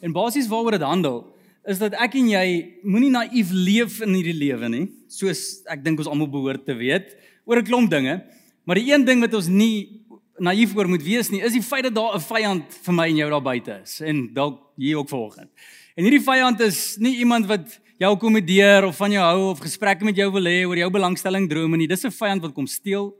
en 0.00 0.12
basies 0.12 0.48
waaroor 0.48 0.78
dit 0.78 0.86
handel 0.86 1.24
is 1.68 1.78
dat 1.78 1.94
ek 2.00 2.14
en 2.16 2.28
jy 2.32 2.44
moenie 2.82 3.12
naïef 3.12 3.50
leef 3.52 4.00
in 4.04 4.14
hierdie 4.16 4.36
lewe 4.36 4.68
nie, 4.72 4.86
soos 5.12 5.60
ek 5.68 5.82
dink 5.84 6.00
ons 6.00 6.08
almal 6.08 6.30
behoort 6.32 6.64
te 6.64 6.74
weet 6.74 7.12
oor 7.44 7.60
'n 7.60 7.66
klomp 7.66 7.90
dinge. 7.90 8.22
Maar 8.64 8.76
die 8.76 8.92
een 8.92 9.04
ding 9.04 9.20
wat 9.20 9.34
ons 9.34 9.48
nie 9.48 10.00
naïef 10.38 10.74
oor 10.76 10.88
moet 10.88 11.02
wees 11.02 11.30
nie, 11.30 11.42
is 11.42 11.52
die 11.52 11.62
feit 11.62 11.84
dat 11.84 11.94
daar 11.94 12.16
'n 12.16 12.20
vyand 12.20 12.64
vir 12.84 12.94
my 12.94 13.08
en 13.08 13.16
jou 13.16 13.30
daar 13.30 13.42
buite 13.42 13.80
is 13.82 14.00
en 14.00 14.32
dalk 14.32 14.60
hier 14.76 14.96
ook 14.96 15.08
vanoggend. 15.08 15.50
En 15.96 16.04
hierdie 16.04 16.24
vyand 16.24 16.60
is 16.60 16.96
nie 16.98 17.18
iemand 17.18 17.46
wat 17.46 17.80
jou 17.98 18.14
akkommodeer 18.14 18.84
of 18.84 18.96
van 18.96 19.10
jou 19.10 19.22
hou 19.22 19.50
of 19.50 19.60
gesprekke 19.60 20.04
met 20.04 20.16
jou 20.16 20.30
wil 20.32 20.44
hê 20.44 20.64
oor 20.64 20.76
jou 20.76 20.90
belangstelling 20.90 21.48
drome 21.48 21.76
nie. 21.76 21.86
Dis 21.86 22.04
'n 22.04 22.10
vyand 22.10 22.42
wat 22.42 22.54
kom 22.54 22.66
steel 22.66 23.14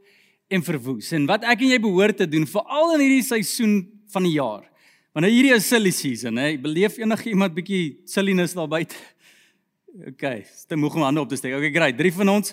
en 0.49 0.63
verwoes. 0.63 1.13
En 1.13 1.27
wat 1.27 1.45
ek 1.45 1.61
en 1.61 1.69
jy 1.69 1.81
behoort 1.81 2.17
te 2.17 2.29
doen, 2.29 2.47
veral 2.47 2.95
in 2.95 3.01
hierdie 3.01 3.23
seisoen 3.23 3.89
van 4.09 4.23
die 4.23 4.33
jaar. 4.33 4.70
Want 5.11 5.27
nou 5.27 5.31
hierdie 5.35 5.57
is 5.57 5.67
silly 5.67 5.91
season, 5.91 6.37
hè. 6.39 6.53
Beleef 6.63 6.95
enige 7.03 7.33
iemand 7.33 7.55
bietjie 7.57 7.99
silliness 8.07 8.53
daar 8.55 8.69
buite? 8.71 8.95
Okay, 10.13 10.45
ste 10.55 10.77
moeg 10.79 10.95
om 10.95 11.03
hande 11.03 11.25
op 11.25 11.33
te 11.33 11.39
steek. 11.39 11.57
Okay, 11.57 11.73
great. 11.75 11.97
Drie 11.99 12.13
van 12.15 12.29
ons. 12.31 12.53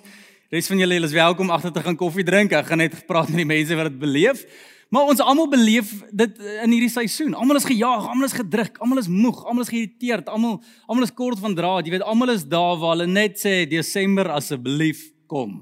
Res 0.49 0.69
van 0.71 0.81
julle 0.81 0.97
is 1.05 1.13
welkom 1.13 1.51
agter 1.53 1.75
te 1.75 1.83
gaan 1.85 1.99
koffie 1.99 2.25
drink. 2.25 2.55
Ek 2.57 2.71
gaan 2.71 2.81
net 2.81 2.95
praat 3.05 3.29
met 3.29 3.43
die 3.43 3.45
mense 3.45 3.77
wat 3.77 3.91
dit 3.91 3.99
beleef. 4.01 4.41
Maar 4.89 5.11
ons 5.11 5.21
almal 5.21 5.51
beleef 5.51 5.91
dit 6.09 6.41
in 6.63 6.73
hierdie 6.73 6.89
seisoen. 6.89 7.35
Almal 7.37 7.59
is 7.61 7.67
gejaag, 7.69 8.07
almal 8.09 8.25
is 8.25 8.33
gedruk, 8.39 8.81
almal 8.81 9.03
is 9.03 9.11
moeg, 9.11 9.43
almal 9.45 9.67
is 9.67 9.71
geïrriteerd, 9.75 10.33
almal 10.33 10.57
almal 10.87 11.05
is 11.05 11.13
kort 11.13 11.43
van 11.43 11.53
draad. 11.53 11.85
Jy 11.85 11.93
weet, 11.99 12.07
almal 12.09 12.33
is 12.33 12.47
daar 12.49 12.81
waar 12.81 12.95
hulle 12.95 13.09
net 13.11 13.37
sê 13.37 13.67
Desember 13.69 14.31
asseblief 14.33 15.11
kom. 15.29 15.59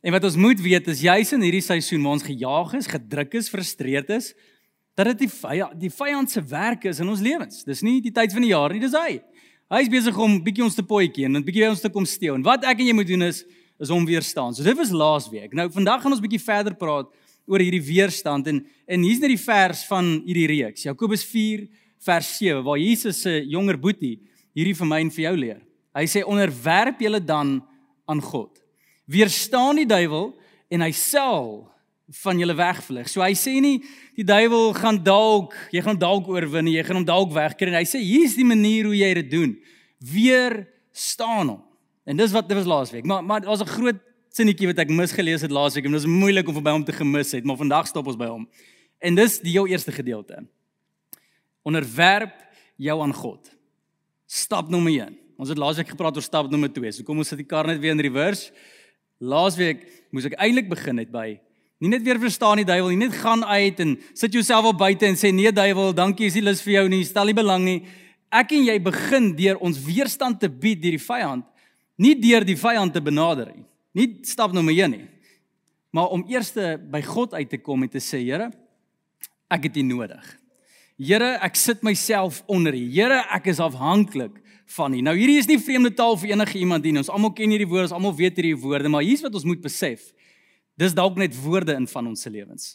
En 0.00 0.16
wat 0.16 0.24
ons 0.24 0.40
moet 0.40 0.64
weet 0.70 0.88
is 0.88 1.04
juis 1.04 1.36
in 1.36 1.44
hierdie 1.44 1.64
seisoen 1.68 2.00
waar 2.00 2.16
ons 2.16 2.26
gejaag 2.30 2.78
is, 2.80 2.88
gedruk 2.96 3.36
is, 3.42 3.52
frustreerd 3.52 4.16
is, 4.16 4.32
dat 4.94 5.10
dit 5.12 5.24
die 5.24 5.30
vyand 5.30 5.78
die 5.80 5.90
vyand 5.90 6.30
se 6.30 6.42
werk 6.48 6.86
is 6.90 7.00
in 7.02 7.08
ons 7.10 7.22
lewens. 7.24 7.64
Dis 7.66 7.82
nie 7.82 8.00
die 8.02 8.12
tyd 8.14 8.32
van 8.32 8.44
die 8.44 8.52
jaar 8.52 8.72
nie, 8.72 8.82
dis 8.82 8.94
hy. 8.96 9.18
Hy 9.72 9.80
is 9.82 9.90
besig 9.90 10.18
om 10.20 10.36
bietjie 10.44 10.64
ons 10.64 10.76
te 10.76 10.84
potjie 10.86 11.26
en 11.26 11.36
'n 11.36 11.44
bietjie 11.44 11.64
by 11.64 11.70
ons 11.70 11.80
te 11.80 11.90
kom 11.90 12.06
steel. 12.06 12.34
En 12.34 12.42
wat 12.42 12.64
ek 12.64 12.80
en 12.80 12.86
jy 12.86 12.94
moet 12.94 13.06
doen 13.06 13.22
is 13.22 13.44
is 13.80 13.90
om 13.90 14.04
weerstaan. 14.06 14.54
So 14.54 14.62
dit 14.62 14.76
was 14.76 14.90
laas 14.90 15.28
week. 15.28 15.52
Nou 15.52 15.68
vandag 15.68 16.02
gaan 16.02 16.12
ons 16.12 16.20
bietjie 16.20 16.40
verder 16.40 16.74
praat 16.74 17.10
oor 17.46 17.58
hierdie 17.58 17.82
weerstand 17.82 18.46
en 18.46 18.66
en 18.86 19.02
hier's 19.02 19.20
net 19.20 19.28
die 19.28 19.44
vers 19.44 19.84
van 19.84 20.22
hierdie 20.24 20.46
reeks. 20.46 20.84
Jakobus 20.84 21.24
4 21.24 21.68
vers 21.98 22.36
7 22.38 22.62
waar 22.62 22.78
Jesus 22.78 23.22
se 23.22 23.44
jonger 23.46 23.78
boetie 23.78 24.20
hierdie 24.54 24.74
vir 24.74 24.86
my 24.86 25.00
en 25.00 25.10
vir 25.10 25.24
jou 25.24 25.36
leer. 25.36 25.60
Hy 25.94 26.06
sê 26.06 26.22
onderwerp 26.24 27.00
julle 27.00 27.20
dan 27.20 27.62
aan 28.06 28.20
God 28.20 28.64
weerstaan 29.04 29.76
die 29.76 29.88
duiwel 29.88 30.32
en 30.72 30.84
hy 30.84 30.90
sal 30.96 31.64
van 32.08 32.38
julle 32.38 32.54
wegvlug. 32.54 33.08
So 33.08 33.22
hy 33.24 33.32
sê 33.38 33.56
nie 33.64 33.78
die 34.16 34.26
duiwel 34.26 34.74
gaan 34.76 34.98
dalk, 35.04 35.54
jy 35.72 35.80
gaan 35.84 35.98
dalk 35.98 36.28
oorwin, 36.28 36.68
jy 36.68 36.82
gaan 36.84 37.00
hom 37.00 37.06
dalk 37.08 37.32
wegkry 37.32 37.70
nie. 37.70 37.80
Hy 37.80 37.88
sê 37.88 38.00
hier's 38.02 38.36
die 38.36 38.46
manier 38.46 38.90
hoe 38.90 38.96
jy 38.96 39.12
dit 39.22 39.30
doen. 39.32 39.54
Weerstaan 40.04 41.54
hom. 41.54 41.62
En 42.04 42.20
dis 42.20 42.34
wat 42.36 42.48
dit 42.48 42.58
was 42.58 42.68
laasweek. 42.68 43.06
Maar 43.08 43.24
maar 43.24 43.40
daar's 43.40 43.62
'n 43.62 43.72
groot 43.72 44.00
sinnetjie 44.34 44.66
wat 44.66 44.78
ek 44.78 44.90
misgelees 44.90 45.40
het 45.40 45.50
laasweek 45.50 45.86
en 45.86 45.92
dit 45.92 46.00
is 46.00 46.06
moeilik 46.06 46.48
om 46.48 46.54
verby 46.54 46.70
hom 46.70 46.84
te 46.84 46.92
gemis 46.92 47.32
het, 47.32 47.44
maar 47.44 47.56
vandag 47.56 47.86
stop 47.86 48.06
ons 48.06 48.16
by 48.16 48.26
hom. 48.26 48.48
En 49.00 49.14
dis 49.14 49.38
die 49.40 49.52
jou 49.52 49.68
eerste 49.68 49.92
gedeelte. 49.92 50.46
Onderwerp 51.62 52.34
jou 52.76 53.00
aan 53.02 53.14
God. 53.14 53.50
Stap 54.26 54.68
nommer 54.68 54.92
1. 54.92 55.18
Ons 55.38 55.48
het 55.48 55.58
laasweek 55.58 55.88
gepraat 55.88 56.16
oor 56.16 56.22
stap 56.22 56.50
nommer 56.50 56.72
2. 56.72 56.92
So 56.92 57.02
kom 57.02 57.18
ons 57.18 57.28
sit 57.28 57.38
die 57.38 57.46
kar 57.46 57.66
net 57.66 57.80
weer 57.80 57.94
in 57.94 58.00
reverse. 58.00 58.52
Laasweek 59.18 59.86
moes 60.10 60.24
ek 60.24 60.38
eintlik 60.38 60.68
begin 60.68 60.98
het 60.98 61.10
by 61.10 61.40
nie 61.84 61.92
net 61.92 62.04
weer 62.06 62.18
verstaan 62.22 62.62
die 62.62 62.66
duiwel 62.68 62.94
nie, 62.94 63.02
net 63.04 63.16
gaan 63.20 63.44
uit 63.44 63.80
en 63.84 63.94
sit 64.16 64.32
jouself 64.32 64.70
op 64.70 64.78
buite 64.80 65.04
en 65.04 65.18
sê 65.20 65.30
nee 65.34 65.52
duiwel, 65.52 65.92
dankie, 65.96 66.30
is 66.30 66.38
nie 66.38 66.44
lus 66.46 66.62
vir 66.64 66.78
jou 66.78 66.84
nie, 66.88 67.02
stel 67.04 67.28
nie 67.28 67.36
belang 67.36 67.64
nie. 67.66 67.80
Ek 68.32 68.54
en 68.56 68.64
jy 68.64 68.78
begin 68.82 69.28
deur 69.36 69.60
ons 69.62 69.76
weerstand 69.84 70.40
te 70.40 70.48
bied 70.48 70.80
deur 70.80 70.96
die 70.96 71.02
vyand, 71.02 71.44
nie 72.00 72.14
deur 72.18 72.46
die 72.48 72.56
vyand 72.58 72.96
te 72.96 73.02
benader 73.04 73.52
nie. 73.52 73.66
Nie 73.94 74.08
stap 74.26 74.54
nommer 74.56 74.74
1 74.74 74.96
nie. 74.96 75.04
Maar 75.94 76.10
om 76.16 76.24
eers 76.26 76.50
by 76.90 77.02
God 77.06 77.36
uit 77.36 77.52
te 77.52 77.60
kom 77.62 77.84
en 77.84 77.92
te 77.92 78.02
sê, 78.02 78.18
Here, 78.24 78.48
ek 79.52 79.68
het 79.68 79.76
U 79.78 79.84
nodig. 79.86 80.24
Here, 80.98 81.36
ek 81.44 81.54
sit 81.58 81.84
myself 81.86 82.40
onder 82.50 82.74
U. 82.74 82.82
Here, 82.90 83.20
ek 83.36 83.52
is 83.52 83.62
afhanklik 83.62 84.40
van 84.74 84.96
U. 84.96 85.04
Nou 85.04 85.14
hierdie 85.14 85.38
is 85.38 85.50
nie 85.50 85.60
vreemde 85.62 85.92
taal 85.94 86.16
vir 86.18 86.32
enige 86.32 86.58
iemand 86.58 86.86
nie. 86.86 86.96
Ons 86.98 87.12
almal 87.12 87.34
ken 87.36 87.52
hierdie 87.54 87.68
woorde, 87.68 87.90
ons 87.90 87.96
almal 88.00 88.16
weet 88.18 88.40
hierdie 88.40 88.56
woorde, 88.58 88.90
maar 88.90 89.06
hier's 89.06 89.22
wat 89.22 89.36
ons 89.36 89.46
moet 89.46 89.62
besef. 89.62 90.13
Dis 90.80 90.94
dalk 90.94 91.18
net 91.20 91.36
woorde 91.42 91.76
in 91.78 91.86
van 91.90 92.10
ons 92.10 92.24
se 92.26 92.30
lewens. 92.30 92.74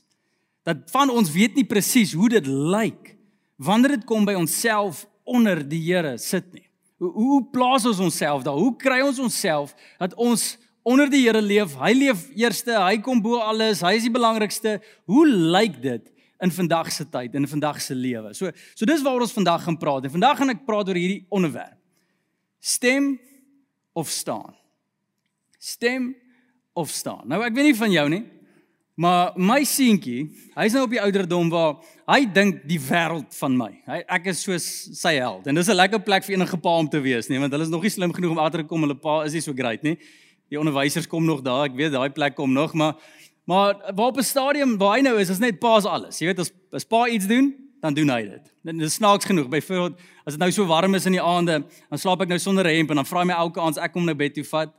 Dat 0.67 0.85
van 0.93 1.09
ons 1.09 1.31
weet 1.31 1.55
nie 1.55 1.65
presies 1.67 2.13
hoe 2.13 2.29
dit 2.29 2.45
lyk 2.47 3.15
wanneer 3.59 3.97
dit 3.97 4.05
kom 4.07 4.23
by 4.27 4.37
onsself 4.39 5.03
onder 5.27 5.61
die 5.67 5.81
Here 5.83 6.17
sit 6.17 6.47
nie. 6.53 6.65
Hoe 6.99 7.11
hoe 7.11 7.41
plaas 7.51 7.85
ons 7.85 7.99
onsself 7.99 8.43
daar? 8.43 8.59
Hoe 8.59 8.75
kry 8.79 9.01
ons 9.03 9.19
onsself 9.19 9.75
dat 9.99 10.15
ons 10.15 10.53
onder 10.87 11.09
die 11.11 11.25
Here 11.25 11.41
leef? 11.41 11.75
Hy 11.79 11.91
leef 11.95 12.23
eerste, 12.39 12.77
hy 12.79 13.01
kom 13.03 13.21
bo 13.21 13.41
alles, 13.43 13.83
hy 13.83 13.97
is 13.99 14.07
die 14.07 14.15
belangrikste. 14.15 14.79
Hoe 15.09 15.27
lyk 15.27 15.81
dit? 15.83 16.07
in 16.39 16.51
vandag 16.51 16.91
se 16.91 17.03
tyd 17.09 17.33
in 17.35 17.47
vandag 17.47 17.81
se 17.81 17.95
lewe. 17.95 18.33
So 18.33 18.51
so 18.73 18.87
dis 18.87 19.03
waaroor 19.03 19.27
ons 19.27 19.35
vandag 19.35 19.63
gaan 19.63 19.77
praat. 19.77 20.05
En 20.07 20.13
vandag 20.15 20.37
gaan 20.39 20.53
ek 20.53 20.63
praat 20.67 20.87
oor 20.87 20.99
hierdie 20.99 21.25
onderwerp. 21.35 21.75
Stem 22.59 23.17
of 23.93 24.09
staan. 24.11 24.55
Stem 25.59 26.13
of 26.79 26.91
staan. 26.93 27.25
Nou 27.29 27.41
ek 27.45 27.55
weet 27.55 27.69
nie 27.69 27.77
van 27.77 27.93
jou 27.93 28.05
nie, 28.11 28.21
maar 28.99 29.35
my 29.39 29.59
seentjie, 29.67 30.25
hy's 30.57 30.75
nou 30.75 30.85
op 30.87 30.95
die 30.95 31.01
ouderdom 31.01 31.51
waar 31.51 31.77
hy 32.09 32.23
dink 32.35 32.63
die 32.67 32.79
wêreld 32.83 33.35
van 33.39 33.55
my. 33.59 33.69
Hy 33.87 33.99
ek 34.17 34.31
is 34.33 34.41
soos 34.47 34.65
sy 34.99 35.13
held. 35.19 35.47
En 35.47 35.55
dis 35.55 35.69
'n 35.69 35.77
lekker 35.77 36.03
plek 36.03 36.25
vir 36.25 36.35
enige 36.35 36.57
pa 36.57 36.77
om 36.79 36.89
te 36.89 36.99
wees, 36.99 37.29
nee, 37.29 37.39
want 37.39 37.51
hulle 37.51 37.63
is 37.63 37.75
nog 37.75 37.83
nie 37.83 37.93
slim 37.95 38.13
genoeg 38.13 38.31
om 38.31 38.43
agter 38.43 38.63
te 38.63 38.67
kom 38.67 38.81
hulle 38.81 38.95
pa 38.95 39.23
is 39.23 39.33
nie 39.33 39.41
so 39.41 39.53
great 39.53 39.83
nie. 39.83 39.97
Die 40.49 40.59
onderwysers 40.59 41.07
kom 41.07 41.25
nog 41.25 41.41
daar, 41.41 41.65
ek 41.65 41.75
weet 41.75 41.91
daai 41.91 42.09
plek 42.09 42.35
kom 42.35 42.53
nog, 42.53 42.73
maar 42.73 42.95
maar 43.45 43.75
waar 43.95 44.11
op 44.13 44.17
'n 44.17 44.23
stadium 44.23 44.77
waar 44.77 44.97
hy 44.97 45.01
nou 45.01 45.19
is, 45.19 45.29
is 45.29 45.39
net 45.39 45.59
pa's 45.59 45.85
alles. 45.85 46.19
Jy 46.19 46.27
weet 46.27 46.39
as 46.39 46.51
as 46.71 46.83
pa 46.85 47.07
iets 47.07 47.27
doen, 47.27 47.55
dan 47.81 47.93
doen 47.93 48.09
hy 48.09 48.21
dit. 48.27 48.51
Dit 48.63 48.81
is 48.81 48.93
snaaks 48.99 49.25
genoeg. 49.25 49.47
Byvoorbeeld, 49.49 49.99
as 50.25 50.35
dit 50.35 50.41
nou 50.41 50.51
so 50.51 50.65
warm 50.67 50.95
is 50.95 51.07
in 51.07 51.15
die 51.15 51.23
aande, 51.23 51.63
dan 51.89 51.99
slaap 51.99 52.21
ek 52.21 52.29
nou 52.29 52.39
sonder 52.39 52.67
'n 52.67 52.75
hemp 52.75 52.89
en 52.89 52.95
dan 52.95 53.05
vra 53.05 53.19
hy 53.19 53.25
my 53.25 53.33
elke 53.33 53.59
aand 53.59 53.77
as 53.77 53.83
ek 53.83 53.93
kom 53.93 54.05
nou 54.05 54.15
bed 54.15 54.33
toe 54.33 54.43
vat. 54.43 54.69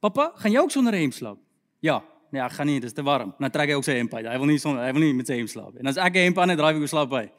Pappa, 0.00 0.30
gaan 0.40 0.52
jy 0.52 0.58
ook 0.58 0.70
sonder 0.70 0.94
'n 0.94 1.00
hemp 1.00 1.12
slaap? 1.12 1.38
Ja. 1.80 2.02
Nee, 2.30 2.42
ek 2.42 2.52
gaan 2.52 2.66
nie, 2.66 2.78
dis 2.80 2.92
te 2.94 3.02
warm. 3.02 3.34
Dan 3.38 3.50
trek 3.50 3.68
hy 3.68 3.74
ook 3.74 3.84
sy 3.84 3.96
hemp 3.98 4.14
uit. 4.14 4.26
Hy 4.26 4.38
wil 4.38 4.46
nie 4.46 4.58
sonder 4.58 4.84
hy 4.84 4.92
wil 4.92 5.02
nie 5.02 5.14
met 5.14 5.26
sy 5.26 5.40
hemp 5.40 5.48
slaap 5.48 5.72
nie. 5.72 5.80
En 5.80 5.90
as 5.90 5.96
ek 5.96 6.14
'n 6.14 6.24
hemp 6.30 6.38
aan 6.38 6.48
het, 6.48 6.58
draai 6.58 6.76
ek 6.76 6.82
ook 6.82 6.88
slaap 6.88 7.10
by 7.10 7.30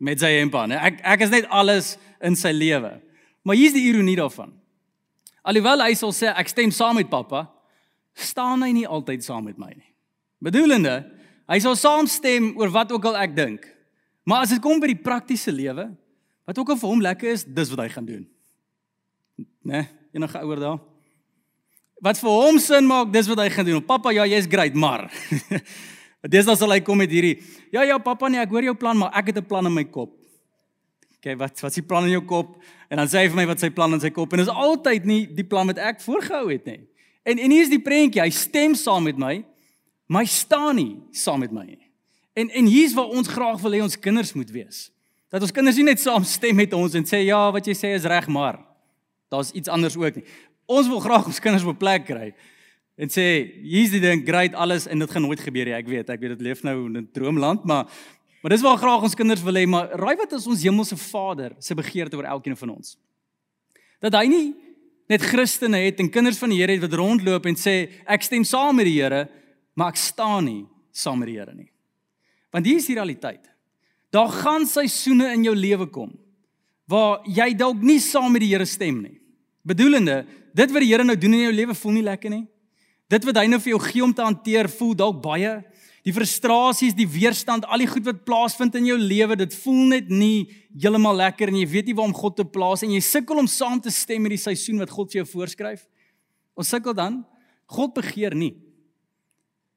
met 0.00 0.20
sy 0.20 0.30
hemp 0.38 0.54
aan. 0.54 0.72
Ek 0.72 1.00
ek 1.04 1.20
is 1.20 1.30
net 1.30 1.46
alles 1.50 1.98
in 2.20 2.36
sy 2.36 2.52
lewe. 2.52 3.00
Maar 3.44 3.56
hier's 3.56 3.72
die 3.72 3.84
ironie 3.92 4.16
daarvan. 4.16 4.52
Alhoewel 5.44 5.80
hy 5.80 5.94
sal 5.94 6.12
sê 6.12 6.32
ek 6.34 6.48
stem 6.48 6.70
saam 6.70 6.96
met 6.96 7.10
pappa, 7.10 7.48
staan 8.14 8.62
hy 8.62 8.72
nie 8.72 8.86
altyd 8.86 9.24
saam 9.24 9.44
met 9.44 9.58
my 9.58 9.70
nie. 9.76 9.94
Bedoelende, 10.40 11.04
hy 11.48 11.58
sal 11.58 11.76
saamstem 11.76 12.54
oor 12.58 12.70
wat 12.70 12.92
ook 12.92 13.04
al 13.04 13.16
ek 13.16 13.36
dink. 13.36 13.64
Maar 14.24 14.44
as 14.44 14.50
dit 14.50 14.60
kom 14.60 14.80
by 14.80 14.86
die 14.86 15.02
praktiese 15.02 15.52
lewe, 15.52 15.96
wat 16.46 16.58
ook 16.58 16.68
al 16.70 16.76
vir 16.76 16.88
hom 16.88 17.00
lekker 17.00 17.30
is, 17.32 17.44
dis 17.44 17.70
wat 17.70 17.78
hy 17.78 17.88
gaan 17.88 18.06
doen. 18.08 18.28
Né? 19.38 19.44
Nee, 19.62 19.88
enige 20.12 20.38
ouer 20.38 20.60
daar? 20.60 20.78
Wat 22.04 22.18
vir 22.20 22.30
hom 22.30 22.58
sin 22.62 22.86
maak, 22.86 23.10
dis 23.12 23.26
wat 23.26 23.40
hy 23.42 23.48
gaan 23.50 23.66
doen. 23.66 23.82
Pappa, 23.84 24.12
ja, 24.14 24.26
jy's 24.26 24.46
great, 24.50 24.74
maar 24.78 25.08
dis 26.34 26.46
dan 26.46 26.56
sal 26.56 26.70
hy 26.70 26.80
kom 26.86 27.00
met 27.00 27.10
hierdie. 27.10 27.40
Ja, 27.74 27.82
ja, 27.82 27.98
pappa, 27.98 28.30
nee, 28.30 28.40
ek 28.42 28.54
hoor 28.54 28.68
jou 28.70 28.76
plan, 28.78 28.98
maar 28.98 29.10
ek 29.18 29.32
het 29.32 29.42
'n 29.42 29.46
plan 29.46 29.66
in 29.66 29.74
my 29.74 29.84
kop. 29.84 30.14
OK, 31.18 31.34
wat 31.38 31.60
wat 31.60 31.70
is 31.70 31.80
die 31.80 31.86
plan 31.86 32.04
in 32.06 32.14
jou 32.14 32.22
kop? 32.22 32.54
En 32.88 33.00
dan 33.00 33.08
sê 33.10 33.24
hy 33.24 33.28
vir 33.32 33.40
my 33.40 33.46
wat 33.50 33.60
sy 33.60 33.70
plan 33.74 33.92
in 33.92 34.00
sy 34.00 34.10
kop 34.14 34.32
en 34.32 34.38
dis 34.38 34.48
altyd 34.48 35.04
nie 35.04 35.26
die 35.26 35.44
plan 35.44 35.66
wat 35.66 35.78
ek 35.78 36.00
voorgehou 36.00 36.46
het 36.52 36.64
nie. 36.70 36.86
En 37.26 37.38
en 37.38 37.50
hier 37.50 37.66
is 37.66 37.72
die 37.72 37.82
prentjie, 37.82 38.22
hy 38.22 38.30
stem 38.30 38.76
saam 38.78 39.02
met 39.04 39.18
my, 39.18 39.42
maar 40.06 40.22
hy 40.22 40.30
staan 40.30 40.78
nie 40.78 40.94
saam 41.12 41.42
met 41.42 41.52
my 41.52 41.66
nie. 41.66 41.90
En 42.38 42.48
en 42.54 42.70
hier's 42.70 42.94
waar 42.94 43.10
ons 43.10 43.28
graag 43.28 43.58
wil 43.60 43.74
hê 43.74 43.82
ons 43.82 43.98
kinders 43.98 44.32
moet 44.38 44.50
wees. 44.54 44.86
Dat 45.28 45.42
ons 45.42 45.52
kinders 45.52 45.76
nie 45.76 45.88
net 45.90 46.00
saam 46.00 46.24
stem 46.24 46.56
met 46.56 46.72
ons 46.72 46.94
en 46.94 47.04
sê 47.04 47.24
ja, 47.26 47.50
wat 47.52 47.66
jy 47.66 47.74
sê 47.76 47.92
is 47.98 48.06
reg, 48.08 48.30
maar 48.30 48.62
daar's 49.28 49.50
iets 49.52 49.68
anders 49.68 49.98
ook 49.98 50.22
nie. 50.22 50.24
Ons 50.68 50.88
wil 50.90 51.00
graag 51.00 51.26
ons 51.26 51.40
kinders 51.40 51.64
op 51.64 51.78
plek 51.80 52.04
kry 52.10 52.30
en 52.98 53.08
sê 53.08 53.24
hier's 53.62 53.92
die 53.94 54.02
ding, 54.02 54.24
great 54.26 54.56
alles 54.58 54.88
en 54.90 54.98
dit 54.98 55.10
gaan 55.10 55.22
nooit 55.22 55.40
gebeur 55.40 55.68
nie. 55.70 55.74
Ek 55.76 55.88
weet, 55.88 56.08
ek 56.10 56.20
weet 56.20 56.34
dit 56.34 56.46
leef 56.48 56.64
nou 56.66 56.86
in 56.86 56.96
'n 56.98 57.08
droomland, 57.14 57.64
maar 57.64 57.86
Maar 58.42 58.54
dis 58.54 58.62
waar 58.62 58.78
graag 58.78 59.02
ons 59.02 59.16
kinders 59.18 59.42
wil 59.42 59.56
hê, 59.58 59.66
maar 59.66 59.90
raai 59.98 60.14
wat 60.16 60.32
is 60.36 60.46
ons 60.46 60.62
hemelse 60.62 60.96
Vader 60.96 61.56
se 61.58 61.74
begeerte 61.74 62.16
oor 62.16 62.28
elkeen 62.36 62.56
van 62.56 62.76
ons? 62.76 62.94
Dat 63.98 64.14
hy 64.14 64.28
nie 64.30 64.46
net 65.10 65.24
Christene 65.26 65.80
het 65.82 65.98
en 65.98 66.10
kinders 66.12 66.38
van 66.38 66.52
die 66.52 66.60
Here 66.60 66.76
het 66.76 66.84
wat 66.84 66.94
rondloop 67.00 67.48
en 67.50 67.58
sê 67.58 67.88
ek 68.06 68.22
stem 68.22 68.46
saam 68.46 68.78
met 68.78 68.86
die 68.86 69.00
Here, 69.00 69.26
maar 69.74 69.90
ek 69.90 69.98
staan 69.98 70.46
nie 70.46 70.62
saam 70.94 71.18
met 71.18 71.32
die 71.32 71.38
Here 71.40 71.54
nie. 71.54 71.70
Want 72.54 72.68
hier 72.68 72.78
is 72.78 72.86
die 72.86 72.96
realiteit. 72.98 73.42
Daar 74.14 74.30
gaan 74.30 74.66
seisoene 74.68 75.32
in 75.34 75.48
jou 75.48 75.56
lewe 75.56 75.88
kom 75.90 76.14
waar 76.88 77.26
jy 77.28 77.50
dalk 77.58 77.82
nie 77.84 77.98
saam 78.00 78.30
met 78.32 78.46
die 78.46 78.52
Here 78.54 78.64
stem 78.68 79.02
nie. 79.02 79.18
Bedoelende, 79.66 80.22
dit 80.58 80.74
wat 80.74 80.84
die 80.84 80.90
Here 80.90 81.06
nou 81.06 81.16
doen 81.16 81.36
in 81.38 81.46
jou 81.46 81.54
lewe 81.54 81.76
voel 81.78 81.98
nie 81.98 82.06
lekker 82.06 82.32
nie. 82.34 82.46
Dit 83.08 83.24
wat 83.24 83.38
hy 83.40 83.46
nou 83.48 83.60
vir 83.62 83.72
jou 83.76 83.82
gee 83.86 84.04
om 84.04 84.12
te 84.14 84.24
hanteer, 84.26 84.68
voel 84.68 84.96
dalk 84.98 85.22
baie 85.24 85.58
die 86.08 86.14
frustrasies, 86.14 86.94
die 86.96 87.08
weerstand, 87.08 87.66
al 87.68 87.82
die 87.82 87.88
goed 87.90 88.06
wat 88.08 88.22
plaasvind 88.24 88.76
in 88.78 88.86
jou 88.88 88.96
lewe, 89.00 89.36
dit 89.36 89.54
voel 89.60 89.90
net 89.92 90.06
nie 90.08 90.46
heeltemal 90.72 91.18
lekker 91.18 91.50
en 91.50 91.58
jy 91.58 91.66
weet 91.68 91.90
nie 91.90 91.96
waar 91.98 92.08
om 92.08 92.16
God 92.16 92.38
te 92.38 92.46
plaas 92.48 92.84
en 92.86 92.94
jy 92.94 93.02
sukkel 93.04 93.42
om 93.42 93.50
saam 93.50 93.80
te 93.82 93.92
stem 93.92 94.24
met 94.24 94.32
die 94.32 94.40
seisoen 94.40 94.80
wat 94.80 94.92
God 94.94 95.12
vir 95.12 95.20
jou 95.22 95.26
voorskryf. 95.34 95.84
Ons 96.58 96.72
sukkel 96.72 96.96
dan. 96.96 97.20
God 97.68 97.92
begeer 97.98 98.36
nie 98.38 98.54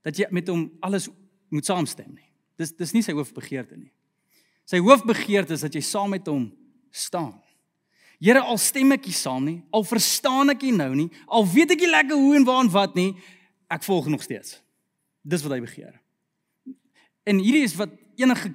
dat 0.05 0.17
jy 0.17 0.29
met 0.33 0.47
hom 0.49 0.69
alles 0.81 1.09
moet 1.51 1.67
saamstem 1.67 2.13
nie. 2.13 2.29
Dis 2.57 2.71
dis 2.77 2.93
nie 2.95 3.03
sy 3.03 3.15
hoofbegeerte 3.17 3.75
nie. 3.75 3.91
Sy 4.69 4.79
hoofbegeerte 4.79 5.57
is 5.57 5.65
dat 5.65 5.75
jy 5.75 5.83
saam 5.83 6.13
met 6.15 6.29
hom 6.31 6.47
staan. 6.95 7.35
Here, 8.21 8.41
al 8.45 8.59
stem 8.62 8.94
ek 8.94 9.07
nie 9.09 9.18
saam 9.18 9.45
nie, 9.47 9.59
al 9.73 9.85
verstaan 9.88 10.53
ek 10.53 10.62
nie 10.68 10.75
nou 10.75 10.91
nie, 10.94 11.07
al 11.25 11.47
weet 11.50 11.73
ek 11.73 11.81
nie 11.81 11.89
lekker 11.89 12.19
hoe 12.19 12.35
en 12.38 12.45
waar 12.45 12.62
en 12.62 12.69
wat 12.73 12.94
nie, 12.97 13.15
ek 13.71 13.81
volg 13.88 14.12
nog 14.13 14.21
steeds. 14.21 14.59
Dis 15.25 15.41
wat 15.41 15.56
hy 15.56 15.62
begeer. 15.63 15.95
En 17.25 17.41
hierdie 17.41 17.63
is 17.65 17.73
wat 17.79 17.94
enige 18.21 18.51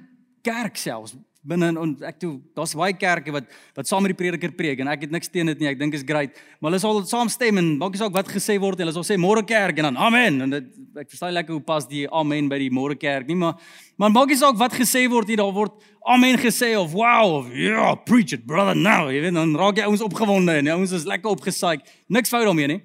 kerk 0.47 0.79
selfs 0.79 1.17
binne 1.47 1.69
en 1.71 1.93
ek 2.07 2.19
toe 2.21 2.33
daar's 2.57 2.73
baie 2.77 2.95
kerke 2.97 3.31
wat 3.35 3.47
wat 3.77 3.87
saam 3.87 4.03
met 4.03 4.11
die 4.11 4.19
prediker 4.19 4.51
preek 4.55 4.81
en 4.83 4.89
ek 4.91 5.05
het 5.05 5.13
niks 5.13 5.31
teen 5.31 5.47
dit 5.51 5.61
nie. 5.61 5.69
Ek 5.71 5.79
dink 5.79 5.95
is 5.95 6.03
great. 6.07 6.35
Maar 6.59 6.71
hulle 6.71 6.81
sal 6.83 6.99
saamstem 7.07 7.61
en 7.61 7.69
maak 7.79 7.95
nie 7.95 8.01
saak 8.01 8.15
wat 8.15 8.31
gesê 8.31 8.57
word 8.61 8.79
nie. 8.79 8.87
Hulle 8.87 8.95
sal 8.97 9.05
sê 9.07 9.17
môre 9.21 9.43
kerk 9.47 9.79
en 9.79 9.89
dan 9.89 9.99
amen. 10.07 10.41
En 10.45 10.55
dit 10.57 10.67
ek 10.99 11.11
verstaan 11.13 11.35
lekker 11.37 11.55
hoe 11.55 11.63
pas 11.63 11.87
die 11.87 12.03
amen 12.11 12.49
by 12.51 12.59
die 12.65 12.71
môre 12.73 12.97
kerk 12.99 13.29
nie, 13.29 13.37
maar 13.39 13.55
maar 13.97 14.11
maak 14.13 14.33
nie 14.33 14.39
saak 14.39 14.59
wat 14.59 14.75
gesê 14.77 15.05
word 15.09 15.31
nie. 15.31 15.39
Daar 15.39 15.53
word 15.55 15.79
amen 16.07 16.37
gesê 16.41 16.73
of 16.79 16.93
wow 16.97 17.39
of 17.39 17.53
yeah, 17.55 17.95
preach 17.95 18.35
it 18.35 18.45
brother 18.47 18.75
now. 18.75 19.07
Jy 19.13 19.23
weet 19.27 19.39
dan 19.39 19.55
raak 19.57 19.79
jy 19.79 19.87
ouens 19.87 20.03
opgewonde 20.05 20.59
en 20.59 20.73
ouens 20.75 20.93
is 20.95 21.07
lekker 21.07 21.31
opgesaai. 21.31 21.79
Niks 22.11 22.33
fout 22.33 22.45
daarmee 22.47 22.75
nie. 22.75 22.81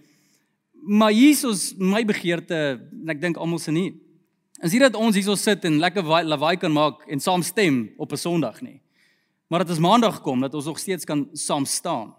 Maar 0.83 1.13
Jesus 1.15 1.73
my 1.79 2.03
begeerte 2.07 2.63
en 2.79 3.13
ek 3.15 3.21
dink 3.23 3.39
almal 3.39 3.61
se 3.63 3.75
nie 3.75 3.91
Is 4.63 4.71
nie 4.71 4.79
dat 4.79 4.95
ons 4.95 5.17
hierso 5.19 5.35
sit 5.35 5.65
en 5.67 5.81
lekker 5.83 6.07
lawaai 6.07 6.57
kan 6.63 6.71
maak 6.71 7.01
en 7.11 7.21
saam 7.21 7.43
stem 7.43 7.91
op 7.99 8.13
'n 8.13 8.17
Sondag 8.17 8.61
nie. 8.63 8.81
Maar 9.49 9.65
dat 9.67 9.71
ons 9.71 9.79
Maandag 9.79 10.21
kom 10.23 10.41
dat 10.41 10.55
ons 10.55 10.65
nog 10.65 10.79
steeds 10.79 11.05
kan 11.05 11.29
saam 11.33 11.65
staan 11.65 12.15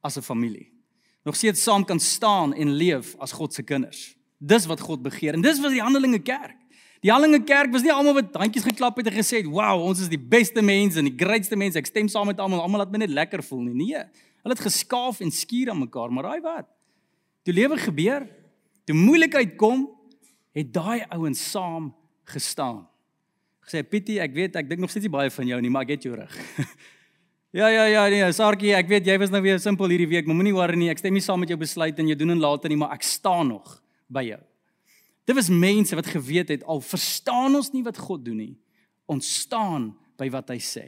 as 0.00 0.16
'n 0.16 0.22
familie. 0.22 0.72
Nog 1.24 1.36
steeds 1.36 1.62
saam 1.62 1.84
kan 1.84 2.00
staan 2.00 2.54
en 2.54 2.72
leef 2.72 3.14
as 3.18 3.32
God 3.32 3.54
se 3.54 3.62
kinders. 3.62 4.16
Dis 4.38 4.66
wat 4.66 4.80
God 4.80 5.02
begeer 5.02 5.34
en 5.34 5.40
dis 5.40 5.60
wat 5.60 5.70
die 5.70 5.82
Handelinge 5.82 6.18
Kerk. 6.18 6.56
Die 7.00 7.10
Handelinge 7.10 7.44
Kerk 7.44 7.72
was 7.72 7.82
nie 7.82 7.92
almal 7.92 8.14
wat 8.14 8.34
handjies 8.34 8.64
geklap 8.64 8.96
het 8.96 9.06
en 9.06 9.12
gesê 9.12 9.36
het, 9.36 9.46
"Wow, 9.46 9.82
ons 9.82 10.00
is 10.00 10.08
die 10.08 10.18
beste 10.28 10.62
mense 10.62 10.98
en 10.98 11.04
die 11.04 11.16
grootste 11.16 11.56
mense. 11.56 11.78
Ek 11.78 11.86
stem 11.86 12.08
saam 12.08 12.26
met 12.26 12.38
almal. 12.38 12.60
Almal 12.60 12.78
laat 12.78 12.90
my 12.90 12.98
net 12.98 13.10
lekker 13.10 13.42
voel 13.42 13.60
nie." 13.60 13.74
Nee. 13.74 14.04
Hulle 14.42 14.54
het 14.54 14.60
geskaaf 14.60 15.20
en 15.20 15.30
skuur 15.30 15.70
aan 15.70 15.78
mekaar, 15.78 16.12
maar 16.12 16.24
raai 16.24 16.40
wat? 16.40 16.66
Toe 17.42 17.54
lewe 17.54 17.76
gebeur, 17.76 18.28
toe 18.84 18.94
moeilikheid 18.96 19.56
kom, 19.56 19.88
het 20.54 20.72
daai 20.72 21.04
ouens 21.12 21.40
saam 21.50 21.90
gestaan. 22.30 22.84
Gesê 23.64 23.82
Pietie, 23.86 24.20
ek 24.22 24.34
weet 24.36 24.56
ek 24.60 24.68
dink 24.68 24.82
nog 24.84 24.92
steeds 24.92 25.08
nie 25.08 25.14
baie 25.14 25.32
van 25.32 25.48
jou 25.48 25.60
nie, 25.64 25.72
maar 25.72 25.86
ek 25.86 25.96
het 25.96 26.06
jou 26.06 26.14
reg. 26.16 26.34
ja 27.60 27.70
ja 27.72 27.84
ja 27.90 28.04
nee, 28.12 28.32
Sarkie, 28.36 28.74
ek 28.76 28.90
weet 28.90 29.08
jy 29.08 29.16
was 29.20 29.32
nou 29.32 29.40
weer 29.44 29.60
simpel 29.62 29.92
hierdie 29.92 30.10
week, 30.10 30.28
maar 30.28 30.38
moenie 30.38 30.54
worry 30.56 30.78
nie, 30.78 30.90
ek 30.92 31.00
stem 31.00 31.16
nie 31.16 31.24
saam 31.24 31.42
met 31.42 31.52
jou 31.52 31.58
besluit 31.60 31.98
en 31.98 32.10
jy 32.10 32.16
doen 32.20 32.36
en 32.36 32.44
later 32.44 32.72
nie, 32.72 32.78
maar 32.80 32.94
ek 32.96 33.06
staan 33.08 33.50
nog 33.52 33.78
by 34.12 34.26
jou. 34.28 34.40
Dit 35.24 35.38
was 35.38 35.48
mense 35.48 35.96
wat 35.96 36.12
geweet 36.12 36.52
het 36.52 36.64
al 36.68 36.84
verstaan 36.84 37.56
ons 37.56 37.72
nie 37.72 37.82
wat 37.84 37.98
God 37.98 38.24
doen 38.26 38.42
nie. 38.42 38.54
Ons 39.08 39.28
staan 39.44 39.94
by 40.20 40.28
wat 40.32 40.52
hy 40.52 40.60
sê. 40.60 40.84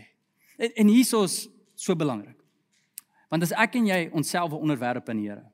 En, 0.61 0.69
en 0.85 0.93
hiersoos 0.93 1.47
so 1.77 1.97
belangrik. 1.97 2.37
Want 3.33 3.47
as 3.49 3.55
ek 3.57 3.79
en 3.81 3.89
jy 3.89 4.01
onsself 4.15 4.55
onderwerp 4.57 5.09
aan 5.11 5.23
die 5.23 5.31
Here, 5.31 5.47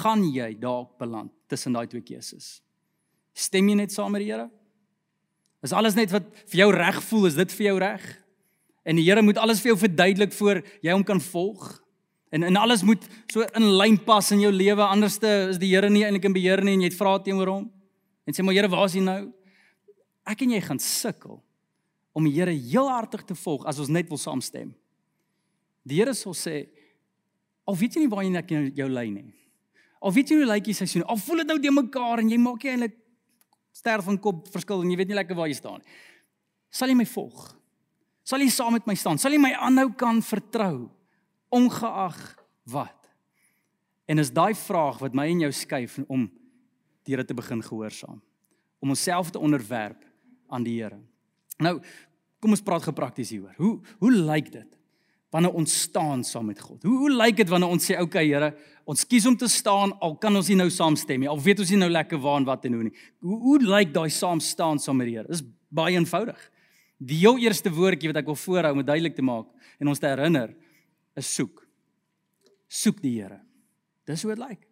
gaan 0.00 0.22
jy 0.30 0.52
dalk 0.60 0.94
beland 1.00 1.32
tussen 1.50 1.74
daai 1.74 1.88
twee 1.90 2.04
keuses. 2.06 2.60
Stem 3.36 3.68
jy 3.68 3.76
net 3.78 3.92
saam 3.94 4.12
met 4.12 4.24
die 4.24 4.30
Here? 4.32 4.48
Is 5.62 5.74
alles 5.76 5.96
net 5.96 6.12
wat 6.14 6.26
vir 6.48 6.62
jou 6.64 6.70
reg 6.72 7.02
voel, 7.10 7.28
is 7.28 7.36
dit 7.36 7.52
vir 7.58 7.66
jou 7.66 7.76
reg? 7.82 8.04
En 8.88 8.96
die 8.96 9.04
Here 9.04 9.22
moet 9.22 9.38
alles 9.38 9.60
vir 9.60 9.74
jou 9.74 9.80
verduidelik 9.82 10.32
voor 10.32 10.62
jy 10.82 10.94
hom 10.94 11.04
kan 11.04 11.20
volg. 11.20 11.68
En 12.30 12.46
en 12.46 12.56
alles 12.56 12.82
moet 12.86 13.04
so 13.32 13.44
in 13.58 13.68
lyn 13.76 13.98
pas 14.04 14.30
in 14.32 14.40
jou 14.44 14.52
lewe, 14.54 14.82
anderste 14.86 15.28
is 15.50 15.60
die 15.60 15.72
Here 15.74 15.90
nie 15.90 16.04
eintlik 16.06 16.30
in 16.30 16.36
beheer 16.36 16.62
nie 16.64 16.78
en 16.78 16.84
jy 16.84 16.90
het 16.92 16.98
vra 16.98 17.18
teenoor 17.18 17.52
hom. 17.52 17.68
En 18.26 18.36
sê 18.36 18.44
maar 18.46 18.56
Here, 18.56 18.70
waar 18.70 18.88
is 18.88 18.96
hy 18.96 19.04
nou? 19.04 19.20
Ek 20.28 20.44
en 20.46 20.54
jy 20.54 20.60
gaan 20.64 20.80
sukkel 20.82 21.40
om 22.16 22.26
die 22.26 22.36
Here 22.38 22.54
heel 22.54 22.88
hartig 22.90 23.26
te 23.26 23.36
volg 23.38 23.66
as 23.68 23.80
ons 23.82 23.92
net 23.92 24.08
wil 24.08 24.20
saamstem. 24.20 24.72
Die 25.86 26.00
Here 26.00 26.14
sal 26.14 26.36
sê 26.38 26.64
al 27.68 27.76
weet 27.78 27.96
jy 27.96 28.04
nie 28.04 28.10
waar 28.10 28.24
jy 28.24 28.32
net 28.34 28.50
jou, 28.50 28.88
lyn 28.90 29.14
nie. 29.14 29.28
Al 30.00 30.14
weet 30.14 30.30
jy 30.32 30.40
hoe 30.40 30.48
lyk 30.48 30.64
die 30.70 30.74
seisoen? 30.74 31.04
Al 31.04 31.20
voel 31.20 31.42
dit 31.42 31.50
nou 31.50 31.58
de 31.60 31.72
mekaar 31.74 32.22
en 32.22 32.30
jy 32.32 32.38
maak 32.40 32.64
nie 32.64 32.72
eintlik 32.72 32.96
sterf 33.80 34.06
van 34.08 34.18
kop 34.20 34.46
verskil 34.52 34.84
en 34.84 34.92
jy 34.92 34.98
weet 35.00 35.10
nie 35.10 35.18
lekker 35.18 35.38
waar 35.38 35.50
jy 35.50 35.56
staan 35.58 35.80
nie. 35.80 35.98
Sal 36.70 36.92
jy 36.92 36.98
my 37.00 37.08
volg? 37.08 37.48
Sal 38.26 38.44
jy 38.44 38.50
saam 38.52 38.76
met 38.76 38.86
my 38.86 38.94
staan? 38.98 39.18
Sal 39.18 39.34
jy 39.34 39.40
my 39.42 39.52
aanhou 39.58 39.88
kan 39.98 40.20
vertrou 40.22 40.90
ongeag 41.50 42.18
wat? 42.70 43.08
En 44.10 44.22
is 44.22 44.32
daai 44.34 44.54
vraag 44.58 45.00
wat 45.02 45.16
my 45.16 45.26
en 45.30 45.46
jou 45.46 45.52
skuif 45.54 45.98
om 46.06 46.28
die 47.06 47.14
Here 47.14 47.24
te 47.24 47.34
begin 47.34 47.62
gehoorsaam. 47.64 48.20
Om 48.84 48.92
onsself 48.92 49.32
te 49.32 49.40
onderwerp 49.40 50.04
aan 50.52 50.66
die 50.66 50.76
Here. 50.78 51.00
Nou, 51.58 51.78
kom 52.40 52.54
ons 52.54 52.64
praat 52.64 52.84
geprakties 52.86 53.32
hieroor. 53.34 53.56
Hoe 53.56 53.72
hoe 54.02 54.12
lyk 54.12 54.52
dit? 54.52 54.79
Wanneer 55.30 55.54
ons 55.54 55.74
staan 55.86 56.24
saam 56.26 56.48
met 56.50 56.60
God. 56.60 56.82
Hoe 56.82 56.98
hoe 57.04 57.10
lyk 57.14 57.38
dit 57.40 57.50
wanneer 57.50 57.70
ons 57.70 57.86
sê 57.86 57.98
okay 58.02 58.26
Here, 58.26 58.50
ons 58.84 59.04
kies 59.06 59.26
om 59.30 59.36
te 59.38 59.48
staan 59.50 59.92
al 60.02 60.16
kan 60.18 60.36
ons 60.36 60.48
nie 60.50 60.58
nou 60.58 60.68
saamstem 60.74 61.22
nie. 61.22 61.30
Al 61.30 61.40
weet 61.40 61.62
ons 61.62 61.70
nie 61.70 61.80
nou 61.80 61.90
lekker 61.90 62.18
waar 62.22 62.40
en 62.40 62.48
wat 62.48 62.66
en 62.66 62.78
hoe 62.78 62.88
nie. 62.88 62.94
Hoe 63.22 63.38
hoe 63.44 63.58
lyk 63.62 63.92
daai 63.94 64.10
saam 64.10 64.42
staan 64.42 64.82
saam 64.82 64.98
met 65.00 65.10
die 65.10 65.18
Here? 65.18 65.28
Dis 65.30 65.44
baie 65.70 65.94
eenvoudig. 65.94 66.40
Die 66.98 67.20
heel 67.22 67.38
eerste 67.46 67.70
woordjie 67.72 68.10
wat 68.10 68.20
ek 68.20 68.32
wil 68.32 68.38
voorhou 68.38 68.74
om 68.74 68.82
duidelik 68.84 69.16
te 69.16 69.24
maak 69.24 69.46
en 69.80 69.92
ons 69.92 70.02
te 70.02 70.10
herinner 70.10 70.50
is 71.16 71.30
soek. 71.36 71.62
Soek 72.68 72.98
die 73.02 73.14
Here. 73.20 73.38
Dis 74.10 74.26
hoe 74.26 74.34
dit 74.34 74.42
lyk. 74.42 74.66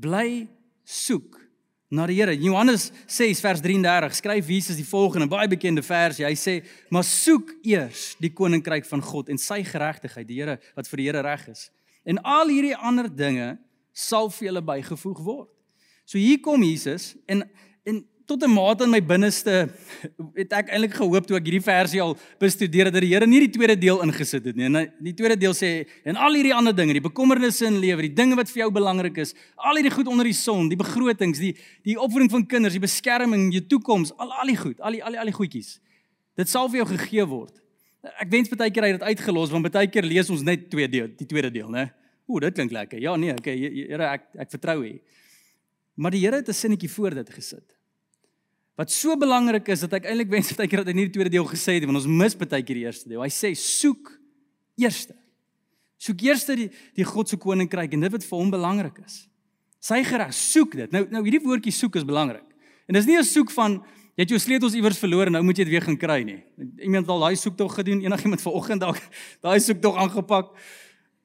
Bly 0.00 0.48
soek 0.88 1.47
na 1.88 2.06
die 2.06 2.18
Here. 2.18 2.34
Johannes 2.36 2.90
6 3.06 3.40
vers 3.40 3.62
33 3.64 4.18
skryf 4.18 4.48
Jesus 4.52 4.76
die 4.76 4.86
volgende 4.86 5.28
baie 5.30 5.48
bekende 5.48 5.82
vers. 5.82 6.20
Hy 6.20 6.34
sê: 6.36 6.64
"Maar 6.90 7.04
soek 7.04 7.54
eers 7.62 8.14
die 8.20 8.32
koninkryk 8.32 8.84
van 8.84 9.02
God 9.02 9.28
en 9.28 9.38
sy 9.38 9.62
geregtigheid, 9.64 10.26
die 10.28 10.40
Here 10.40 10.58
wat 10.76 10.88
vir 10.88 10.96
die 10.96 11.06
Here 11.06 11.22
reg 11.22 11.48
is. 11.48 11.70
En 12.04 12.18
al 12.22 12.48
hierdie 12.48 12.76
ander 12.76 13.08
dinge 13.08 13.58
sal 13.92 14.30
vir 14.30 14.48
julle 14.48 14.62
bygevoeg 14.62 15.24
word." 15.24 15.48
So 16.04 16.18
hier 16.18 16.40
kom 16.40 16.62
Jesus 16.62 17.16
en 17.26 17.48
en 17.84 18.04
tot 18.28 18.44
'n 18.44 18.52
mate 18.52 18.84
in 18.84 18.90
my 18.90 19.00
binneste 19.00 19.70
het 20.36 20.52
ek 20.52 20.68
eintlik 20.68 20.94
gehoop 21.00 21.26
toe 21.26 21.36
ek 21.38 21.46
hierdie 21.48 21.64
versie 21.64 22.00
al 22.02 22.12
bestudeer 22.38 22.90
dat 22.92 23.00
die 23.00 23.08
Here 23.14 23.26
nie 23.26 23.40
die 23.40 23.54
tweede 23.56 23.76
deel 23.76 24.02
ingesit 24.04 24.44
het 24.44 24.56
nie. 24.56 24.66
En 24.68 24.92
die 25.00 25.14
tweede 25.14 25.36
deel 25.36 25.54
sê 25.56 25.88
en 26.04 26.16
al 26.16 26.34
hierdie 26.36 26.52
ander 26.54 26.74
dinge, 26.76 26.92
die 26.92 27.00
bekommernisse 27.00 27.64
in 27.66 27.80
lewe, 27.80 28.02
die 28.02 28.12
dinge 28.12 28.36
wat 28.36 28.50
vir 28.50 28.64
jou 28.64 28.70
belangrik 28.70 29.16
is, 29.16 29.32
al 29.56 29.80
hierdie 29.80 29.94
goed 29.94 30.08
onder 30.12 30.28
die 30.28 30.36
son, 30.36 30.68
die 30.68 30.76
begrotings, 30.76 31.38
die 31.38 31.56
die 31.84 31.96
opvoeding 31.96 32.30
van 32.30 32.44
kinders, 32.46 32.76
die 32.76 32.84
beskerming, 32.84 33.48
jou 33.52 33.64
toekoms, 33.66 34.12
al 34.18 34.32
al 34.32 34.52
die 34.52 34.56
goed, 34.56 34.80
al 34.80 34.92
die 34.92 35.02
al 35.02 35.16
die 35.16 35.20
al 35.20 35.32
die 35.32 35.38
goedjies. 35.38 35.80
Dit 36.36 36.48
sal 36.48 36.68
vir 36.68 36.84
jou 36.84 36.88
gegee 36.92 37.24
word. 37.24 37.54
Ek 38.20 38.28
wens 38.30 38.52
baie 38.52 38.70
keer 38.70 38.84
hy 38.84 38.92
het 38.92 39.00
dit 39.00 39.08
uitgelos 39.08 39.50
want 39.50 39.72
baie 39.72 39.88
keer 39.88 40.04
lees 40.04 40.28
ons 40.30 40.44
net 40.44 40.68
twee 40.70 40.88
deel, 40.88 41.08
die 41.16 41.26
tweede 41.26 41.50
deel, 41.50 41.72
né? 41.72 41.88
Ooh, 42.28 42.40
dit 42.40 42.52
klink 42.54 42.76
lekker. 42.76 43.00
Ja, 43.00 43.16
nee, 43.16 43.32
okay, 43.32 43.56
Here, 43.56 44.04
ek 44.04 44.28
ek 44.36 44.50
vertrou 44.50 44.84
U. 44.84 44.92
Maar 45.96 46.10
die 46.10 46.20
Here 46.20 46.36
het 46.36 46.48
'n 46.48 46.52
sinnetjie 46.52 46.92
voor 46.92 47.14
dit 47.14 47.30
gesit 47.30 47.77
wat 48.78 48.92
so 48.94 49.16
belangrik 49.18 49.66
is 49.74 49.82
dat 49.82 49.96
ek 49.98 50.06
eintlik 50.06 50.30
wens 50.30 50.52
dat 50.52 50.60
ek 50.62 50.76
dit 50.78 50.90
in 50.92 51.00
hierdie 51.00 51.14
tweede 51.16 51.32
deel 51.34 51.46
gesê 51.50 51.76
het 51.76 51.86
want 51.88 51.98
ons 51.98 52.06
mis 52.06 52.36
baie 52.38 52.62
keer 52.62 52.78
die 52.78 52.84
eerste 52.86 53.10
deel. 53.10 53.24
Hy 53.24 53.32
sê 53.34 53.50
soek 53.58 54.12
eerste. 54.78 55.16
Soek 55.98 56.22
eerste 56.22 56.54
die 56.54 56.68
die 56.94 57.06
God 57.06 57.26
se 57.30 57.38
koninkryk 57.42 57.96
en 57.96 58.06
dit 58.06 58.14
wat 58.14 58.26
vir 58.28 58.38
hom 58.38 58.52
belangrik 58.54 59.00
is. 59.02 59.24
Sy 59.82 59.98
gereg, 60.06 60.30
soek 60.34 60.76
dit. 60.78 60.94
Nou 60.94 61.04
nou 61.10 61.24
hierdie 61.26 61.42
woordjie 61.42 61.74
soek 61.74 61.98
is 61.98 62.06
belangrik. 62.06 62.46
En 62.86 62.94
dis 62.94 63.06
nie 63.06 63.18
'n 63.18 63.24
soek 63.26 63.50
van 63.50 63.82
jy 64.14 64.22
het 64.22 64.30
jou 64.30 64.38
sleutels 64.38 64.74
iewers 64.74 64.98
verloor 64.98 65.26
en 65.26 65.32
nou 65.32 65.42
moet 65.42 65.58
jy 65.58 65.64
dit 65.64 65.74
weer 65.74 65.82
gaan 65.82 65.98
kry 65.98 66.22
nie. 66.22 66.42
Iemand 66.78 67.06
het 67.06 67.10
al 67.10 67.20
daai 67.20 67.36
soektog 67.36 67.74
gedoen, 67.74 68.02
enigiemand 68.02 68.42
vanoggend 68.42 68.80
dalk 68.80 69.02
daai 69.42 69.58
soektog 69.60 69.96
aangepak. 69.96 70.54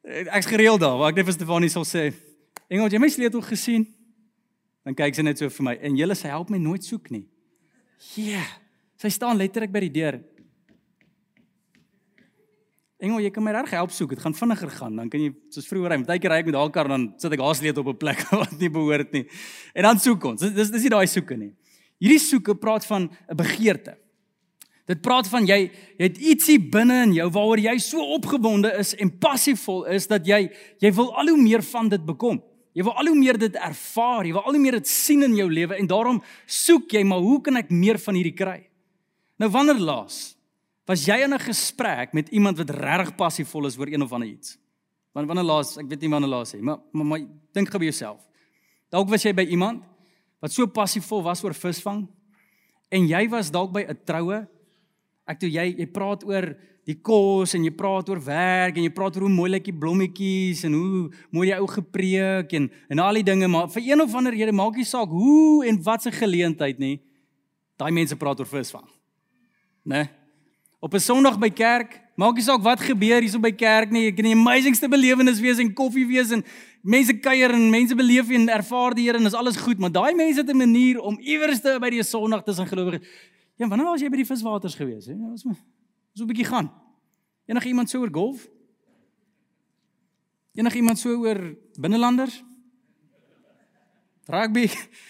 Ek's 0.04 0.50
gereeld 0.50 0.80
daar, 0.80 0.98
waar 0.98 1.10
ek 1.10 1.16
net 1.16 1.26
vir 1.26 1.34
Stefanie 1.34 1.70
sal 1.70 1.86
sê, 1.86 2.14
"Engel, 2.68 2.90
jy 2.90 3.00
my 3.00 3.10
sleutel 3.10 3.42
gesien?" 3.42 3.88
Dan 4.84 4.96
kyk 4.96 5.16
sy 5.16 5.22
net 5.22 5.38
so 5.38 5.50
vir 5.50 5.64
my 5.64 5.78
en 5.82 5.96
julle 5.96 6.16
sê 6.16 6.28
help 6.34 6.50
my 6.50 6.58
nooit 6.58 6.84
soek 6.84 7.12
nie. 7.12 7.28
Ja. 8.16 8.24
Yeah. 8.24 8.52
Sy 9.04 9.10
staan 9.12 9.36
letterlik 9.36 9.72
by 9.74 9.82
die 9.84 9.92
deur. 9.92 10.22
Engel, 13.04 13.20
jy 13.26 13.34
kan 13.36 13.44
my 13.44 13.52
reg 13.52 13.74
help 13.76 13.92
soek. 13.92 14.14
Dit 14.16 14.22
gaan 14.24 14.36
vinniger 14.38 14.70
gaan. 14.78 14.94
Dan 14.96 15.10
kan 15.12 15.20
jy 15.20 15.34
soos 15.52 15.68
vroeër 15.68 15.92
ry, 15.92 15.98
baie 16.08 16.22
keer 16.24 16.32
ry 16.32 16.38
ek 16.40 16.48
met 16.48 16.56
haar 16.56 16.72
kar 16.72 16.88
dan 16.88 17.10
sit 17.20 17.36
ek 17.36 17.44
haasleet 17.44 17.82
op 17.82 17.90
'n 17.92 18.00
plek 18.00 18.22
wat 18.44 18.54
nie 18.62 18.70
behoort 18.72 19.12
nie. 19.12 19.26
En 19.76 19.90
dan 19.90 20.00
soek 20.00 20.24
ons. 20.32 20.40
Dis 20.40 20.72
dis 20.72 20.86
nie 20.88 20.94
daai 20.94 21.08
soeke 21.12 21.36
nie. 21.36 21.52
Hierdie 22.00 22.22
soeke 22.24 22.56
praat 22.56 22.88
van 22.88 23.10
'n 23.12 23.36
begeerte. 23.36 23.98
Dit 24.88 25.02
praat 25.02 25.28
van 25.28 25.44
jy 25.46 25.68
jy 26.00 26.08
het 26.08 26.18
ietsie 26.18 26.60
binne 26.60 27.04
in 27.04 27.14
jou 27.20 27.28
waaroor 27.30 27.60
jy 27.60 27.76
so 27.80 28.00
opgewonde 28.16 28.72
is 28.80 28.96
en 28.96 29.12
passievol 29.20 29.84
is 29.92 30.08
dat 30.08 30.24
jy 30.28 30.48
jy 30.80 30.92
wil 30.96 31.12
al 31.12 31.28
hoe 31.28 31.42
meer 31.44 31.62
van 31.62 31.90
dit 31.90 32.06
bekom. 32.06 32.40
Jy 32.74 32.84
wil 32.84 32.94
al 32.98 33.08
hoe 33.08 33.18
meer 33.18 33.38
dit 33.38 33.56
ervaar, 33.56 34.26
jy 34.26 34.34
wil 34.34 34.44
al 34.44 34.54
hoe 34.54 34.62
meer 34.62 34.80
dit 34.80 34.88
sien 34.88 35.24
in 35.24 35.36
jou 35.36 35.50
lewe 35.50 35.78
en 35.78 35.88
daarom 35.88 36.24
soek 36.46 36.94
jy 36.94 37.04
maar 37.04 37.20
hoe 37.20 37.42
kan 37.42 37.58
ek 37.58 37.70
meer 37.70 38.00
van 38.02 38.16
hierdie 38.16 38.38
kry? 38.38 38.70
Nou 39.38 39.50
wanneer 39.50 39.80
laas 39.80 40.36
Was 40.84 41.06
jy 41.08 41.16
in 41.24 41.34
'n 41.34 41.40
gesprek 41.40 42.14
met 42.14 42.30
iemand 42.30 42.58
wat 42.58 42.70
regtig 42.70 43.16
passievol 43.16 43.66
is 43.66 43.78
oor 43.78 43.88
een 43.88 44.02
of 44.02 44.12
ander 44.12 44.28
iets? 44.28 44.58
Want 45.14 45.28
wanneer 45.28 45.46
laas, 45.46 45.78
ek 45.78 45.88
weet 45.88 46.02
nie 46.02 46.10
wanneer 46.10 46.30
laas 46.30 46.54
nie, 46.54 46.62
maar 46.62 46.80
maar, 46.92 47.06
maar 47.06 47.20
dink 47.54 47.70
gou 47.70 47.80
by 47.80 47.86
jouself. 47.86 48.28
Dalk 48.90 49.10
was 49.10 49.24
jy 49.24 49.34
by 49.34 49.44
iemand 49.44 49.84
wat 50.42 50.52
so 50.52 50.68
passievol 50.68 51.24
was 51.24 51.44
oor 51.44 51.54
visvang 51.54 52.08
en 52.92 53.08
jy 53.08 53.30
was 53.30 53.52
dalk 53.52 53.72
by 53.72 53.86
'n 53.88 53.98
troue. 54.06 54.48
Ek 55.26 55.40
toe 55.40 55.50
jy 55.50 55.76
jy 55.78 55.86
praat 55.86 56.24
oor 56.26 56.58
die 56.86 56.96
kos 57.02 57.54
en 57.56 57.64
jy 57.64 57.72
praat 57.72 58.10
oor 58.10 58.20
werk 58.24 58.78
en 58.78 58.84
jy 58.84 58.92
praat 58.92 59.16
oor 59.16 59.28
hoe 59.28 59.36
mooi 59.36 59.50
lyk 59.50 59.70
die 59.70 59.76
blommetjies 59.76 60.64
en 60.68 60.74
hoe 60.74 61.12
mooi 61.32 61.48
jy 61.50 61.60
ou 61.60 61.68
gepreek 61.68 62.54
en 62.54 62.70
en 62.90 63.00
al 63.00 63.22
die 63.22 63.24
dinge 63.24 63.48
maar 63.48 63.70
vir 63.70 63.92
een 63.92 64.02
of 64.02 64.16
ander 64.16 64.36
rede 64.36 64.52
maak 64.52 64.76
nie 64.76 64.88
saak 64.88 65.10
hoe 65.10 65.66
en 65.68 65.80
wat 65.84 66.04
se 66.04 66.12
geleentheid 66.12 66.80
nie. 66.80 67.00
Daai 67.78 67.92
mense 67.92 68.16
praat 68.16 68.40
oor 68.40 68.48
visvang. 68.48 68.86
Né? 69.84 70.04
Nee? 70.04 70.10
op 70.84 70.94
'n 70.94 71.00
Sondag 71.00 71.40
by 71.40 71.50
kerk, 71.50 72.02
maak 72.16 72.36
nie 72.36 72.44
saak 72.44 72.62
wat 72.62 72.80
gebeur 72.80 73.22
hierso 73.22 73.40
by 73.40 73.52
kerk 73.52 73.92
nie, 73.92 74.08
ek 74.08 74.16
kan 74.16 74.26
die 74.26 74.36
amazingste 74.36 74.90
belewenis 74.90 75.40
wees 75.40 75.58
en 75.58 75.74
koffie 75.74 76.06
wees 76.06 76.32
en 76.32 76.44
mense 76.84 77.14
kuier 77.14 77.54
en 77.56 77.70
mense 77.70 77.96
beleef 77.96 78.30
en 78.30 78.50
ervaar 78.50 78.94
die 78.94 79.06
Here 79.08 79.18
en 79.18 79.26
is 79.26 79.34
alles 79.34 79.56
goed, 79.56 79.80
maar 79.80 79.92
daai 79.92 80.14
mense 80.14 80.42
het 80.42 80.50
'n 80.50 80.58
manier 80.58 81.00
om 81.00 81.18
iewerste 81.20 81.80
by 81.80 81.90
die 81.90 82.04
Sondag 82.04 82.44
tussen 82.44 82.68
gelowiges. 82.68 83.08
Ja, 83.56 83.68
wanneer 83.68 83.86
was 83.88 84.02
jy 84.02 84.10
by 84.10 84.18
die 84.18 84.26
viswaters 84.26 84.76
gewees, 84.76 85.06
hè? 85.06 85.14
Ons 85.14 85.46
moet 86.14 86.22
so 86.22 86.24
'n 86.24 86.28
bietjie 86.28 86.46
gaan. 86.46 86.72
Enige 87.46 87.68
iemand 87.68 87.90
so 87.90 88.00
oor 88.00 88.12
golf? 88.12 88.48
Enige 90.54 90.76
iemand 90.76 91.00
so 91.00 91.10
oor 91.10 91.56
binnelanders? 91.80 92.44
Rugby? 94.26 94.70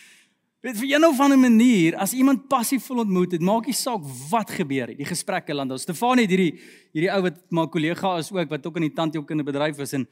Weet 0.63 0.77
vir 0.77 0.95
een 0.95 1.05
of 1.05 1.19
ander 1.19 1.38
manier 1.38 1.95
as 1.95 2.13
iemand 2.13 2.48
passievol 2.48 2.98
ontmoet 3.03 3.31
het, 3.31 3.41
maak 3.41 3.65
nie 3.65 3.75
saak 3.75 4.01
wat 4.29 4.50
gebeur 4.50 4.88
nie. 4.88 4.95
Die 4.95 5.05
gesprekke 5.05 5.53
land. 5.53 5.75
Stefanie 5.79 6.24
het 6.24 6.31
hierdie 6.31 6.62
hierdie 6.93 7.12
ou 7.12 7.22
wat 7.22 7.41
my 7.51 7.67
kollega 7.67 8.17
is 8.17 8.31
ook 8.31 8.50
wat 8.50 8.65
ook 8.65 8.77
in 8.79 8.88
die 8.88 8.93
tandheelkunde 8.93 9.43
is 9.81 9.93
en 9.93 10.07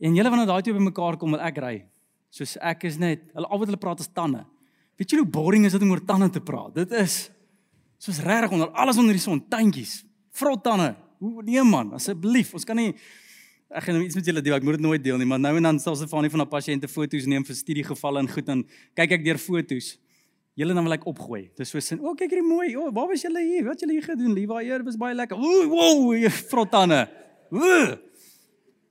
en 0.00 0.14
julle 0.14 0.30
wanneer 0.30 0.46
daai 0.46 0.62
twee 0.62 0.74
bymekaar 0.74 1.16
kom 1.16 1.30
wil 1.30 1.40
ek 1.40 1.58
ry. 1.58 1.84
Soos 2.30 2.56
ek 2.56 2.84
is 2.84 2.96
net, 2.96 3.20
hulle 3.34 3.46
al 3.46 3.58
wat 3.58 3.68
hulle 3.68 3.78
praat 3.78 4.00
is 4.00 4.08
tande. 4.08 4.46
Weet 4.96 5.10
jy 5.10 5.18
hoe 5.18 5.26
boring 5.26 5.64
is 5.66 5.72
dit 5.72 5.82
om 5.82 5.90
oor 5.90 6.04
tande 6.04 6.30
te 6.30 6.40
praat? 6.40 6.74
Dit 6.74 6.90
is 6.92 7.30
soos 7.98 8.18
reg 8.18 8.50
onder 8.50 8.70
alles 8.70 8.96
onder 8.96 9.12
die 9.12 9.20
son, 9.20 9.48
tandjies, 9.48 10.02
vrot 10.38 10.62
tande. 10.64 10.94
Hoe 11.22 11.42
nee 11.46 11.62
man, 11.62 11.92
asseblief, 11.98 12.54
ons 12.54 12.66
kan 12.66 12.76
nie 12.76 12.92
Ek 13.72 13.86
gaan 13.86 13.96
nou 13.96 14.04
iets 14.04 14.18
met 14.18 14.26
julle 14.28 14.42
deel. 14.44 14.52
Ek 14.58 14.64
moet 14.66 14.76
dit 14.76 14.84
nooit 14.84 15.00
deel 15.00 15.16
nie, 15.16 15.24
maar 15.24 15.40
nou 15.40 15.54
en 15.56 15.64
dan 15.64 15.78
sal 15.80 15.94
Stefanie 15.96 16.28
van 16.28 16.42
'n 16.44 16.48
pasiënte 16.48 16.88
foto's 16.92 17.24
neem 17.24 17.44
vir 17.44 17.56
studiegevalle 17.56 18.18
en 18.20 18.28
goed 18.28 18.48
en 18.48 18.66
kyk 18.94 19.12
ek 19.16 19.24
deur 19.24 19.38
foto's. 19.38 19.96
Julle 20.54 20.74
dan 20.74 20.84
wil 20.84 20.92
ek 20.92 21.06
opgooi. 21.06 21.48
Dis 21.56 21.70
so 21.70 21.80
sin. 21.80 21.98
O, 22.00 22.10
oh, 22.10 22.14
kyk 22.14 22.30
hierdie 22.30 22.44
mooi. 22.44 22.76
O, 22.76 22.88
oh, 22.88 22.92
waar 22.92 23.08
was 23.08 23.22
julle 23.22 23.40
hier? 23.40 23.64
Wat 23.64 23.80
julle 23.80 23.92
hier 23.92 24.04
gedoen? 24.04 24.34
Liewe 24.34 24.62
Heer, 24.62 24.84
was 24.84 24.98
baie 25.00 25.14
lekker. 25.14 25.38
Ooh, 25.38 25.64
wow, 25.72 26.28
frottane. 26.28 27.08
Ooh. 27.50 27.96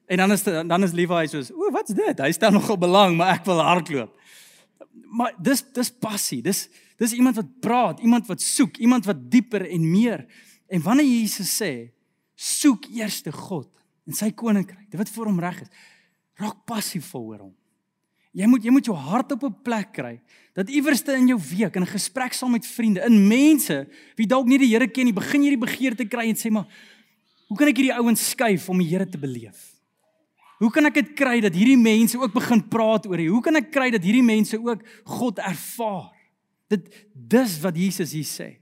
En 0.07 0.17
dan 0.17 0.31
is 0.31 0.43
dan 0.43 0.83
is 0.83 0.91
Levi 0.91 1.27
soos, 1.27 1.51
"O, 1.53 1.71
wat's 1.71 1.93
dit?" 1.93 2.19
Hy 2.19 2.31
stel 2.31 2.51
nogal 2.51 2.77
belang, 2.77 3.15
maar 3.15 3.35
ek 3.35 3.45
wil 3.45 3.61
hardloop. 3.61 4.11
Maar 4.91 5.33
dis 5.39 5.63
dis 5.73 5.91
passie. 5.91 6.41
Dis 6.41 6.69
dis 6.97 7.13
iemand 7.13 7.35
wat 7.35 7.59
praat, 7.59 7.99
iemand 7.99 8.27
wat 8.27 8.41
soek, 8.41 8.77
iemand 8.77 9.05
wat 9.05 9.31
dieper 9.31 9.69
en 9.69 9.91
meer. 9.91 10.25
En 10.71 10.81
wanneer 10.81 11.05
Jesus 11.05 11.51
sê, 11.61 11.91
"Soek 12.35 12.87
eers 12.95 13.21
te 13.21 13.31
God," 13.31 13.67
in 14.07 14.15
sy 14.17 14.31
koninkryk, 14.31 14.89
dit 14.89 14.99
wat 14.99 15.09
vir 15.09 15.29
hom 15.29 15.39
reg 15.39 15.61
is. 15.61 15.71
Raak 16.41 16.63
passievol 16.65 17.27
oor 17.33 17.41
hom. 17.47 17.55
Jy 18.31 18.47
moet 18.47 18.63
jy 18.63 18.71
moet 18.71 18.87
jou 18.87 18.95
hart 18.95 19.33
op 19.35 19.43
'n 19.43 19.55
plek 19.63 19.91
kry 19.93 20.21
dat 20.55 20.69
iewerste 20.69 21.13
in 21.15 21.27
jou 21.27 21.37
week 21.37 21.75
in 21.75 21.83
'n 21.83 21.95
gesprek 21.95 22.33
saam 22.33 22.51
met 22.51 22.65
vriende, 22.65 23.03
in 23.05 23.27
mense 23.27 23.87
wie 24.15 24.25
dalk 24.25 24.47
nie 24.47 24.57
die 24.57 24.71
Here 24.71 24.87
ken 24.87 25.05
nie, 25.05 25.13
begin 25.13 25.41
hierdie 25.41 25.59
begeerte 25.59 26.05
kry 26.07 26.29
en 26.29 26.35
sê 26.35 26.49
maar 26.49 26.67
hoe 27.47 27.57
kan 27.57 27.67
ek 27.67 27.77
hierdie 27.77 27.93
ouens 27.93 28.29
skuif 28.29 28.69
om 28.69 28.77
die 28.77 28.87
Here 28.87 29.05
te 29.05 29.17
beleef? 29.17 29.75
Hoe 30.59 30.71
kan 30.71 30.85
ek 30.85 30.93
dit 30.93 31.13
kry 31.15 31.41
dat 31.41 31.53
hierdie 31.53 31.77
mense 31.77 32.17
ook 32.17 32.33
begin 32.33 32.61
praat 32.69 33.05
oor 33.07 33.17
hy? 33.17 33.27
Hoe 33.27 33.41
kan 33.41 33.55
ek 33.55 33.71
kry 33.71 33.89
dat 33.91 34.03
hierdie 34.03 34.23
mense 34.23 34.57
ook 34.57 34.83
God 35.05 35.39
ervaar? 35.39 36.11
Dit 36.69 36.87
dis 37.13 37.59
wat 37.59 37.75
Jesus 37.75 38.11
hier 38.13 38.23
sê. 38.23 38.59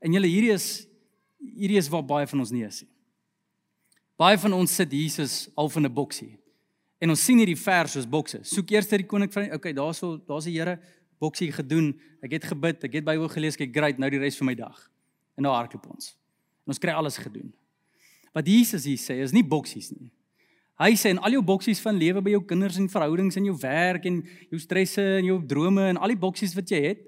En 0.00 0.12
julle 0.12 0.26
hierdie 0.26 0.52
is 0.52 0.86
hierdie 1.52 1.78
is 1.78 1.90
waar 1.92 2.04
baie 2.06 2.26
van 2.26 2.40
ons 2.44 2.52
nie 2.54 2.64
is 2.66 2.82
nie. 2.82 2.90
Baie 4.20 4.38
van 4.38 4.52
ons 4.54 4.74
sit 4.74 4.92
Jesus 4.92 5.48
half 5.56 5.76
in 5.76 5.86
'n 5.86 5.94
boksie. 5.94 6.38
En 7.00 7.10
ons 7.10 7.24
sien 7.24 7.38
hierdie 7.38 7.58
vers 7.58 7.92
soos 7.92 8.06
bokse. 8.08 8.40
Soek 8.42 8.70
eers 8.70 8.88
die 8.88 9.06
koning 9.06 9.32
van 9.32 9.52
okay, 9.52 9.72
daarso 9.72 10.16
daar's 10.26 10.44
die 10.44 10.56
Here 10.56 10.78
boksie 11.18 11.52
gedoen. 11.52 12.00
Ek 12.22 12.32
het 12.32 12.44
gebid, 12.44 12.84
ek 12.84 12.92
het 12.92 13.04
Bybel 13.04 13.28
gelees, 13.28 13.58
ek 13.60 13.74
great 13.74 13.98
nou 13.98 14.10
die 14.10 14.18
res 14.18 14.36
van 14.36 14.46
my 14.46 14.54
dag. 14.54 14.90
En 15.36 15.42
nou 15.42 15.52
hardloop 15.54 15.86
ons. 15.90 16.16
En 16.64 16.72
ons 16.72 16.78
kry 16.78 16.92
alles 16.92 17.18
gedoen. 17.18 17.52
Wat 18.34 18.46
Jesus 18.46 18.84
hier 18.84 18.98
sê 18.98 19.20
is 19.22 19.32
nie 19.32 19.44
boksies 19.44 19.92
nie. 19.92 20.10
Hy 20.80 20.96
sê 20.98 21.12
in 21.14 21.20
al 21.22 21.36
jou 21.36 21.42
boksies 21.46 21.78
van 21.84 21.94
lewe 21.94 22.22
by 22.24 22.32
jou 22.34 22.42
kinders 22.42 22.80
en 22.80 22.88
verhoudings 22.90 23.36
en 23.38 23.44
jou 23.46 23.54
werk 23.62 24.08
en 24.10 24.22
jou 24.50 24.58
stresse 24.58 25.02
en 25.20 25.28
jou 25.28 25.36
drome 25.46 25.84
en 25.92 26.00
al 26.02 26.08
die 26.08 26.18
boksies 26.18 26.54
wat 26.56 26.72
jy 26.72 26.80
het, 26.88 27.04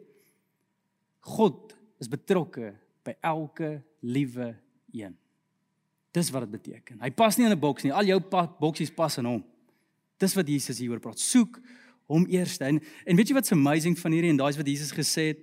God 1.27 1.75
is 1.99 2.11
betrokke 2.11 2.77
by 3.07 3.17
elke 3.27 3.81
liewe 4.07 4.55
een. 4.95 5.17
Dis 6.15 6.31
wat 6.33 6.47
dit 6.47 6.55
beteken. 6.57 7.01
Hy 7.03 7.11
pas 7.11 7.37
nie 7.37 7.47
in 7.47 7.53
'n 7.53 7.61
boks 7.61 7.83
nie. 7.83 7.93
Al 7.93 8.07
jou 8.07 8.21
boksies 8.61 8.91
pas 8.91 9.19
in 9.19 9.25
hom. 9.25 9.45
Dis 10.19 10.35
wat 10.35 10.49
Jesus 10.49 10.79
hieroor 10.79 11.01
praat. 11.01 11.19
Soek 11.19 11.61
hom 12.07 12.27
eers. 12.31 12.59
En, 12.59 12.81
en 13.05 13.17
weet 13.17 13.29
jy 13.29 13.35
wat's 13.35 13.53
amazing 13.53 13.99
van 13.99 14.13
hierdie 14.13 14.31
en 14.31 14.37
daai's 14.41 14.57
wat 14.57 14.67
Jesus 14.67 14.93
gesê 14.93 15.33
het 15.35 15.43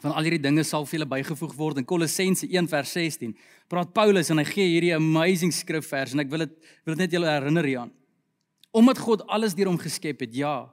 van 0.00 0.12
al 0.12 0.22
hierdie 0.28 0.42
dinge 0.42 0.62
sal 0.64 0.84
vir 0.86 0.98
julle 0.98 1.08
bygevoeg 1.08 1.54
word 1.56 1.78
in 1.80 1.84
Kolossense 1.88 2.46
1 2.46 2.68
vers 2.68 2.92
16. 2.92 3.34
Praat 3.68 3.92
Paulus 3.96 4.30
en 4.30 4.38
hy 4.38 4.44
gee 4.44 4.68
hierdie 4.68 4.94
amazing 4.94 5.52
skrifvers 5.52 6.12
en 6.12 6.20
ek 6.20 6.30
wil 6.30 6.44
dit 6.44 6.56
wil 6.84 6.94
dit 6.94 7.04
net 7.04 7.16
julle 7.16 7.30
herinner 7.30 7.64
hieraan. 7.64 7.92
Omdat 8.76 8.98
God 8.98 9.26
alles 9.32 9.54
deur 9.56 9.70
hom 9.70 9.78
geskep 9.80 10.20
het. 10.20 10.34
Ja. 10.36 10.70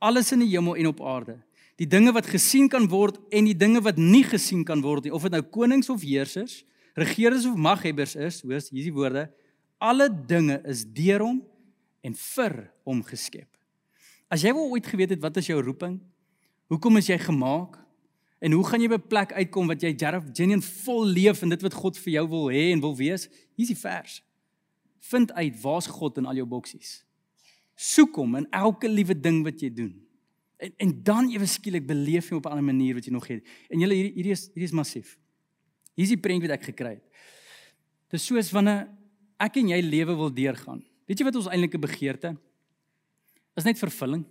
Alles 0.00 0.32
in 0.32 0.40
die 0.40 0.48
hemel 0.54 0.76
en 0.80 0.86
op 0.86 1.02
aarde. 1.04 1.36
Die 1.80 1.88
dinge 1.88 2.12
wat 2.16 2.26
gesien 2.26 2.68
kan 2.68 2.88
word 2.88 3.18
en 3.32 3.44
die 3.48 3.56
dinge 3.56 3.82
wat 3.84 3.98
nie 4.00 4.24
gesien 4.24 4.64
kan 4.64 4.80
word 4.84 5.04
nie, 5.04 5.12
of 5.12 5.24
dit 5.26 5.32
nou 5.32 5.42
konings 5.42 5.90
of 5.92 6.04
heersers, 6.04 6.62
regerings 6.94 7.46
of 7.46 7.56
maghebbers 7.56 8.16
is, 8.16 8.42
hoor 8.42 8.60
hier 8.70 8.84
die 8.84 8.92
woorde, 8.92 9.26
alle 9.82 10.08
dinge 10.10 10.60
is 10.68 10.84
deur 10.84 11.24
hom 11.24 11.42
en 12.02 12.14
vir 12.14 12.56
hom 12.86 13.02
geskep. 13.06 13.48
As 14.32 14.44
jy 14.44 14.52
wel 14.54 14.70
ooit 14.72 14.86
geweet 14.88 15.14
het 15.16 15.22
wat 15.22 15.36
is 15.36 15.50
jou 15.50 15.58
roeping? 15.60 15.98
Hoekom 16.72 16.96
is 16.96 17.10
jy 17.10 17.18
gemaak? 17.20 17.76
En 18.42 18.54
hoe 18.56 18.64
gaan 18.66 18.80
jy 18.82 18.88
by 18.88 18.98
'n 18.98 19.08
plek 19.08 19.32
uitkom 19.32 19.66
wat 19.68 19.82
jy 19.82 19.94
genuine 19.94 20.62
vol 20.62 21.06
leef 21.06 21.42
en 21.42 21.48
dit 21.48 21.62
wat 21.62 21.74
God 21.74 21.96
vir 21.98 22.12
jou 22.12 22.28
wil 22.28 22.50
hê 22.50 22.72
en 22.72 22.80
wil 22.80 22.96
wees? 22.96 23.28
Hier's 23.54 23.68
die 23.68 23.76
vers. 23.76 24.22
Vind 25.00 25.32
uit 25.32 25.60
waar's 25.62 25.86
God 25.86 26.18
in 26.18 26.26
al 26.26 26.34
jou 26.34 26.46
boksies. 26.46 27.04
Soek 27.76 28.16
hom 28.16 28.36
in 28.36 28.46
elke 28.50 28.88
liewe 28.88 29.14
ding 29.14 29.44
wat 29.44 29.60
jy 29.60 29.70
doen. 29.70 29.94
En 30.58 30.72
en 30.78 31.02
dan 31.02 31.30
ewe 31.30 31.46
skielik 31.46 31.86
beleef 31.86 32.30
jy 32.30 32.36
op 32.36 32.46
'n 32.46 32.50
ander 32.50 32.64
manier 32.64 32.94
wat 32.94 33.04
jy 33.04 33.12
nog 33.12 33.26
het. 33.26 33.46
En 33.70 33.78
julle 33.78 33.94
hierdie 33.94 34.14
hierdie 34.14 34.32
is 34.32 34.46
hierdie 34.46 34.70
is 34.70 34.72
massief. 34.72 35.18
Hier 35.96 36.06
is 36.06 36.14
die 36.14 36.20
prentjie 36.20 36.48
wat 36.48 36.58
ek 36.58 36.68
gekry 36.70 36.96
het. 36.96 37.04
Dit 38.12 38.20
is 38.20 38.26
soos 38.26 38.52
wanneer 38.54 38.86
ek 39.40 39.58
en 39.60 39.72
jy 39.72 39.80
lewe 39.84 40.16
wil 40.16 40.32
deurgaan. 40.32 40.82
Weet 41.08 41.20
jy 41.20 41.26
wat 41.26 41.38
ons 41.40 41.50
eintlike 41.50 41.80
begeerte 41.80 42.36
is 43.58 43.66
net 43.68 43.80
vervulling. 43.80 44.22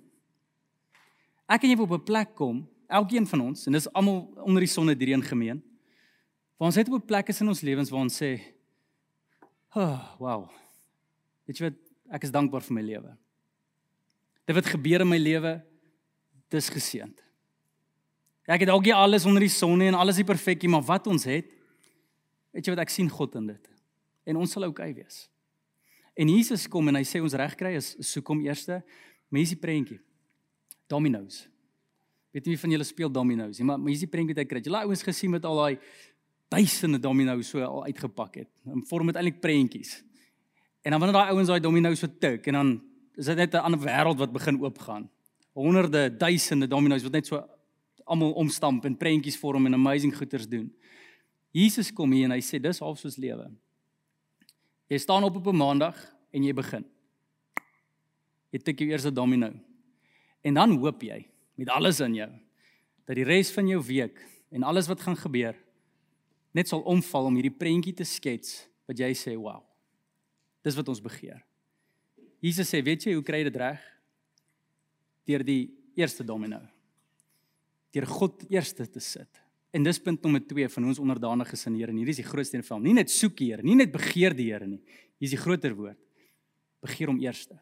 Ek 1.51 1.65
en 1.65 1.73
jy 1.73 1.77
wil 1.77 1.89
op 1.89 1.99
'n 1.99 2.05
plek 2.05 2.35
kom, 2.35 2.67
elkeen 2.89 3.27
van 3.27 3.41
ons 3.41 3.67
en 3.67 3.73
dis 3.73 3.93
almal 3.93 4.31
onder 4.45 4.61
die 4.61 4.71
son 4.71 4.87
hierheen 4.87 5.23
gemeen. 5.23 5.61
Waar 6.57 6.67
ons 6.67 6.75
het 6.75 6.87
op 6.87 7.01
'n 7.01 7.05
plek 7.05 7.29
is 7.29 7.41
in 7.41 7.47
ons 7.47 7.61
lewens 7.61 7.89
waar 7.89 8.01
ons 8.01 8.21
sê, 8.21 8.41
"Oh, 9.75 10.19
wow. 10.19 10.49
Weet 11.45 11.57
jy 11.57 11.69
wat? 11.69 11.79
Ek 12.11 12.23
is 12.23 12.31
dankbaar 12.31 12.61
vir 12.61 12.73
my 12.73 12.81
lewe. 12.81 13.17
Dit 14.45 14.55
wat 14.55 14.65
gebeur 14.65 15.01
in 15.01 15.09
my 15.09 15.17
lewe, 15.17 15.61
dis 16.49 16.69
geseënd. 16.69 17.21
Ek 18.49 18.63
het 18.63 18.69
dalk 18.71 18.85
nie 18.85 18.95
alles 18.95 19.25
onder 19.29 19.43
die 19.43 19.51
son 19.53 19.77
nie 19.77 19.89
en 19.91 19.97
alles 19.97 20.17
is 20.17 20.27
perfek 20.27 20.63
nie, 20.63 20.71
maar 20.73 20.85
wat 20.87 21.07
ons 21.07 21.27
het, 21.29 21.51
weet 22.51 22.65
jy 22.65 22.73
wat 22.73 22.83
ek 22.85 22.93
sien 22.93 23.09
God 23.09 23.35
in 23.35 23.51
dit. 23.53 23.69
En 24.25 24.39
ons 24.41 24.51
sal 24.51 24.65
oukei 24.65 24.93
wees. 24.93 25.27
En 26.17 26.29
Jesus 26.29 26.67
kom 26.67 26.89
en 26.91 26.99
hy 26.99 27.05
sê 27.07 27.21
ons 27.23 27.37
regkry 27.37 27.75
is 27.77 27.93
soek 28.05 28.27
hom 28.33 28.41
eerste. 28.45 28.81
Mensie 29.31 29.57
prentjie. 29.57 29.99
Dominoes. 30.91 31.45
Weet 32.31 32.45
nie 32.47 32.55
wie 32.55 32.61
van 32.61 32.73
julle 32.75 32.87
speel 32.87 33.11
dominoes 33.11 33.59
nie, 33.59 33.67
maar 33.67 33.79
mensie 33.79 34.07
prentjie 34.07 34.35
wat 34.35 34.43
hy 34.43 34.47
kry. 34.47 34.63
Laat 34.71 34.89
ouens 34.89 35.03
gesien 35.03 35.31
met 35.31 35.45
al 35.47 35.61
daai 35.61 35.79
duisende 36.51 36.99
dominos 36.99 37.49
so 37.53 37.63
al 37.63 37.85
uitgepak 37.87 38.41
het. 38.41 38.49
En 38.67 38.83
vorm 38.89 39.11
dit 39.11 39.19
eintlik 39.19 39.39
prentjies. 39.43 40.01
En 40.83 40.91
dan 40.91 40.99
wanneer 40.99 41.19
daai 41.19 41.31
ouens 41.35 41.47
daai 41.47 41.61
dominos 41.63 42.01
so 42.03 42.11
tik 42.19 42.47
en 42.51 42.57
dan 42.59 42.71
is 43.15 43.25
dit 43.25 43.37
net 43.37 43.53
'n 43.53 43.63
ander 43.63 43.79
wêreld 43.79 44.17
wat 44.17 44.31
begin 44.31 44.59
oopgaan. 44.61 45.09
Honderde, 45.53 46.17
duisende 46.17 46.67
dominos 46.67 47.03
wat 47.03 47.11
net 47.11 47.27
so 47.27 47.43
almal 48.11 48.35
omstamp 48.39 48.85
en 48.85 48.97
prentjies 48.97 49.39
vorm 49.39 49.65
en 49.69 49.77
amazing 49.77 50.13
goeders 50.15 50.47
doen. 50.49 50.67
Jesus 51.55 51.91
kom 51.91 52.11
hier 52.11 52.27
en 52.27 52.35
hy 52.35 52.41
sê 52.43 52.59
dis 52.61 52.79
half 52.83 52.99
soos 52.99 53.17
lewe. 53.19 53.47
Jy 54.91 54.99
staan 54.99 55.23
op 55.23 55.39
op 55.39 55.47
'n 55.47 55.57
maandag 55.57 55.95
en 56.31 56.43
jy 56.43 56.53
begin. 56.53 56.85
Jy 58.51 58.59
tik 58.59 58.79
jou 58.79 58.89
eerste 58.89 59.11
domino. 59.11 59.53
En 60.43 60.53
dan 60.53 60.77
hoop 60.77 61.01
jy 61.01 61.25
met 61.55 61.69
alles 61.69 61.99
in 61.99 62.15
jou 62.15 62.29
dat 63.05 63.15
die 63.15 63.23
res 63.23 63.51
van 63.51 63.67
jou 63.67 63.81
week 63.81 64.19
en 64.51 64.63
alles 64.63 64.87
wat 64.87 65.01
gaan 65.01 65.15
gebeur 65.15 65.55
net 66.53 66.67
sal 66.67 66.83
omval 66.87 67.25
om 67.25 67.35
hierdie 67.35 67.57
prentjie 67.57 67.93
te 67.93 68.03
skets 68.03 68.67
wat 68.87 68.99
jy 68.99 69.13
sê, 69.13 69.37
"Wow." 69.37 69.63
Dis 70.63 70.75
wat 70.75 70.87
ons 70.87 71.01
begeer. 71.01 71.41
Jesus 72.41 72.69
sê, 72.69 72.83
"Weet 72.83 73.03
jy 73.03 73.13
hoe 73.13 73.23
kry 73.23 73.37
jy 73.37 73.43
dit 73.43 73.55
reg?" 73.55 73.79
Deur 75.25 75.43
die 75.43 75.71
eerste 75.95 76.23
domino. 76.23 76.59
Deur 77.91 78.07
God 78.07 78.45
eerste 78.49 78.87
te 78.87 78.99
sit. 78.99 79.41
En 79.71 79.83
dis 79.83 79.99
punt 80.03 80.19
nommer 80.23 80.43
2 80.43 80.67
van 80.69 80.87
ons 80.91 80.99
onderdanige 80.99 81.55
sin 81.55 81.75
Here. 81.79 81.93
Hierdie 81.95 82.15
is 82.15 82.19
die 82.19 82.27
grootste 82.27 82.57
een 82.57 82.63
van 82.67 82.77
hom. 82.77 82.87
Nie 82.89 82.95
net 82.97 83.11
soek 83.11 83.37
die 83.39 83.51
Here, 83.51 83.63
nie 83.63 83.77
net 83.79 83.91
begeer 83.91 84.35
die 84.35 84.49
Here 84.51 84.67
nie. 84.67 84.81
Hier 85.19 85.29
is 85.29 85.35
die 85.35 85.39
groter 85.39 85.75
woord. 85.77 85.99
Begeer 86.83 87.11
hom 87.11 87.21
eerste. 87.23 87.59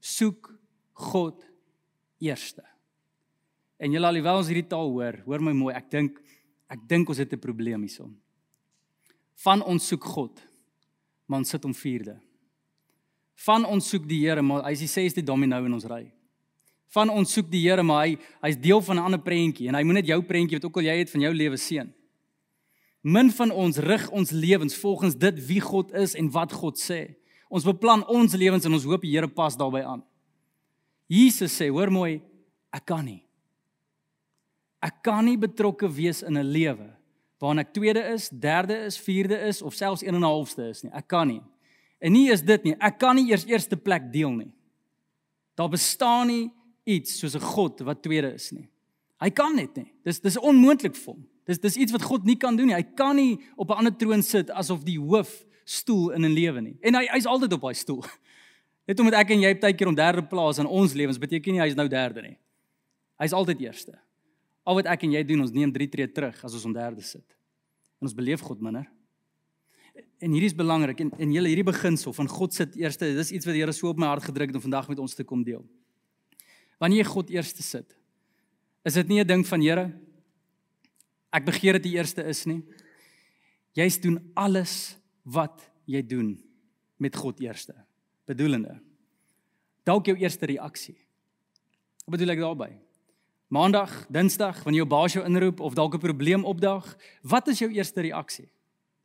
Soek 0.00 0.48
God 1.10 1.44
eerste. 2.22 2.64
En 3.82 3.92
julle 3.92 4.08
alhoewel 4.08 4.40
ons 4.40 4.48
hierdie 4.48 4.68
taal 4.70 4.92
hoor, 4.94 5.18
hoor 5.26 5.42
my 5.42 5.54
mooi, 5.56 5.74
ek 5.74 5.90
dink 5.90 6.20
ek 6.72 6.86
dink 6.88 7.10
ons 7.12 7.18
het 7.20 7.32
'n 7.34 7.38
probleem 7.38 7.82
hierson. 7.84 8.16
Van 9.44 9.62
ons 9.62 9.86
soek 9.86 10.04
God, 10.04 10.40
maar 11.26 11.40
ons 11.40 11.48
sit 11.48 11.62
hom 11.62 11.74
vierde. 11.74 12.18
Van 13.34 13.64
ons 13.64 13.88
soek 13.88 14.06
die 14.08 14.22
Here, 14.24 14.42
maar 14.42 14.62
hy 14.64 14.72
is 14.72 14.84
die 14.86 14.88
sesde 14.88 15.22
domino 15.22 15.64
in 15.64 15.72
ons 15.72 15.84
ry. 15.84 16.12
Van 16.92 17.08
ons 17.08 17.32
soek 17.32 17.48
die 17.50 17.62
Here, 17.64 17.82
maar 17.82 18.06
hy 18.06 18.18
hy's 18.42 18.58
deel 18.60 18.80
van 18.80 18.96
'n 18.96 19.04
ander 19.04 19.20
prentjie 19.20 19.68
en 19.68 19.74
hy 19.74 19.82
moet 19.82 19.94
net 19.94 20.06
jou 20.06 20.22
prentjie 20.22 20.56
wat 20.58 20.64
ook 20.64 20.76
al 20.76 20.82
jy 20.82 20.96
het 20.98 21.10
van 21.10 21.20
jou 21.20 21.34
lewe 21.34 21.56
seën. 21.56 21.92
Min 23.02 23.30
van 23.30 23.50
ons 23.50 23.78
rig 23.78 24.10
ons 24.10 24.30
lewens 24.30 24.76
volgens 24.76 25.14
dit 25.14 25.46
wie 25.46 25.60
God 25.60 25.92
is 25.92 26.14
en 26.14 26.30
wat 26.30 26.52
God 26.52 26.78
sê. 26.78 27.16
Ons 27.50 27.64
beplan 27.64 28.04
ons 28.06 28.34
lewens 28.34 28.64
en 28.64 28.72
ons 28.72 28.84
hoop 28.84 29.02
die 29.02 29.10
Here 29.10 29.28
pas 29.28 29.56
daarbey 29.56 29.82
aan. 29.82 30.02
Jesus 31.08 31.52
sê, 31.52 31.68
hoor 31.68 31.90
mooi, 31.90 32.22
ek 32.72 32.86
kan 32.86 33.04
nie. 33.04 33.22
Ek 34.82 35.02
kan 35.02 35.24
nie 35.24 35.36
betrokke 35.36 35.88
wees 35.88 36.22
in 36.22 36.38
'n 36.38 36.52
lewe 36.52 36.90
waarin 37.42 37.58
ek 37.58 37.72
tweede 37.74 38.02
is, 38.14 38.28
derde 38.30 38.76
is, 38.86 38.96
vierde 38.96 39.34
is 39.48 39.62
of 39.62 39.74
selfs 39.74 40.02
1 40.02 40.14
en 40.14 40.20
'n 40.20 40.22
halfste 40.22 40.68
is 40.68 40.82
nie. 40.84 40.92
Ek 40.94 41.08
kan 41.08 41.26
nie. 41.26 41.42
En 42.00 42.12
nie 42.12 42.30
is 42.30 42.42
dit 42.42 42.64
nie. 42.64 42.74
Ek 42.80 42.98
kan 42.98 43.16
nie 43.16 43.30
eers 43.30 43.44
eerste 43.44 43.76
plek 43.76 44.12
deel 44.12 44.30
nie. 44.30 44.52
Daar 45.56 45.68
bestaan 45.68 46.26
nie 46.26 46.50
iets 46.84 47.18
soos 47.18 47.34
'n 47.34 47.40
God 47.40 47.80
wat 47.80 48.02
tweede 48.02 48.34
is 48.34 48.52
nie. 48.52 48.68
Hy 49.20 49.30
kan 49.30 49.54
net 49.56 49.76
nie. 49.76 49.92
Dis 50.04 50.20
dis 50.20 50.38
onmoontlik 50.38 50.96
vir 50.96 51.14
hom. 51.14 51.26
Dis 51.46 51.58
dis 51.58 51.76
iets 51.76 51.92
wat 51.92 52.02
God 52.02 52.24
nie 52.24 52.36
kan 52.36 52.56
doen 52.56 52.66
nie. 52.66 52.74
Hy 52.74 52.94
kan 52.94 53.16
nie 53.16 53.38
op 53.56 53.70
'n 53.70 53.78
ander 53.78 53.96
troon 53.96 54.22
sit 54.22 54.50
asof 54.50 54.84
die 54.84 54.98
hoof 54.98 55.44
stoel 55.64 56.10
in 56.10 56.24
'n 56.24 56.34
lewe 56.34 56.60
nie. 56.60 56.76
En 56.82 56.94
hy 56.94 57.06
hy's 57.06 57.26
altyd 57.26 57.52
op 57.52 57.60
daai 57.60 57.74
stoel. 57.74 58.04
Net 58.88 59.00
omdat 59.00 59.14
ek 59.14 59.30
en 59.30 59.40
jy 59.40 59.54
partykeer 59.54 59.88
om 59.88 59.94
derde 59.94 60.22
plaas 60.22 60.58
in 60.58 60.66
ons 60.66 60.92
lewens 60.92 61.18
beteken 61.18 61.52
nie 61.52 61.60
hy's 61.60 61.76
nou 61.76 61.88
derde 61.88 62.22
nie. 62.22 62.38
Hy's 63.18 63.32
altyd 63.32 63.60
eerste. 63.60 63.98
Al 64.64 64.74
wat 64.74 64.86
ek 64.86 65.04
en 65.04 65.12
jy 65.12 65.22
doen, 65.26 65.40
ons 65.40 65.52
neem 65.52 65.72
3 65.72 65.88
tree 65.88 66.08
terug 66.08 66.44
as 66.44 66.54
ons 66.54 66.64
om 66.64 66.72
derde 66.72 67.02
sit. 67.02 67.36
En 68.00 68.06
ons 68.06 68.14
beleef 68.14 68.40
God 68.40 68.60
minder. 68.60 68.86
En 70.18 70.30
hierdie 70.30 70.50
is 70.50 70.56
belangrik 70.56 71.00
en 71.00 71.10
en 71.18 71.32
julle 71.32 71.48
hierdie 71.48 71.66
beginsel 71.66 72.12
van 72.12 72.28
God 72.28 72.54
sit 72.54 72.74
eerste, 72.76 73.14
dis 73.14 73.32
iets 73.32 73.46
wat 73.46 73.54
die 73.54 73.62
Here 73.62 73.72
so 73.72 73.88
op 73.88 73.98
my 73.98 74.06
hart 74.06 74.24
gedruk 74.24 74.48
het 74.50 74.56
om 74.56 74.62
vandag 74.62 74.88
met 74.88 74.98
ons 74.98 75.14
te 75.14 75.24
kom 75.24 75.42
deel. 75.44 75.62
Wanneer 76.82 77.04
jy 77.04 77.10
God 77.12 77.30
eerste 77.30 77.62
sit, 77.62 77.94
is 78.82 78.98
dit 78.98 79.08
nie 79.08 79.20
'n 79.20 79.26
ding 79.26 79.46
van 79.46 79.62
Here 79.62 79.92
ek 81.32 81.48
begeer 81.48 81.78
dit 81.80 81.88
die 81.88 81.96
eerste 81.96 82.24
is 82.28 82.44
nie. 82.48 82.60
Jy's 83.76 83.96
doen 84.02 84.18
alles 84.36 84.94
wat 85.24 85.64
jy 85.88 86.02
doen 86.04 86.34
met 87.00 87.16
God 87.16 87.40
eerste. 87.40 87.74
Bedoelende. 88.28 88.76
Dalk 89.88 90.12
jou 90.12 90.16
eerste 90.20 90.46
reaksie. 90.46 90.98
Wat 92.04 92.18
bedoel 92.18 92.34
ek 92.36 92.42
daarmee? 92.42 92.76
Maandag, 93.52 93.90
Dinsdag, 94.12 94.62
wanneer 94.64 94.84
jou 94.84 94.88
baas 94.88 95.16
jou 95.16 95.24
inroep 95.28 95.60
of 95.60 95.74
dalk 95.74 95.94
'n 95.94 96.04
probleem 96.04 96.44
opdag, 96.44 96.96
wat 97.22 97.48
is 97.48 97.58
jou 97.58 97.70
eerste 97.70 98.00
reaksie? 98.00 98.48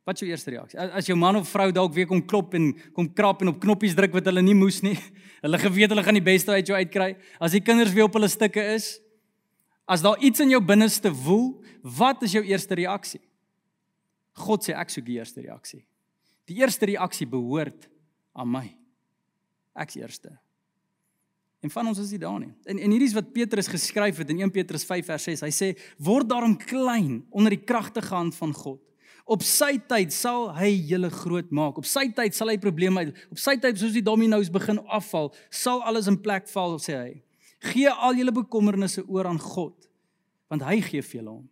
Wat 0.08 0.16
is 0.16 0.24
jou 0.24 0.30
eerste 0.30 0.52
reaksie? 0.54 0.78
As 0.80 1.08
jou 1.10 1.14
man 1.20 1.36
of 1.36 1.50
vrou 1.52 1.66
dalk 1.74 1.92
weer 1.92 2.06
kom 2.08 2.22
klop 2.24 2.54
en 2.56 2.70
kom 2.96 3.10
krap 3.12 3.42
en 3.44 3.50
op 3.52 3.58
knoppies 3.60 3.92
druk 3.96 4.14
wat 4.16 4.30
hulle 4.30 4.40
nie 4.40 4.56
moes 4.56 4.80
nie. 4.80 4.96
Hulle 5.44 5.60
geweet 5.60 5.92
hulle 5.92 6.02
gaan 6.02 6.16
die 6.16 6.24
beste 6.24 6.50
uit 6.50 6.66
jou 6.66 6.74
uitkry. 6.74 7.12
As 7.38 7.52
die 7.54 7.60
kinders 7.62 7.92
weer 7.94 8.08
op 8.08 8.16
hulle 8.16 8.30
stukke 8.32 8.64
is, 8.72 8.88
as 9.86 10.02
daar 10.02 10.16
iets 10.24 10.40
in 10.42 10.50
jou 10.50 10.58
binneste 10.64 11.12
woel, 11.14 11.52
wat 11.98 12.24
is 12.26 12.34
jou 12.34 12.42
eerste 12.42 12.74
reaksie? 12.80 13.20
God 14.40 14.64
sê 14.66 14.74
ek 14.74 14.90
soek 14.90 15.06
die 15.06 15.20
eerste 15.20 15.44
reaksie. 15.44 15.84
Die 16.48 16.56
eerste 16.58 16.88
reaksie 16.88 17.28
behoort 17.28 17.86
aan 18.34 18.50
my. 18.50 18.64
Ek's 19.78 20.00
eerste. 20.00 20.32
En 21.62 21.70
van 21.70 21.92
ons 21.92 22.00
is 22.00 22.10
nie 22.16 22.22
daar 22.24 22.40
nie. 22.40 22.50
En 22.64 22.80
en 22.80 22.96
hierdie 22.96 23.12
is 23.12 23.16
wat 23.20 23.30
Petrus 23.36 23.68
geskryf 23.70 24.24
het 24.24 24.32
in 24.32 24.40
1 24.48 24.56
Petrus 24.56 24.88
5 24.88 25.12
vers 25.12 25.30
6. 25.30 25.46
Hy 25.46 25.54
sê: 25.54 25.70
"Word 26.00 26.32
daarom 26.32 26.56
klein 26.58 27.26
onder 27.30 27.52
die 27.54 27.62
kragtige 27.62 28.14
hand 28.14 28.34
van 28.40 28.56
God. 28.56 28.80
Op 29.28 29.42
sy 29.44 29.74
tyd 29.90 30.14
sal 30.16 30.46
hy 30.56 30.70
julle 30.88 31.10
groot 31.12 31.50
maak. 31.52 31.76
Op 31.80 31.86
sy 31.88 32.06
tyd 32.16 32.36
sal 32.36 32.48
hy 32.48 32.56
probleme 32.62 33.04
uit. 33.04 33.18
Op 33.34 33.40
sy 33.40 33.58
tyd 33.60 33.76
soos 33.76 33.92
die 33.92 34.04
dominos 34.04 34.48
begin 34.52 34.80
afval, 34.88 35.34
sal 35.52 35.82
alles 35.84 36.08
in 36.08 36.16
plek 36.16 36.48
val," 36.48 36.78
sê 36.80 36.96
hy. 36.96 37.22
"Gee 37.60 37.90
al 37.90 38.16
julle 38.16 38.32
bekommernisse 38.32 39.04
oor 39.06 39.26
aan 39.26 39.38
God, 39.38 39.88
want 40.48 40.62
hy 40.62 40.80
gee 40.80 41.02
vir 41.02 41.20
julle 41.20 41.30
om." 41.30 41.48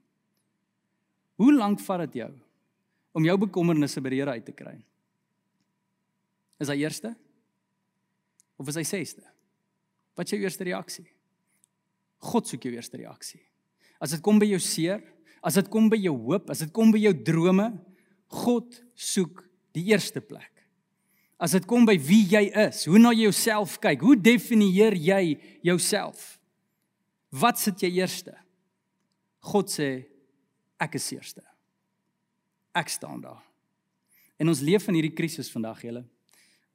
Hoe 1.36 1.52
lank 1.52 1.80
vat 1.80 2.00
dit 2.06 2.22
jou 2.22 2.32
om 3.12 3.24
jou 3.24 3.36
bekommernisse 3.38 4.00
by 4.00 4.10
die 4.10 4.20
Here 4.20 4.30
uit 4.30 4.44
te 4.44 4.52
kry? 4.52 4.82
Is 6.60 6.68
hy 6.68 6.76
eerste? 6.80 7.14
Of 8.56 8.68
is 8.68 8.78
hy 8.80 8.84
sesde? 8.88 9.24
Wat 10.16 10.24
is 10.24 10.32
jou 10.32 10.40
eerste 10.40 10.64
reaksie? 10.64 11.06
God 12.24 12.48
soek 12.48 12.62
jou 12.62 12.72
eerste 12.72 12.96
reaksie. 12.96 13.42
As 14.00 14.10
dit 14.10 14.22
kom 14.24 14.40
by 14.40 14.48
jou 14.48 14.60
seer, 14.60 15.02
as 15.46 15.54
dit 15.60 15.68
kom 15.70 15.86
by 15.92 15.98
jou 16.00 16.14
hoop, 16.26 16.50
as 16.50 16.64
dit 16.64 16.72
kom 16.74 16.90
by 16.90 16.98
jou 16.98 17.14
drome, 17.26 17.70
God 18.42 18.80
soek 18.98 19.44
die 19.76 19.84
eerste 19.92 20.22
plek. 20.24 20.50
As 21.38 21.52
dit 21.54 21.66
kom 21.68 21.84
by 21.86 21.94
wie 22.00 22.24
jy 22.32 22.46
is, 22.64 22.86
hoe 22.88 22.98
na 22.98 23.12
jouself 23.14 23.76
kyk, 23.82 24.02
hoe 24.02 24.16
definieer 24.18 24.96
jy 24.96 25.36
jouself? 25.66 26.34
Wat 27.30 27.60
sit 27.60 27.84
jy 27.84 27.92
eerste? 28.00 28.34
God 29.46 29.70
sê 29.70 29.90
ek 30.82 30.96
is 30.98 31.10
eerste. 31.14 31.44
Ek 32.76 32.90
staan 32.90 33.20
daar. 33.22 33.42
En 34.40 34.50
ons 34.50 34.64
leef 34.64 34.88
in 34.90 34.98
hierdie 34.98 35.14
krisis 35.16 35.52
vandag, 35.52 35.84
julle. 35.84 36.02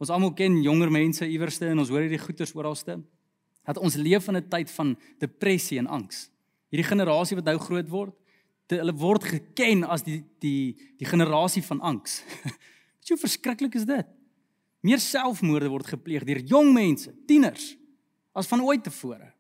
Ons 0.02 0.14
almal 0.14 0.32
ken 0.38 0.62
jonger 0.64 0.90
mense 0.94 1.26
iewerste 1.28 1.68
en 1.70 1.84
ons 1.84 1.92
hoor 1.92 2.06
hierdie 2.06 2.22
goeters 2.22 2.56
oralste. 2.58 2.96
Dat 3.68 3.78
ons 3.78 4.00
leef 4.00 4.30
in 4.30 4.38
'n 4.38 4.50
tyd 4.50 4.72
van 4.72 4.98
depressie 5.20 5.78
en 5.78 5.88
angs. 5.88 6.30
Hierdie 6.72 6.88
generasie 6.88 7.36
wat 7.36 7.46
nou 7.46 7.58
groot 7.58 7.90
word, 7.90 8.16
hulle 8.80 8.96
word 8.96 9.26
geken 9.28 9.84
as 9.84 10.06
die 10.06 10.22
die 10.44 10.78
die 10.98 11.08
generasie 11.10 11.64
van 11.66 11.82
angs. 11.82 12.22
Jy 13.06 13.16
hoe 13.16 13.22
verskriklik 13.22 13.76
is 13.76 13.86
dit? 13.90 14.08
Meer 14.82 15.02
selfmoorde 15.02 15.70
word 15.70 15.90
gepleeg 15.90 16.26
deur 16.26 16.42
jong 16.50 16.72
mense, 16.74 17.14
tieners, 17.30 17.76
as 18.34 18.50
van 18.50 18.64
ooit 18.66 18.84
tevore. 18.84 19.32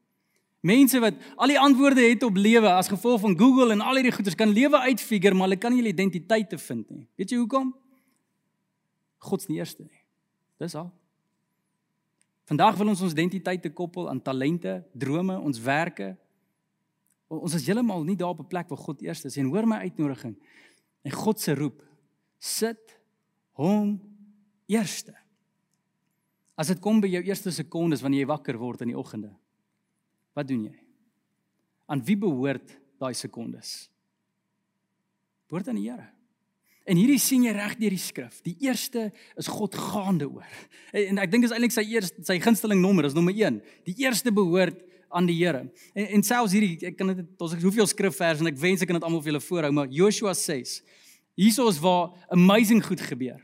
Mense 0.61 0.99
wat 1.01 1.17
al 1.41 1.49
die 1.49 1.59
antwoorde 1.59 2.03
het 2.05 2.23
op 2.23 2.37
lewe 2.37 2.69
as 2.69 2.89
gevolg 2.91 3.23
van 3.23 3.37
Google 3.37 3.73
en 3.73 3.81
al 3.81 3.97
hierdie 3.97 4.13
goeders 4.13 4.37
kan 4.37 4.51
lewe 4.53 4.77
uitfigure, 4.77 5.33
maar 5.33 5.49
hulle 5.49 5.61
kan 5.61 5.73
nie 5.73 5.81
hulle 5.81 5.93
identiteit 5.93 6.49
te 6.49 6.59
vind 6.61 6.89
nie. 6.89 7.07
Weet 7.17 7.33
jy 7.33 7.39
hoekom? 7.41 7.71
God 9.25 9.41
se 9.41 9.53
eerste 9.53 9.85
nie. 9.87 10.03
Dis 10.61 10.77
al. 10.77 10.91
Vandag 12.49 12.77
wil 12.77 12.91
ons 12.93 13.01
ons 13.01 13.13
identiteit 13.13 13.61
te 13.63 13.71
koppel 13.73 14.09
aan 14.09 14.21
talente, 14.21 14.81
drome, 14.93 15.37
ons 15.39 15.61
werke. 15.65 16.13
Ons 17.31 17.55
is 17.55 17.65
heeltemal 17.65 18.03
nie 18.03 18.17
daar 18.19 18.33
op 18.35 18.41
'n 18.43 18.47
plek 18.51 18.69
waar 18.69 18.77
God 18.77 19.01
eers 19.01 19.25
is 19.25 19.37
en 19.37 19.51
hoor 19.51 19.67
my 19.67 19.77
uitnodiging. 19.87 20.35
En 21.03 21.11
God 21.11 21.39
se 21.39 21.55
roep, 21.55 21.81
sit 22.37 22.99
hom 23.51 23.99
eerste. 24.67 25.15
As 26.55 26.67
dit 26.67 26.79
kom 26.79 26.99
by 27.01 27.07
jou 27.07 27.23
eerste 27.23 27.51
sekondes 27.51 28.01
wanneer 28.01 28.25
jy 28.25 28.27
wakker 28.27 28.57
word 28.57 28.81
in 28.81 28.87
die 28.87 28.97
oggende. 28.97 29.31
Wat 30.33 30.47
doen 30.47 30.63
jy? 30.63 30.77
Aan 31.87 32.03
wie 32.03 32.17
behoort 32.17 32.79
daai 32.99 33.13
sekondes? 33.13 33.89
Behoort 35.47 35.67
aan 35.67 35.75
die 35.75 35.89
Here. 35.89 36.07
En 36.85 36.97
hierdie 36.97 37.19
sien 37.19 37.43
jy 37.43 37.51
reg 37.53 37.75
deur 37.77 37.93
die 37.93 38.01
skrif. 38.01 38.41
Die 38.41 38.55
eerste 38.59 39.11
is 39.37 39.47
God 39.47 39.75
gaande 39.77 40.27
oor. 40.29 40.47
En 40.97 41.17
ek 41.17 41.31
dink 41.31 41.45
is 41.45 41.51
eintlik 41.51 41.71
sy 41.75 41.83
eerste 41.93 42.23
sy 42.25 42.39
gunsteling 42.41 42.81
nommer, 42.81 43.05
is 43.05 43.13
nommer 43.13 43.35
1. 43.35 43.61
Die 43.85 43.95
eerste 44.01 44.33
behoort 44.33 44.79
aan 45.11 45.27
die 45.29 45.37
Here. 45.37 45.65
En, 45.93 46.07
en 46.07 46.23
selfs 46.23 46.55
hierdie 46.55 46.89
ek 46.91 46.97
kan 46.99 47.13
dit 47.13 47.21
ons 47.41 47.53
het 47.55 47.63
hoeveel 47.63 47.87
skrifverse 47.89 48.43
en 48.43 48.51
ek 48.51 48.59
wens 48.61 48.81
ek 48.81 48.91
kan 48.91 48.99
dit 48.99 49.07
almal 49.07 49.23
vir 49.23 49.33
julle 49.33 49.45
voorhou, 49.45 49.71
maar 49.75 49.91
Joshua 49.91 50.33
6. 50.37 50.79
Hierso 51.39 51.67
is 51.71 51.79
waar 51.79 52.11
amazing 52.29 52.83
goed 52.85 53.01
gebeur. 53.01 53.39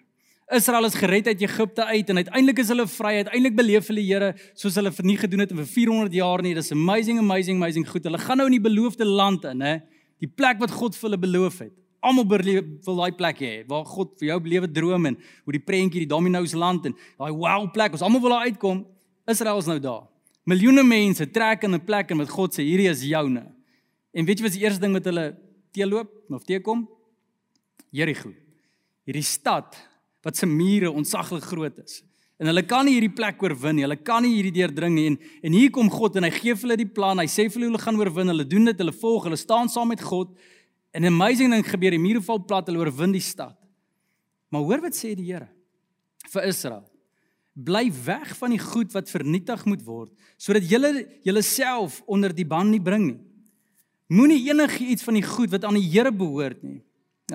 Israel 0.48 0.86
is 0.88 0.96
gered 0.96 1.28
uit 1.28 1.42
Egipte 1.44 1.86
uit 1.86 2.10
en 2.10 2.16
uiteindelik 2.16 2.60
is 2.64 2.70
hulle 2.72 2.86
vry. 2.88 3.18
Uiteindelik 3.20 3.56
beleef 3.56 3.90
hulle 3.92 4.00
die 4.00 4.14
Here 4.14 4.30
soos 4.56 4.78
hulle 4.80 4.94
vir 4.96 5.08
nie 5.10 5.18
gedoen 5.20 5.44
het 5.44 5.52
in 5.52 5.60
vir 5.60 5.68
400 5.74 6.16
jaar 6.16 6.44
nie. 6.44 6.54
Dis 6.56 6.72
amazing, 6.72 7.20
amazing, 7.20 7.60
amazing 7.60 7.88
goed. 7.90 8.08
Hulle 8.08 8.22
gaan 8.22 8.40
nou 8.40 8.48
in 8.48 8.56
die 8.56 8.64
beloofde 8.64 9.06
land 9.06 9.44
in, 9.52 9.64
hè. 9.66 9.76
Die 10.24 10.30
plek 10.32 10.62
wat 10.64 10.72
God 10.72 10.96
vir 10.96 11.10
hulle 11.10 11.20
beloof 11.20 11.60
het. 11.66 11.74
Almal 12.00 12.28
wil 12.30 13.02
daai 13.02 13.12
plek 13.18 13.42
hê 13.44 13.54
waar 13.68 13.84
God 13.86 14.14
vir 14.22 14.30
jou 14.30 14.40
belewe 14.46 14.70
droom 14.72 15.10
en 15.10 15.18
hoe 15.18 15.56
die 15.56 15.64
prentjie 15.64 16.06
die 16.06 16.10
Domino's 16.10 16.54
land 16.56 16.86
en 16.88 16.96
daai 16.96 17.34
wow 17.34 17.68
plek. 17.74 17.98
Ons 17.98 18.06
almal 18.06 18.24
wil 18.24 18.38
daar 18.38 18.48
uitkom. 18.48 18.86
Israel 19.28 19.60
is 19.60 19.68
nou 19.68 19.80
daar. 19.84 20.06
Miljoene 20.48 20.84
mense 20.84 21.28
trek 21.28 21.64
in 21.64 21.76
'n 21.76 21.84
plek 21.84 22.12
en 22.12 22.18
met 22.18 22.30
God 22.30 22.54
sê 22.54 22.64
hierdie 22.64 22.90
is 22.90 23.04
joune. 23.04 23.44
En 24.14 24.26
weet 24.26 24.40
jy 24.40 24.44
wat 24.44 24.54
die 24.54 24.64
eerste 24.64 24.80
ding 24.80 24.94
wat 24.94 25.06
hulle 25.06 25.36
teeloop 25.74 26.10
of 26.32 26.44
teekom? 26.44 26.88
Jerigo. 27.92 28.34
Hierdie 29.06 29.24
stad 29.24 29.76
wat 30.24 30.38
se 30.38 30.46
mure 30.46 30.92
ontsaglik 30.92 31.44
groot 31.44 31.78
is. 31.84 32.04
En 32.40 32.48
hulle 32.48 32.64
kan 32.64 32.86
nie 32.86 32.94
hierdie 32.94 33.14
plek 33.14 33.42
oorwin 33.42 33.76
nie. 33.76 33.84
Hulle 33.84 33.98
kan 33.98 34.24
nie 34.24 34.36
hierdie 34.36 34.64
deurdring 34.64 34.96
nie. 34.96 35.08
En 35.08 35.20
en 35.44 35.54
hier 35.54 35.70
kom 35.70 35.90
God 35.90 36.16
en 36.16 36.24
hy 36.24 36.32
gee 36.32 36.56
vir 36.56 36.62
hulle 36.62 36.78
die 36.78 36.94
plan. 36.94 37.20
Hy 37.20 37.28
sê 37.28 37.50
vir 37.50 37.60
hulle 37.60 37.72
hulle 37.72 37.84
gaan 37.84 38.00
oorwin. 38.00 38.28
Hulle 38.28 38.48
doen 38.48 38.66
dit. 38.66 38.78
Hulle 38.78 38.94
volg. 38.94 39.24
Hulle 39.24 39.38
staan 39.38 39.70
saam 39.70 39.88
met 39.88 40.02
God. 40.02 40.30
En 40.94 41.04
'n 41.04 41.08
amazing 41.08 41.52
ding 41.52 41.66
gebeur. 41.66 41.92
Die 41.92 42.00
mure 42.00 42.22
val 42.22 42.40
plat. 42.40 42.68
Hulle 42.68 42.80
oorwin 42.80 43.12
die 43.12 43.22
stad. 43.22 43.58
Maar 44.50 44.62
hoor 44.62 44.82
wat 44.82 44.96
sê 44.96 45.16
die 45.16 45.26
Here 45.26 45.50
vir 46.32 46.44
Israel 46.44 46.86
bly 47.58 47.89
weg 48.06 48.36
van 48.38 48.54
die 48.54 48.62
goed 48.62 48.93
wat 48.93 49.10
vernietig 49.10 49.63
moet 49.65 49.82
word 49.86 50.12
sodat 50.38 50.67
julle 50.70 51.08
julleself 51.26 52.04
onder 52.06 52.34
die 52.36 52.46
ban 52.46 52.70
nie 52.70 52.82
bring 52.82 53.08
nie. 53.08 53.20
Moenie 54.08 54.39
enigiets 54.48 55.04
van 55.04 55.17
die 55.17 55.26
goed 55.26 55.52
wat 55.52 55.65
aan 55.67 55.76
die 55.76 55.89
Here 55.89 56.13
behoort 56.13 56.62
nie. 56.63 56.80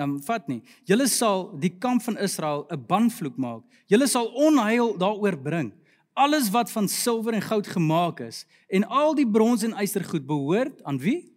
Um 0.01 0.15
vat 0.25 0.47
nie. 0.49 0.63
Julle 0.89 1.05
sal 1.11 1.51
die 1.61 1.69
kamp 1.69 2.01
van 2.01 2.17
Israel 2.17 2.65
'n 2.71 2.81
banvloek 2.87 3.37
maak. 3.37 3.61
Julle 3.85 4.07
sal 4.07 4.25
onheil 4.33 4.97
daaroor 4.97 5.37
bring. 5.37 5.73
Alles 6.13 6.49
wat 6.49 6.71
van 6.71 6.87
silwer 6.87 7.33
en 7.33 7.41
goud 7.41 7.67
gemaak 7.67 8.19
is 8.19 8.45
en 8.69 8.83
al 8.85 9.13
die 9.15 9.27
brons 9.27 9.63
en 9.63 9.73
ystergoed 9.73 10.25
behoort 10.25 10.83
aan 10.83 10.97
wie? 10.97 11.33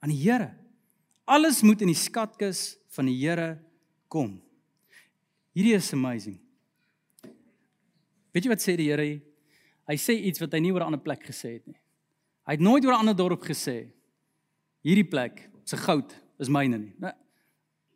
Aan 0.00 0.10
die 0.10 0.20
Here. 0.20 0.54
Alles 1.24 1.62
moet 1.62 1.80
in 1.80 1.86
die 1.86 1.96
skatkis 1.96 2.76
van 2.88 3.06
die 3.06 3.16
Here 3.16 3.58
kom. 4.08 4.40
Hierdie 5.52 5.74
is 5.74 5.92
amazing. 5.92 6.43
Weet 8.34 8.44
jy 8.44 8.50
wat 8.50 8.64
sê 8.64 8.74
die 8.76 8.90
Here? 8.90 9.06
Hy 9.88 9.96
sê 10.00 10.16
iets 10.28 10.42
wat 10.42 10.52
hy 10.56 10.60
nie 10.60 10.72
oor 10.72 10.82
'n 10.82 10.92
ander 10.92 11.02
plek 11.02 11.22
gesê 11.22 11.60
het 11.60 11.66
nie. 11.66 11.78
Hy 12.46 12.52
het 12.52 12.60
nooit 12.60 12.84
oor 12.84 12.92
'n 12.92 13.06
ander 13.06 13.16
dorp 13.16 13.42
gesê 13.42 13.90
hierdie 14.84 15.08
plek 15.08 15.50
se 15.64 15.76
goud 15.76 16.12
is 16.38 16.48
myne 16.48 16.78
nie. 16.78 16.92
Nou, 16.98 17.12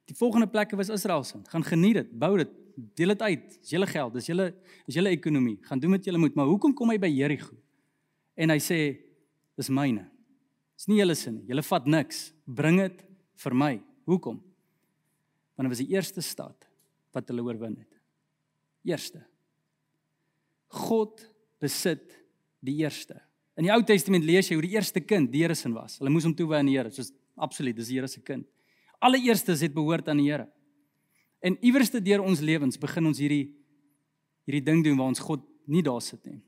die 0.08 0.16
volgende 0.16 0.46
plekke 0.46 0.76
was 0.76 0.88
Israel 0.88 1.24
se. 1.24 1.38
Gaan 1.48 1.64
geniet 1.64 1.94
dit, 1.94 2.18
bou 2.18 2.36
dit, 2.36 2.48
deel 2.96 3.08
dit 3.08 3.22
uit. 3.22 3.60
Dis 3.60 3.70
julle 3.70 3.86
geld, 3.86 4.14
dis 4.14 4.26
julle 4.26 4.54
is 4.86 4.94
julle 4.94 5.10
ekonomie. 5.10 5.58
Gaan 5.62 5.78
doen 5.78 5.90
wat 5.90 6.04
julle 6.04 6.18
moet, 6.18 6.34
maar 6.34 6.46
hoekom 6.46 6.74
kom 6.74 6.90
hy 6.90 6.98
by 6.98 7.10
Jerigo? 7.12 7.56
En 8.36 8.50
hy 8.50 8.58
sê 8.62 8.78
dis 9.58 9.68
myne. 9.68 10.06
Dis 10.78 10.86
nie 10.88 11.00
julle 11.00 11.16
se 11.18 11.32
nie. 11.34 11.42
Julle 11.50 11.64
vat 11.66 11.86
niks. 11.90 12.28
Bring 12.46 12.78
dit 12.78 13.02
vir 13.42 13.54
my. 13.54 13.72
Hoekom? 14.06 14.38
Want 15.58 15.66
dit 15.66 15.74
was 15.74 15.82
die 15.82 15.94
eerste 15.96 16.22
stad 16.22 16.68
wat 17.12 17.28
hulle 17.28 17.42
oorwin 17.42 17.74
het. 17.80 17.98
Eerste. 18.86 19.24
God 20.68 21.22
besit 21.62 22.04
die 22.64 22.76
eerste. 22.82 23.18
In 23.58 23.66
die 23.66 23.72
Ou 23.74 23.80
Testament 23.82 24.26
lees 24.26 24.50
jy 24.50 24.58
hoe 24.58 24.66
die 24.66 24.76
eerste 24.76 25.00
kind 25.02 25.32
die 25.32 25.42
Here 25.42 25.56
se 25.58 25.70
was. 25.72 25.98
Hulle 25.98 26.12
moes 26.14 26.26
hom 26.28 26.34
toewy 26.36 26.60
aan 26.60 26.70
die 26.70 26.76
Here, 26.76 26.92
soos 26.94 27.10
absoluut, 27.34 27.76
dis 27.76 27.90
die 27.90 27.98
Here 27.98 28.08
se 28.10 28.20
kind. 28.22 28.46
Alle 29.02 29.18
eerstes 29.22 29.62
het 29.64 29.74
behoort 29.74 30.08
aan 30.08 30.20
die 30.22 30.28
Here. 30.30 30.46
En 31.42 31.56
iewerste 31.62 32.00
deur 32.02 32.22
ons 32.26 32.42
lewens 32.42 32.78
begin 32.78 33.10
ons 33.10 33.18
hierdie 33.22 33.54
hierdie 34.48 34.64
ding 34.64 34.80
doen 34.80 34.96
waar 34.96 35.10
ons 35.12 35.20
God 35.20 35.42
nie 35.68 35.82
daar 35.84 36.00
sit 36.00 36.22
nie. 36.24 36.38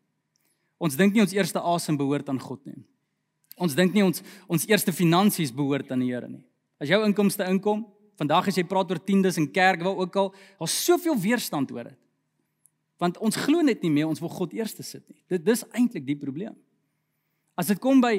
Ons 0.81 0.97
dink 0.97 1.13
nie 1.13 1.21
ons 1.21 1.35
eerste 1.37 1.61
asem 1.61 1.99
behoort 2.01 2.31
aan 2.33 2.41
God 2.41 2.63
nie. 2.65 2.79
Ons 3.61 3.75
dink 3.77 3.93
nie 3.93 4.05
ons 4.07 4.23
ons 4.49 4.65
eerste 4.71 4.95
finansies 4.97 5.53
behoort 5.53 5.91
aan 5.93 6.01
die 6.01 6.13
Here 6.15 6.31
nie. 6.31 6.45
As 6.81 6.89
jou 6.89 7.03
inkomste 7.05 7.45
inkom, 7.51 7.85
vandag 8.21 8.49
as 8.49 8.57
jy 8.57 8.65
praat 8.69 8.91
oor 8.93 9.03
tiendes 9.05 9.37
in 9.41 9.51
kerk, 9.53 9.83
waar 9.85 9.99
ook 10.01 10.17
al, 10.17 10.31
daar's 10.61 10.79
soveel 10.85 11.19
weerstand 11.21 11.75
oor 11.75 11.91
dit. 11.91 11.99
Want 13.01 13.17
ons 13.25 13.39
glo 13.41 13.65
net 13.65 13.81
nie 13.83 13.93
meer 13.93 14.11
ons 14.11 14.21
wil 14.21 14.33
God 14.33 14.53
eerste 14.53 14.85
sit 14.85 15.07
nie. 15.09 15.23
Dit 15.33 15.45
dis 15.47 15.65
eintlik 15.73 16.05
die 16.05 16.19
probleem. 16.21 16.55
As 17.57 17.71
dit 17.73 17.81
kom 17.81 18.03
by 18.03 18.19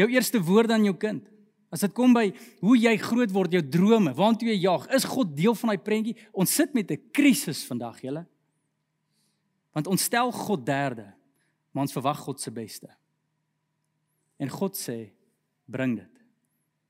jou 0.00 0.08
eerste 0.08 0.40
woorde 0.40 0.72
aan 0.72 0.86
jou 0.88 0.96
kind, 0.96 1.26
as 1.72 1.84
dit 1.84 1.92
kom 1.96 2.12
by 2.16 2.26
hoe 2.60 2.76
jy 2.76 2.92
groot 3.00 3.32
word, 3.32 3.54
jou 3.56 3.62
drome, 3.64 4.12
waartoe 4.16 4.50
jy 4.50 4.58
jag, 4.64 4.88
is 4.92 5.08
God 5.08 5.32
deel 5.36 5.56
van 5.56 5.72
daai 5.72 5.84
prentjie? 5.84 6.16
Ons 6.32 6.52
sit 6.52 6.74
met 6.74 6.90
'n 6.90 7.00
krisis 7.12 7.64
vandag, 7.64 8.00
julle. 8.00 8.26
Want 9.72 9.86
ons 9.86 10.02
stel 10.02 10.32
God 10.32 10.66
derde, 10.66 11.14
maar 11.72 11.82
ons 11.82 11.92
verwag 11.92 12.18
God 12.18 12.40
se 12.40 12.50
beste. 12.50 12.88
En 14.38 14.48
God 14.48 14.76
sê, 14.76 15.12
bring 15.66 15.96
dit. 15.96 16.10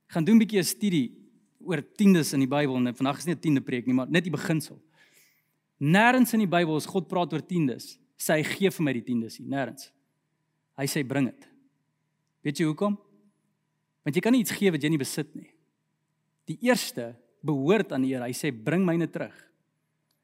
Gaan 0.07 0.23
doen 0.23 0.35
'n 0.35 0.39
bietjie 0.39 0.59
'n 0.59 0.63
studie 0.63 1.11
oor 1.61 1.81
tiendes 1.95 2.33
in 2.33 2.39
die 2.39 2.47
Bybel 2.47 2.75
en 2.75 2.95
vandag 2.95 3.17
is 3.19 3.25
nie 3.25 3.35
'n 3.35 3.39
tiende 3.39 3.61
preek 3.61 3.85
nie, 3.85 3.93
maar 3.93 4.09
net 4.09 4.23
die 4.23 4.31
beginsel. 4.31 4.79
Nêrens 5.83 6.31
in 6.35 6.45
die 6.45 6.49
Bybel 6.49 6.77
as 6.79 6.87
God 6.87 7.09
praat 7.11 7.33
oor 7.35 7.43
tiendes, 7.43 7.97
sê 8.15 8.37
hy 8.39 8.45
gee 8.47 8.71
vir 8.71 8.85
my 8.85 8.93
die 8.95 9.03
tiendes 9.03 9.35
nie, 9.39 9.49
nêrens. 9.51 9.89
Hy 10.79 10.85
sê 10.89 11.03
bring 11.05 11.27
dit. 11.27 11.49
Weet 12.45 12.61
jy 12.61 12.67
hoekom? 12.69 12.95
Want 14.03 14.15
jy 14.15 14.23
kan 14.23 14.35
nie 14.35 14.43
iets 14.43 14.55
gee 14.55 14.71
wat 14.73 14.83
jy 14.83 14.91
nie 14.91 15.01
besit 15.01 15.29
nie. 15.35 15.49
Die 16.49 16.57
eerste 16.67 17.13
behoort 17.43 17.91
aan 17.95 18.03
die 18.05 18.13
Here. 18.13 18.27
Hy 18.27 18.35
sê 18.35 18.51
bring 18.51 18.83
myne 18.87 19.07
terug. 19.11 19.35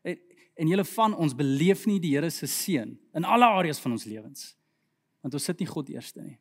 En, 0.03 0.19
en 0.59 0.71
julle 0.73 0.85
van 0.91 1.15
ons 1.15 1.35
beleef 1.37 1.85
nie 1.87 1.99
die 2.03 2.15
Here 2.15 2.31
se 2.33 2.47
seën 2.49 2.95
in 3.15 3.27
alle 3.27 3.47
areas 3.59 3.79
van 3.83 3.95
ons 3.95 4.07
lewens. 4.07 4.53
Want 5.23 5.35
ons 5.35 5.49
sit 5.51 5.59
nie 5.59 5.69
God 5.69 5.91
eerste 5.91 6.23
nie. 6.23 6.37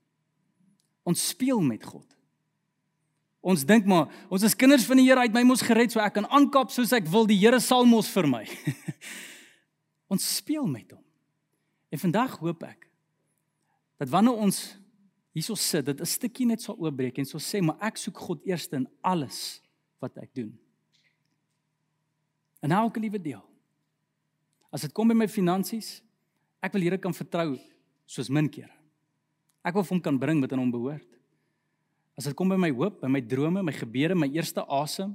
Ons 1.09 1.29
speel 1.33 1.63
met 1.65 1.85
God. 1.87 2.07
Ons 3.49 3.65
dink 3.65 3.87
maar, 3.89 4.11
ons 4.29 4.45
is 4.45 4.57
kinders 4.59 4.85
van 4.85 5.01
die 5.01 5.07
Here, 5.07 5.23
hy 5.23 5.31
het 5.31 5.37
my 5.37 5.45
mos 5.49 5.65
gered 5.65 5.95
so 5.95 6.03
ek 6.05 6.19
kan 6.19 6.29
aankap 6.29 6.73
soos 6.75 6.93
ek 6.97 7.09
wil, 7.09 7.25
die 7.29 7.39
Here 7.41 7.61
sal 7.65 7.89
mos 7.89 8.11
vir 8.13 8.29
my. 8.29 8.43
ons 10.13 10.27
speel 10.37 10.69
met 10.69 10.93
hom. 10.93 11.03
En 11.89 12.03
vandag 12.03 12.37
hoop 12.43 12.67
ek 12.69 12.85
dat 13.99 14.13
wanneer 14.13 14.37
ons 14.39 14.59
hierso 15.35 15.57
sit, 15.59 15.87
dit 15.87 16.01
'n 16.01 16.07
stukkie 16.07 16.47
net 16.47 16.63
sal 16.63 16.77
oopbreek 16.79 17.19
en 17.19 17.27
sal 17.27 17.41
sê, 17.41 17.63
maar 17.65 17.81
ek 17.81 17.97
soek 17.97 18.17
God 18.17 18.45
eerste 18.47 18.77
in 18.77 18.87
alles 19.03 19.61
wat 19.99 20.17
ek 20.19 20.31
doen. 20.35 20.53
En 22.63 22.71
elke 22.71 23.01
liewe 23.01 23.19
deel. 23.19 23.43
As 24.71 24.83
dit 24.83 24.93
kom 24.93 25.09
by 25.09 25.15
my 25.15 25.29
finansies, 25.29 26.03
ek 26.61 26.73
wil 26.73 26.83
Here 26.83 26.99
kan 26.99 27.15
vertrou 27.15 27.59
soos 28.07 28.29
min 28.29 28.49
keer. 28.49 28.71
Ek 29.65 29.75
wil 29.75 29.83
vir 29.83 29.97
hom 29.97 30.03
kan 30.03 30.19
bring 30.19 30.41
wat 30.41 30.53
aan 30.53 30.59
hom 30.59 30.71
behoort. 30.71 31.18
As 32.19 32.27
dit 32.27 32.35
kom 32.35 32.51
by 32.51 32.59
my 32.59 32.73
hoop, 32.75 32.99
by 33.01 33.07
my 33.07 33.21
drome, 33.23 33.63
my 33.63 33.73
gebede, 33.73 34.17
my 34.19 34.27
eerste 34.35 34.65
asem, 34.67 35.13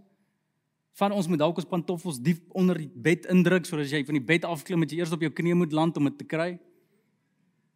van 0.96 1.12
ons 1.12 1.28
moet 1.28 1.42
dalk 1.42 1.58
ons 1.60 1.68
pantoffels 1.68 2.20
diep 2.22 2.46
onder 2.56 2.78
die 2.80 2.88
bed 2.88 3.26
indruk 3.34 3.66
sodat 3.68 3.90
as 3.90 3.96
jy 3.96 4.04
van 4.08 4.16
die 4.20 4.24
bed 4.24 4.46
afklim, 4.48 4.80
moet 4.84 4.94
jy 4.94 5.02
eers 5.02 5.12
op 5.16 5.26
jou 5.26 5.32
knieë 5.34 5.58
moet 5.58 5.76
land 5.76 5.98
om 6.00 6.08
dit 6.08 6.16
te 6.22 6.28
kry. 6.30 6.54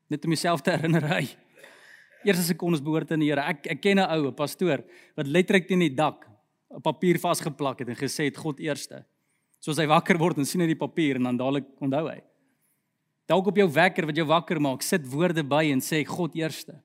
Net 0.07 0.23
om 0.23 0.31
jouself 0.31 0.63
te 0.63 0.71
herinner, 0.75 1.03
hy. 1.11 1.25
Eerste 2.23 2.45
sekondes 2.47 2.83
behoort 2.83 3.11
aan 3.11 3.25
die 3.25 3.29
Here. 3.31 3.43
Ek 3.43 3.67
ek 3.73 3.83
ken 3.83 3.99
'n 3.99 4.07
ou, 4.07 4.31
'n 4.31 4.37
pastoor 4.37 4.85
wat 5.17 5.27
letterlik 5.27 5.67
teen 5.67 5.83
die 5.83 5.93
dak 5.93 6.23
'n 6.71 6.81
papier 6.81 7.19
vasgeplak 7.19 7.79
het 7.83 7.89
en 7.89 7.99
gesê 7.99 8.31
het 8.31 8.37
God 8.37 8.59
eerste. 8.59 9.03
Soos 9.59 9.77
hy 9.77 9.87
wakker 9.87 10.17
word 10.17 10.37
en 10.37 10.45
sien 10.45 10.61
hy 10.61 10.67
die 10.67 10.79
papier 10.79 11.17
en 11.17 11.23
dan 11.23 11.37
dadelik 11.37 11.67
onthou 11.81 12.07
hy. 12.07 12.21
Dalk 13.27 13.47
op 13.47 13.57
jou 13.57 13.67
wekker 13.67 14.05
wat 14.05 14.15
jou 14.15 14.25
wakker 14.25 14.59
maak, 14.61 14.81
sit 14.81 15.03
woorde 15.03 15.43
by 15.43 15.67
en 15.71 15.81
sê 15.81 16.05
God 16.05 16.35
eerste. 16.35 16.79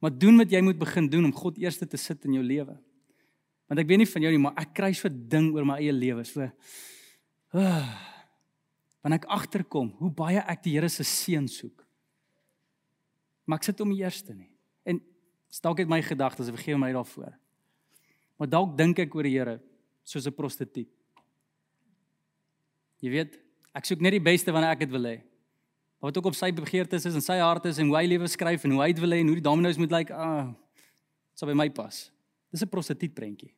Maar 0.00 0.14
doen 0.16 0.40
wat 0.40 0.52
jy 0.52 0.62
moet 0.64 0.78
begin 0.80 1.08
doen 1.12 1.28
om 1.28 1.34
God 1.36 1.58
eerste 1.60 1.86
te 1.86 2.00
sit 2.00 2.24
in 2.24 2.38
jou 2.38 2.44
lewe. 2.44 2.76
Want 3.68 3.82
ek 3.82 3.88
weet 3.90 4.00
nie 4.02 4.08
van 4.08 4.24
jou 4.24 4.32
nie, 4.32 4.42
maar 4.42 4.56
ek 4.58 4.72
kry 4.74 4.92
so 4.96 5.08
'n 5.08 5.28
ding 5.28 5.52
oor 5.54 5.64
my 5.64 5.76
eie 5.78 5.92
lewe, 5.92 6.24
so 6.24 6.40
uh, 6.40 7.98
wanneer 9.02 9.20
ek 9.20 9.28
agterkom 9.28 9.92
hoe 9.98 10.10
baie 10.10 10.40
ek 10.40 10.62
die 10.62 10.72
Here 10.74 10.88
se 10.88 11.04
seën 11.04 11.46
soek. 11.48 11.84
Maar 13.46 13.58
ek 13.58 13.64
sit 13.64 13.78
hom 13.78 13.92
eerste 13.92 14.34
nie. 14.34 14.50
En 14.84 15.00
dalk 15.62 15.78
het 15.78 15.88
my 15.88 16.02
gedagtes, 16.02 16.50
vergeef 16.50 16.78
my 16.78 16.92
daarvoor. 16.92 17.36
Maar 18.38 18.48
dalk 18.48 18.76
dink 18.76 18.98
ek 18.98 19.14
oor 19.14 19.22
die 19.22 19.38
Here 19.38 19.60
soos 20.02 20.26
'n 20.26 20.32
prostituut. 20.32 20.90
Jy 23.00 23.10
weet, 23.10 23.38
ek 23.74 23.84
soek 23.84 24.00
net 24.00 24.12
die 24.12 24.20
beste 24.20 24.52
wanneer 24.52 24.72
ek 24.72 24.80
dit 24.80 24.90
wil 24.90 25.04
hê 25.04 25.29
wat 26.00 26.16
ook 26.16 26.30
op 26.30 26.36
sy 26.36 26.48
begeertes 26.56 27.04
is 27.04 27.16
en 27.16 27.24
sy 27.24 27.36
hart 27.42 27.66
is 27.68 27.78
en 27.78 27.90
hoe 27.90 27.98
hy 27.98 28.06
lewe 28.08 28.28
skryf 28.30 28.64
en 28.64 28.74
hoe 28.76 28.82
hy 28.82 28.92
dit 28.94 29.02
wil 29.04 29.12
hê 29.14 29.20
en 29.20 29.30
hoe 29.30 29.36
die 29.36 29.44
domino's 29.44 29.78
moet 29.80 29.92
lyk, 29.92 30.08
like, 30.08 30.16
ah, 30.16 30.48
sal 31.36 31.50
by 31.50 31.56
my 31.56 31.68
pas. 31.68 32.08
Dis 32.50 32.62
'n 32.62 32.68
prostituut 32.68 33.14
prentjie. 33.14 33.52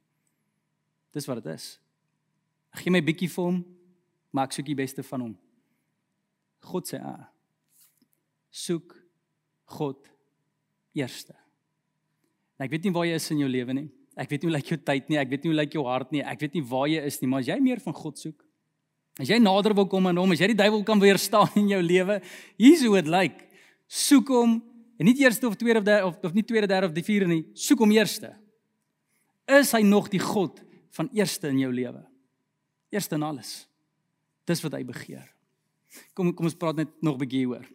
Dis 1.13 1.27
wat 1.27 1.43
dit 1.43 1.55
is. 1.55 1.79
Ek 2.75 2.81
gee 2.83 2.91
my 2.91 3.01
bietjie 3.01 3.29
vir 3.29 3.45
hom, 3.45 3.65
maar 4.33 4.45
ek 4.45 4.53
soek 4.53 4.67
die 4.67 4.75
beste 4.75 5.03
van 5.03 5.21
hom. 5.21 5.39
God 6.61 6.89
sê, 6.89 6.99
ah, 7.01 7.29
soek 8.51 8.97
God 9.65 10.09
eerste. 10.95 11.35
En 12.59 12.67
ek 12.67 12.71
weet 12.71 12.85
nie 12.85 12.93
waar 12.93 13.07
jy 13.07 13.15
is 13.15 13.31
in 13.31 13.39
jou 13.39 13.49
lewe 13.49 13.75
nie. 13.75 13.91
Ek 14.17 14.29
weet 14.29 14.43
nie 14.43 14.51
hoe 14.51 14.57
lyk 14.59 14.67
jou 14.67 14.77
tyd 14.77 15.09
nie, 15.09 15.19
ek 15.19 15.31
weet 15.33 15.45
nie 15.45 15.53
hoe 15.53 15.61
lyk 15.61 15.73
jou 15.73 15.85
hart 15.87 16.11
nie, 16.13 16.21
ek 16.21 16.41
weet 16.41 16.55
nie 16.55 16.63
waar 16.63 16.89
jy 16.89 17.01
is 17.07 17.21
nie, 17.23 17.29
maar 17.29 17.41
as 17.41 17.49
jy 17.49 17.57
meer 17.61 17.81
van 17.81 17.95
God 17.95 18.19
soek, 18.19 18.45
as 19.20 19.29
jy 19.29 19.38
nader 19.38 19.75
wil 19.77 19.87
kom 19.87 20.07
aan 20.09 20.16
hom, 20.16 20.33
as 20.33 20.40
jy 20.40 20.53
die 20.53 20.59
duiwel 20.59 20.85
kan 20.85 21.01
weerstaan 21.01 21.51
in 21.61 21.68
jou 21.75 21.81
lewe, 21.85 22.20
hier's 22.61 22.85
hoe 22.87 22.96
dit 23.01 23.11
lyk. 23.12 23.42
Soek 23.92 24.31
hom 24.33 24.61
en 24.98 25.09
nie 25.09 25.16
eerste 25.20 25.48
of 25.48 25.59
tweede 25.61 25.83
of 25.83 25.85
derde 25.85 26.07
of, 26.07 26.16
of 26.25 26.33
nie 26.37 26.44
tweede, 26.46 26.70
derde 26.70 26.88
of 26.88 26.94
die 26.96 27.05
vierde 27.05 27.29
nie, 27.29 27.42
soek 27.59 27.83
hom 27.85 27.92
eerste. 27.92 28.33
Is 29.51 29.75
hy 29.75 29.83
nog 29.85 30.09
die 30.12 30.22
God 30.22 30.62
van 30.96 31.11
eerste 31.16 31.51
in 31.51 31.61
jou 31.64 31.72
lewe? 31.75 32.01
Eerste 32.92 33.18
in 33.18 33.27
alles. 33.27 33.62
Dis 34.48 34.62
wat 34.64 34.77
hy 34.79 34.83
begeer. 34.87 35.27
Kom 36.16 36.33
kom 36.37 36.48
ons 36.48 36.57
praat 36.57 36.79
net 36.81 36.92
nog 37.03 37.16
'n 37.16 37.25
bietjie 37.25 37.46
hoor. 37.46 37.66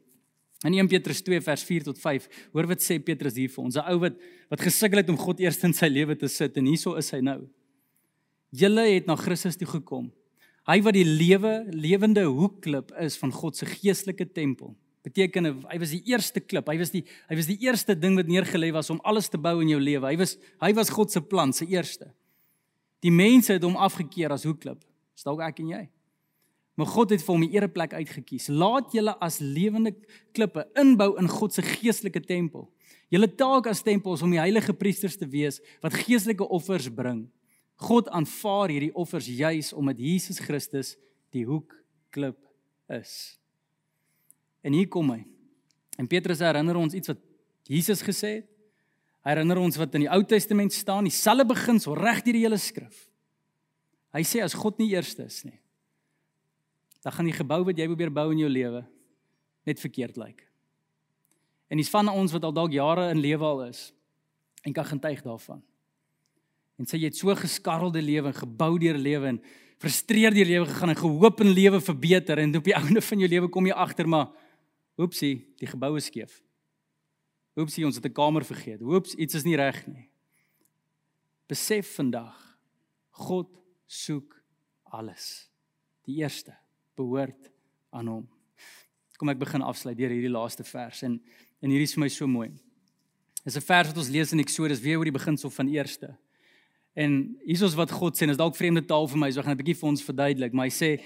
In 0.66 0.74
1 0.74 0.88
Petrus 0.90 1.22
2 1.22 1.42
vers 1.42 1.64
4 1.64 1.84
tot 1.84 2.00
5, 2.00 2.28
hoor 2.54 2.68
wat 2.68 2.82
sê 2.82 2.98
Petrus 2.98 3.36
hier 3.36 3.50
vir 3.50 3.64
ons, 3.64 3.76
'n 3.76 3.86
ou 3.94 4.00
wat 4.00 4.16
wat 4.50 4.62
gesukkel 4.62 4.98
het 4.98 5.10
om 5.10 5.18
God 5.18 5.40
eers 5.40 5.64
in 5.64 5.74
sy 5.74 5.88
lewe 5.88 6.16
te 6.16 6.28
sit 6.28 6.58
en 6.58 6.66
hieso 6.66 6.96
is 6.96 7.12
hy 7.12 7.20
nou. 7.20 7.48
Julle 8.52 8.82
het 8.96 9.06
na 9.06 9.16
Christus 9.16 9.58
toe 9.58 9.68
gekom. 9.68 10.12
Hy 10.68 10.82
wat 10.84 10.98
die 10.98 11.08
lewe 11.08 11.62
lewende 11.72 12.26
hoekklip 12.28 12.92
is 13.00 13.16
van 13.22 13.32
God 13.32 13.56
se 13.56 13.66
geestelike 13.70 14.28
tempel. 14.36 14.74
Beteken 15.08 15.48
hy 15.64 15.78
was 15.80 15.94
die 15.96 16.02
eerste 16.12 16.42
klip. 16.44 16.68
Hy 16.68 16.76
was 16.82 16.92
die 16.92 17.06
hy 17.30 17.38
was 17.40 17.48
die 17.48 17.60
eerste 17.64 17.96
ding 17.96 18.18
wat 18.20 18.28
neergelê 18.28 18.74
was 18.76 18.92
om 18.92 19.00
alles 19.08 19.32
te 19.32 19.40
bou 19.40 19.62
in 19.64 19.72
jou 19.72 19.80
lewe. 19.80 20.10
Hy 20.10 20.18
was 20.20 20.36
hy 20.64 20.74
was 20.76 20.92
God 20.92 21.14
se 21.14 21.24
plan, 21.24 21.54
se 21.56 21.68
eerste. 21.72 22.10
Die 23.06 23.14
mense 23.14 23.56
het 23.56 23.64
hom 23.64 23.78
afgekeur 23.80 24.36
as 24.36 24.44
hoekklip. 24.48 24.82
Dis 25.16 25.24
dalk 25.24 25.46
ek 25.48 25.62
en 25.64 25.72
jy. 25.72 25.84
Maar 26.78 26.90
God 26.94 27.14
het 27.16 27.24
vir 27.24 27.34
hom 27.34 27.44
'n 27.44 27.56
ereplek 27.56 27.94
uitgekies. 27.94 28.50
Laat 28.50 28.92
julle 28.92 29.16
as 29.20 29.40
lewende 29.40 29.96
klippe 30.34 30.68
inbou 30.76 31.18
in 31.18 31.28
God 31.28 31.54
se 31.54 31.62
geestelike 31.62 32.22
tempel. 32.22 32.70
Julle 33.10 33.28
taak 33.28 33.68
as 33.68 33.82
tempel 33.82 34.14
is 34.14 34.22
om 34.22 34.32
die 34.32 34.40
heilige 34.40 34.74
priesters 34.74 35.16
te 35.16 35.26
wees 35.26 35.62
wat 35.82 35.94
geestelike 35.94 36.44
offers 36.44 36.90
bring. 36.90 37.30
God 37.78 38.10
aanvaar 38.10 38.74
hierdie 38.74 38.94
offers 38.98 39.28
juis 39.30 39.72
omdat 39.78 40.00
Jesus 40.02 40.40
Christus 40.42 40.96
die 41.36 41.46
hoekklip 41.46 42.40
is. 42.90 43.38
En 44.66 44.74
hier 44.74 44.90
kom 44.90 45.12
hy. 45.14 45.22
En 45.98 46.10
Petrus 46.10 46.42
herinner 46.42 46.78
ons 46.80 46.96
iets 46.98 47.14
wat 47.14 47.22
Jesus 47.70 48.02
gesê 48.06 48.40
het. 48.40 48.50
Hy 49.28 49.34
herinner 49.36 49.60
ons 49.60 49.78
wat 49.78 49.94
in 49.98 50.06
die 50.06 50.12
Ou 50.14 50.22
Testament 50.24 50.72
staan, 50.74 51.08
dieselfde 51.08 51.44
beginsel 51.50 51.98
reg 52.00 52.22
deur 52.24 52.38
die 52.38 52.44
hele 52.46 52.60
skrif. 52.62 53.08
Hy 54.16 54.24
sê 54.24 54.40
as 54.42 54.56
God 54.56 54.80
nie 54.80 54.94
eerste 54.94 55.26
is 55.28 55.42
nie, 55.44 55.58
dan 57.04 57.14
gaan 57.14 57.28
die 57.28 57.36
gebou 57.36 57.60
wat 57.68 57.78
jy 57.78 57.90
probeer 57.90 58.12
bou 58.14 58.30
in 58.32 58.40
jou 58.42 58.50
lewe 58.50 58.86
net 59.68 59.82
verkeerd 59.84 60.16
lyk. 60.20 60.46
En 61.68 61.80
dis 61.80 61.92
van 61.92 62.08
ons 62.08 62.32
wat 62.32 62.48
al 62.48 62.56
dalk 62.56 62.72
jare 62.72 63.10
in 63.12 63.20
lewe 63.20 63.46
al 63.46 63.66
is 63.68 63.90
en 64.64 64.76
kan 64.76 64.88
getuig 64.88 65.20
daarvan. 65.26 65.60
En 66.78 66.86
sê 66.86 67.00
jy 67.00 67.10
het 67.10 67.18
so 67.18 67.34
geskarrelde 67.36 68.02
lewe 68.02 68.30
en 68.30 68.38
gebou 68.38 68.78
deur 68.80 68.98
lewe 68.98 69.34
en 69.34 69.40
frustreer 69.82 70.34
deur 70.34 70.46
lewe 70.46 70.66
gegaan 70.66 70.94
en 70.94 71.00
gehoop 71.00 71.42
in 71.42 71.54
lewe 71.54 71.82
verbeter 71.82 72.42
en 72.42 72.56
op 72.58 72.66
die 72.66 72.76
einde 72.82 73.02
van 73.02 73.24
jou 73.24 73.30
lewe 73.30 73.50
kom 73.50 73.66
jy 73.66 73.74
agter 73.74 74.10
maar 74.10 74.30
oepsie, 74.98 75.48
die 75.62 75.70
gebou 75.70 75.96
is 75.98 76.10
skeef. 76.10 76.40
Oepsie, 77.58 77.86
ons 77.86 77.98
het 77.98 78.06
'n 78.06 78.14
kamer 78.14 78.46
vergeet. 78.46 78.82
Oeps, 78.82 79.16
iets 79.16 79.34
is 79.34 79.44
nie 79.44 79.56
reg 79.56 79.86
nie. 79.88 80.10
Besef 81.48 81.96
vandag 81.96 82.58
God 83.10 83.50
soek 83.88 84.36
alles. 84.84 85.50
Die 86.06 86.22
eerste 86.22 86.54
behoort 86.96 87.52
aan 87.90 88.08
hom. 88.08 88.30
Kom 89.18 89.30
ek 89.30 89.40
begin 89.40 89.62
afsluit 89.62 89.98
deur 89.98 90.10
hierdie 90.14 90.30
laaste 90.30 90.64
vers 90.64 91.02
en 91.04 91.22
en 91.58 91.72
hierdie 91.74 91.88
is 91.90 91.96
vir 91.96 92.04
my 92.04 92.10
so 92.10 92.28
mooi. 92.28 92.52
Dis 93.44 93.58
'n 93.58 93.62
vers 93.62 93.88
wat 93.88 93.98
ons 93.98 94.10
lees 94.10 94.32
in 94.32 94.40
Eksodus 94.40 94.80
weer 94.80 94.98
oor 94.98 95.10
die 95.10 95.20
beginsel 95.20 95.50
van 95.50 95.68
eerste. 95.68 96.16
En 96.98 97.18
hiersoos 97.46 97.76
wat 97.78 97.94
God 97.94 98.18
sê, 98.18 98.26
is 98.26 98.40
dalk 98.40 98.58
vreemde 98.58 98.82
taal 98.90 99.06
vir 99.12 99.22
my, 99.22 99.30
so 99.30 99.40
ek 99.40 99.46
gaan 99.46 99.54
'n 99.54 99.62
bietjie 99.62 99.78
vir 99.78 99.90
ons 99.90 100.04
verduidelik, 100.04 100.54
maar 100.54 100.66
hy 100.66 100.74
sê 100.74 101.00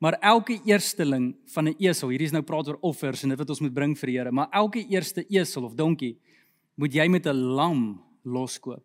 maar 0.00 0.14
elke 0.22 0.60
eersteling 0.64 1.34
van 1.52 1.68
'n 1.68 1.74
esel, 1.78 2.08
hierdie 2.08 2.26
is 2.26 2.32
nou 2.32 2.42
praat 2.42 2.68
oor 2.68 2.78
offers 2.82 3.24
en 3.24 3.30
dit 3.30 3.38
wat 3.38 3.50
ons 3.50 3.60
moet 3.60 3.74
bring 3.74 3.98
vir 3.98 4.06
die 4.06 4.16
Here, 4.16 4.32
maar 4.32 4.48
elke 4.52 4.80
eerste 4.88 5.24
esel 5.28 5.64
of 5.64 5.74
donkie 5.74 6.16
moet 6.76 6.92
jy 6.94 7.08
met 7.08 7.26
'n 7.26 7.36
lam 7.36 8.00
loskoop. 8.24 8.84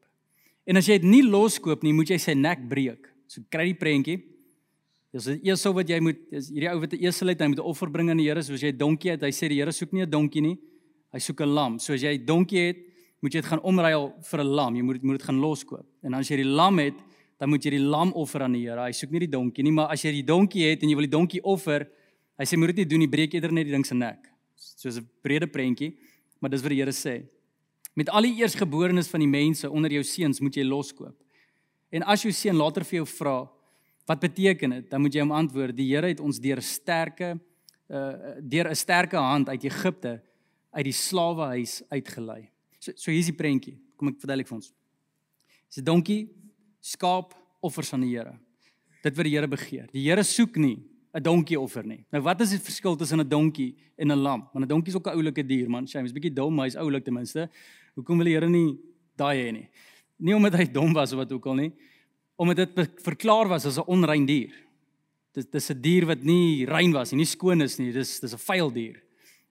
En 0.65 0.77
as 0.77 0.87
jy 0.87 0.99
dit 0.99 1.09
nie 1.09 1.23
loskoop 1.23 1.83
nie, 1.83 1.93
moet 1.93 2.09
jy 2.09 2.17
sy 2.17 2.33
nek 2.33 2.67
breek. 2.67 3.07
So 3.27 3.41
kry 3.49 3.65
die 3.65 3.79
prentjie. 3.79 4.23
Dis 5.13 5.25
die 5.25 5.51
esel 5.51 5.73
wat 5.73 5.87
jy 5.87 5.99
moet 5.99 6.17
is 6.31 6.49
hierdie 6.49 6.71
ou 6.71 6.79
wat 6.79 6.93
'n 6.93 7.05
esel 7.05 7.27
het, 7.29 7.39
hy 7.39 7.47
moet 7.47 7.59
'n 7.59 7.69
offer 7.69 7.89
bring 7.89 8.09
aan 8.09 8.17
die 8.17 8.27
Here, 8.27 8.41
soos 8.41 8.61
jy 8.61 8.71
'n 8.71 8.77
donkie 8.77 9.11
het. 9.11 9.21
Hy 9.21 9.31
sê 9.31 9.47
die 9.47 9.59
Here 9.59 9.71
soek 9.71 9.93
nie 9.93 10.01
'n 10.01 10.09
donkie 10.09 10.41
nie. 10.41 10.57
Hy 11.13 11.19
soek 11.19 11.41
'n 11.41 11.53
lam. 11.53 11.79
So 11.79 11.93
as 11.93 12.01
jy 12.01 12.17
'n 12.17 12.25
donkie 12.25 12.67
het, 12.67 12.77
moet 13.23 13.33
jy 13.33 13.41
dit 13.41 13.49
gaan 13.49 13.63
omruil 13.63 14.09
vir 14.29 14.39
'n 14.43 14.47
lam. 14.47 14.75
Jy 14.75 14.83
moet 14.83 14.95
dit 14.99 15.03
moet 15.03 15.17
dit 15.17 15.27
gaan 15.27 15.39
loskoop. 15.39 15.85
En 16.03 16.13
as 16.13 16.27
jy 16.27 16.37
die 16.43 16.51
lam 16.51 16.79
het, 16.79 16.99
dan 17.39 17.49
moet 17.49 17.63
jy 17.63 17.71
die 17.71 17.79
lam 17.79 18.11
offer 18.13 18.43
aan 18.43 18.53
die 18.53 18.67
Here. 18.67 18.81
Hy 18.81 18.91
soek 18.91 19.11
nie 19.11 19.19
die 19.19 19.31
donkie 19.31 19.63
nie, 19.63 19.71
maar 19.71 19.89
as 19.89 20.01
jy 20.03 20.11
die 20.11 20.23
donkie 20.23 20.69
het 20.69 20.83
en 20.83 20.89
jy 20.89 20.95
wil 20.95 21.07
die 21.07 21.17
donkie 21.17 21.41
offer, 21.43 21.87
hy 22.37 22.45
sê 22.45 22.57
moet 22.57 22.67
dit 22.67 22.77
nie 22.77 22.85
doen 22.85 22.99
nie, 22.99 23.07
breek 23.07 23.33
eerder 23.33 23.51
net 23.51 23.65
die 23.65 23.71
ding 23.71 23.85
se 23.85 23.95
nek. 23.95 24.29
Soos 24.55 24.97
'n 24.97 25.09
brede 25.23 25.47
prentjie, 25.47 25.97
maar 26.39 26.51
dis 26.51 26.61
wat 26.61 26.69
die 26.69 26.79
Here 26.79 26.91
sê. 26.91 27.25
Met 27.95 28.09
al 28.09 28.21
die 28.21 28.35
eersgeborenes 28.41 29.07
van 29.07 29.19
die 29.19 29.27
mense 29.27 29.69
onder 29.69 29.91
jou 29.91 30.03
seuns 30.03 30.39
moet 30.41 30.55
jy 30.55 30.63
loskoop. 30.63 31.15
En 31.91 32.03
as 32.03 32.23
jou 32.23 32.31
seun 32.31 32.55
later 32.55 32.83
vir 32.83 32.97
jou 33.03 33.05
vra, 33.05 33.49
Wat 34.05 34.19
beteken 34.19 34.69
dit? 34.69 34.89
Dan 34.89 35.01
moet 35.01 35.15
jy 35.15 35.23
hom 35.23 35.31
antwoord: 35.31 35.75
Die 35.77 35.87
Here 35.93 36.11
het 36.11 36.19
ons 36.19 36.39
deur 36.43 36.61
sterke 36.61 37.37
uh 37.93 38.39
deur 38.39 38.69
'n 38.69 38.75
sterke 38.75 39.17
hand 39.17 39.49
uit 39.49 39.63
Egipte 39.63 40.21
uit 40.71 40.85
die 40.85 40.95
slawehuis 40.95 41.83
uitgelei. 41.89 42.49
So 42.83 42.91
so 42.99 43.11
hier's 43.11 43.29
die 43.31 43.37
prentjie. 43.37 43.77
Kom 43.95 44.11
ek 44.11 44.19
verduidelik 44.19 44.49
vir 44.49 44.57
ons. 44.59 44.73
Dis 45.69 45.79
'n 45.79 45.85
donkie, 45.85 46.29
skaap, 46.81 47.33
offers 47.61 47.93
aan 47.93 48.01
die 48.01 48.11
Here. 48.11 48.37
Dit 49.03 49.15
wat 49.15 49.23
die 49.23 49.35
Here 49.35 49.47
begeer. 49.47 49.87
Die 49.93 50.03
Here 50.03 50.23
soek 50.23 50.57
nie 50.57 50.83
'n 51.13 51.23
donkie 51.23 51.59
offer 51.59 51.85
nie. 51.85 52.05
Nou 52.11 52.21
wat 52.23 52.41
is 52.41 52.49
die 52.49 52.59
verskil 52.59 52.97
tussen 52.97 53.19
'n 53.19 53.29
donkie 53.29 53.75
en 53.97 54.11
'n 54.11 54.19
lam? 54.19 54.49
Want 54.53 54.65
'n 54.65 54.67
donkie 54.67 54.89
is 54.89 54.95
ook 54.95 55.07
'n 55.07 55.15
oulike 55.15 55.47
dier, 55.47 55.69
man. 55.69 55.87
Sy 55.87 55.99
is 56.03 56.11
bietjie 56.11 56.33
dom, 56.33 56.55
maar 56.55 56.65
hy's 56.65 56.75
oulik 56.75 57.05
ten 57.05 57.13
minste. 57.13 57.49
Hoekom 57.95 58.17
wil 58.17 58.25
die 58.25 58.33
Here 58.33 58.49
nie 58.49 58.77
daai 59.15 59.37
hê 59.37 59.51
nie? 59.53 59.69
Nie 60.19 60.35
omdat 60.35 60.53
hy 60.55 60.65
dom 60.65 60.93
was 60.93 61.13
of 61.13 61.19
wat 61.19 61.31
ook 61.31 61.45
al 61.45 61.55
nie, 61.55 61.73
omdat 62.37 62.75
dit 62.75 62.89
verklaar 63.01 63.47
was 63.47 63.65
as 63.65 63.77
'n 63.77 63.87
onrein 63.87 64.25
dier. 64.25 64.51
Dit 65.33 65.51
dis 65.51 65.69
'n 65.69 65.81
dier 65.81 66.05
wat 66.05 66.23
nie 66.23 66.65
rein 66.65 66.91
was 66.91 67.11
nie, 67.11 67.17
nie 67.17 67.25
skoon 67.25 67.61
is 67.61 67.77
nie. 67.77 67.91
Dis 67.91 68.19
dis 68.19 68.33
'n 68.33 68.37
vuil 68.37 68.71
dier. 68.71 69.02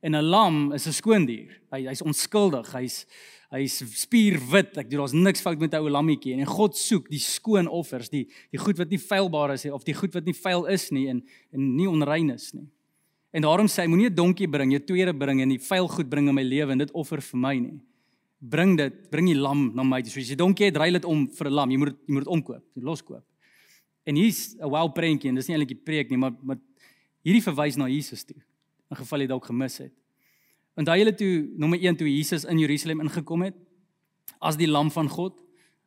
En 0.03 0.15
'n 0.15 0.25
lam 0.25 0.73
is 0.73 0.87
'n 0.87 0.93
skoon 0.93 1.27
dier. 1.27 1.61
Hy 1.71 1.87
hy's 1.87 2.03
onskuldig. 2.03 2.73
Hy's 2.73 3.07
hy's 3.51 3.83
spierwit. 4.03 4.77
Ek 4.79 4.91
doen 4.91 5.01
daar's 5.01 5.13
niks 5.13 5.41
fout 5.41 5.59
met 5.59 5.75
'n 5.75 5.79
ou 5.79 5.89
lammetjie 5.89 6.35
en 6.35 6.47
God 6.47 6.77
soek 6.77 7.09
die 7.09 7.19
skoon 7.19 7.69
offers, 7.69 8.09
die 8.09 8.29
die 8.51 8.59
goed 8.59 8.79
wat 8.79 8.91
nie 8.91 8.99
feilbaar 8.99 9.53
is 9.53 9.65
nie 9.65 9.73
of 9.73 9.85
die 9.85 9.95
goed 9.95 10.15
wat 10.15 10.25
nie 10.25 10.35
vuil 10.35 10.67
is 10.67 10.91
nie 10.91 11.09
en 11.09 11.23
en 11.53 11.77
nie 11.77 11.89
onrein 11.89 12.31
is 12.31 12.53
nie. 12.55 12.69
En 13.33 13.43
daarom 13.43 13.67
sê 13.67 13.83
hy 13.83 13.89
moenie 13.89 14.11
'n 14.11 14.15
donkie 14.15 14.49
bring, 14.49 14.73
jy 14.73 14.81
tweede 14.81 15.15
bring 15.15 15.41
en 15.41 15.49
die 15.49 15.59
vuil 15.59 15.89
goed 15.89 16.09
bring 16.09 16.29
in 16.29 16.35
my 16.35 16.43
lewe 16.43 16.73
en 16.73 16.79
dit 16.79 16.91
offer 16.93 17.21
vir 17.21 17.39
my 17.39 17.59
nie 17.59 17.81
bring 18.43 18.75
dit, 18.77 18.95
bring 19.11 19.29
die 19.31 19.39
lam 19.39 19.71
na 19.77 19.85
my. 19.87 20.03
So 20.05 20.21
as 20.21 20.31
jy 20.33 20.39
donkie 20.39 20.69
het, 20.69 20.79
ry 20.81 20.91
dit 20.95 21.05
om 21.07 21.27
vir 21.29 21.47
'n 21.49 21.55
lam. 21.55 21.71
Jy 21.71 21.79
moet 21.79 21.95
jy 22.07 22.13
moet 22.13 22.25
dit 22.25 22.33
omkoop, 22.33 22.65
jy 22.75 22.83
loskoop. 22.83 23.25
En 24.07 24.17
hier's 24.17 24.57
'n 24.57 24.69
wow 24.69 24.89
prentjie 24.93 25.29
en 25.29 25.35
dis 25.37 25.49
nie 25.49 25.57
eintlik 25.57 25.79
'n 25.79 25.85
preek 25.85 26.11
nie, 26.11 26.19
maar 26.19 26.33
maar 26.43 26.59
hierdie 27.25 27.43
verwys 27.43 27.77
na 27.77 27.87
Jesus 27.87 28.25
toe. 28.25 28.37
In 28.93 28.99
geval 29.01 29.25
jy 29.25 29.29
dalk 29.31 29.47
gemis 29.49 29.79
het. 29.81 29.93
Want 30.77 30.89
daai 30.89 30.99
hele 31.01 31.15
toe 31.17 31.49
nommer 31.57 31.81
1 31.81 31.97
toe 32.01 32.09
Jesus 32.09 32.45
in 32.49 32.61
Jerusalem 32.61 33.01
ingekom 33.05 33.47
het 33.47 33.57
as 34.45 34.59
die 34.61 34.69
lam 34.69 34.91
van 34.93 35.09
God 35.09 35.39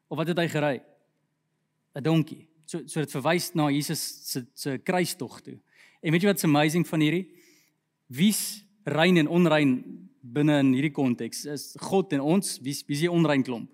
of 0.10 0.18
wat 0.18 0.30
het 0.32 0.42
hy 0.42 0.48
gery? 0.50 0.76
'n 1.96 2.04
Donkie. 2.04 2.48
So 2.66 2.82
so 2.88 3.00
dit 3.00 3.12
verwys 3.12 3.54
na 3.54 3.70
Jesus 3.70 4.02
se 4.32 4.46
se 4.54 4.78
kruistog 4.78 5.42
toe. 5.42 5.60
En 6.02 6.12
weet 6.12 6.22
jy 6.22 6.28
wat's 6.28 6.44
amazing 6.44 6.88
van 6.88 7.00
hierdie? 7.00 7.30
Wie's 8.08 8.66
rein 8.86 9.18
en 9.18 9.28
onrein 9.28 9.84
binne 10.22 10.60
in 10.60 10.74
hierdie 10.74 10.94
konteks 10.94 11.46
is 11.46 11.76
God 11.80 12.14
en 12.14 12.22
ons 12.22 12.60
wie 12.62 12.74
wie 12.88 12.96
is 12.96 13.06
die 13.06 13.12
onrein 13.12 13.44
klomp? 13.44 13.70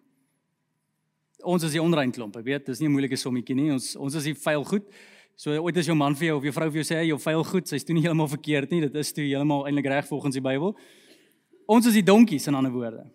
Ons 1.43 1.63
is 1.63 1.71
die 1.71 1.81
onrein 1.81 2.11
klomp. 2.11 2.35
Ek 2.37 2.45
weet, 2.45 2.65
dis 2.65 2.79
nie 2.79 2.87
'n 2.87 2.91
moeilike 2.91 3.15
sommetjie 3.17 3.55
nie. 3.55 3.71
Ons 3.71 3.95
ons 3.95 4.15
is 4.15 4.23
die 4.23 4.35
vuil 4.35 4.63
goed. 4.63 4.83
So 5.41 5.55
ooit 5.57 5.77
as 5.81 5.87
jou 5.89 5.95
man 5.97 6.13
vir 6.13 6.27
jou 6.27 6.35
of 6.37 6.43
jou 6.45 6.51
vrou 6.53 6.67
vir 6.69 6.83
jou 6.83 6.85
sê 6.85 6.99
jy 7.01 7.15
vuil 7.17 7.43
goed, 7.49 7.65
sy's 7.65 7.85
toe 7.85 7.95
nie 7.97 8.03
heeltemal 8.03 8.27
verkeerd 8.29 8.69
nie. 8.69 8.83
Dit 8.83 8.97
is 9.01 9.09
toe 9.09 9.23
heeltemal 9.25 9.63
eintlik 9.65 9.87
reg 9.89 10.05
volgens 10.05 10.35
die 10.37 10.43
Bybel. 10.45 10.75
Ons 11.65 11.87
is 11.89 11.95
die 11.97 12.03
donkies 12.05 12.45
in 12.51 12.57
ander 12.59 12.69
woorde. 12.69 13.07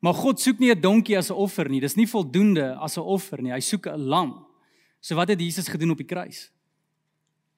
Maar 0.00 0.16
God 0.16 0.40
soek 0.40 0.56
nie 0.58 0.70
'n 0.72 0.80
donkie 0.80 1.18
as 1.18 1.28
'n 1.28 1.36
offer 1.36 1.68
nie. 1.68 1.80
Dis 1.80 1.96
nie 1.96 2.06
voldoende 2.06 2.78
as 2.80 2.96
'n 2.96 3.04
offer 3.04 3.42
nie. 3.42 3.52
Hy 3.52 3.60
soek 3.60 3.88
'n 3.88 4.08
lam. 4.08 4.46
So 5.02 5.14
wat 5.16 5.28
het 5.28 5.38
Jesus 5.38 5.68
gedoen 5.68 5.90
op 5.90 5.98
die 5.98 6.06
kruis? 6.06 6.50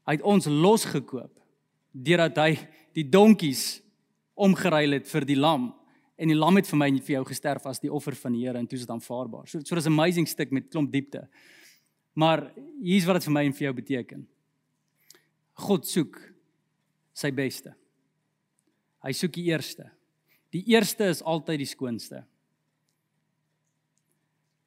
Hy 0.04 0.12
het 0.14 0.22
ons 0.22 0.46
losgekoop 0.46 1.38
deurdat 1.94 2.36
hy 2.36 2.58
die 2.94 3.08
donkies 3.08 3.82
omgeruil 4.34 4.92
het 4.92 5.06
vir 5.06 5.24
die 5.24 5.36
lam 5.36 5.72
en 6.18 6.28
die 6.28 6.36
lam 6.36 6.56
het 6.56 6.66
vir 6.66 6.76
my 6.76 6.88
en 6.88 6.98
vir 6.98 7.22
jou 7.22 7.24
gesterf 7.24 7.66
as 7.66 7.78
die 7.78 7.92
offer 7.92 8.16
van 8.16 8.32
die 8.32 8.46
Here 8.46 8.58
en 8.58 8.66
toe 8.66 8.76
is 8.76 8.84
dit 8.84 8.90
aanvaarbaar. 8.90 9.46
So 9.46 9.60
so 9.60 9.76
'n 9.76 9.86
amazing 9.86 10.26
stuk 10.26 10.50
met 10.50 10.70
klomp 10.70 10.90
diepte. 10.90 11.28
Maar 12.14 12.50
hier's 12.82 13.06
wat 13.08 13.20
dit 13.20 13.28
vir 13.28 13.34
my 13.34 13.44
en 13.46 13.56
vir 13.56 13.66
jou 13.66 13.74
beteken. 13.76 14.26
God 15.64 15.86
soek 15.88 16.18
sy 17.16 17.30
beste. 17.34 17.72
Hy 19.02 19.12
soek 19.16 19.34
die 19.34 19.48
eerste. 19.50 19.88
Die 20.52 20.64
eerste 20.74 21.08
is 21.10 21.22
altyd 21.24 21.62
die 21.62 21.70
skoonste. 21.70 22.22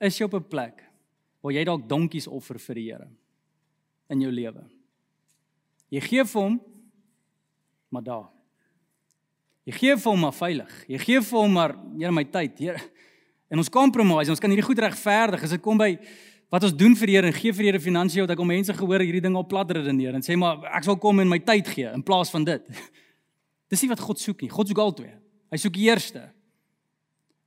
Is 0.01 0.17
jy 0.19 0.25
op 0.25 0.35
'n 0.35 0.49
plek 0.49 0.83
waar 1.41 1.53
jy 1.53 1.63
dalk 1.63 1.87
donkies 1.87 2.27
offer 2.27 2.59
vir 2.59 2.75
die 2.75 2.91
Here 2.91 3.09
in 4.09 4.21
jou 4.21 4.31
lewe? 4.31 4.63
Jy 5.89 6.01
gee 6.01 6.23
vir 6.25 6.41
hom 6.41 6.59
maar 7.89 8.03
daar. 8.03 8.29
Jy 9.65 9.73
gee 9.73 9.95
vir 9.95 10.11
hom 10.11 10.19
maar 10.19 10.33
veilig. 10.33 10.85
Jy 10.87 10.97
gee 10.97 11.21
vir 11.21 11.39
hom 11.39 11.53
maar 11.53 11.75
Here 11.97 12.11
my 12.11 12.23
tyd, 12.23 12.59
Here. 12.59 12.81
En 13.49 13.57
ons 13.57 13.69
compromise, 13.69 14.29
ons 14.29 14.39
kan 14.39 14.49
hierdie 14.49 14.65
goed 14.65 14.79
regverdig 14.79 15.43
as 15.43 15.53
dit 15.53 15.61
kom 15.61 15.77
by 15.77 15.93
wat 16.55 16.63
ons 16.63 16.75
doen 16.79 16.93
vir 16.95 17.09
die 17.09 17.15
Here 17.17 17.27
en 17.27 17.35
gee 17.35 17.51
vir 17.51 17.65
die 17.65 17.71
Here 17.73 17.83
finansiëel 17.83 18.29
dat 18.29 18.37
ek 18.37 18.41
om 18.43 18.47
mense 18.47 18.73
gehoor 18.75 19.03
hierdie 19.03 19.23
ding 19.25 19.35
op 19.35 19.49
plat 19.51 19.73
redeneer 19.75 20.15
en 20.15 20.23
sê 20.23 20.37
maar 20.39 20.63
ek 20.77 20.87
sal 20.87 20.95
kom 21.03 21.19
en 21.19 21.27
my 21.27 21.41
tyd 21.43 21.67
gee 21.67 21.89
in 21.91 22.03
plaas 22.05 22.31
van 22.31 22.47
dit. 22.47 22.69
Dis 23.71 23.83
nie 23.83 23.91
wat 23.91 24.03
God 24.03 24.21
soek 24.21 24.45
nie. 24.45 24.51
God 24.53 24.71
soek 24.71 24.79
albei. 24.79 25.11
Hy 25.51 25.59
soek 25.59 25.75
die 25.75 25.89
eerste. 25.89 26.23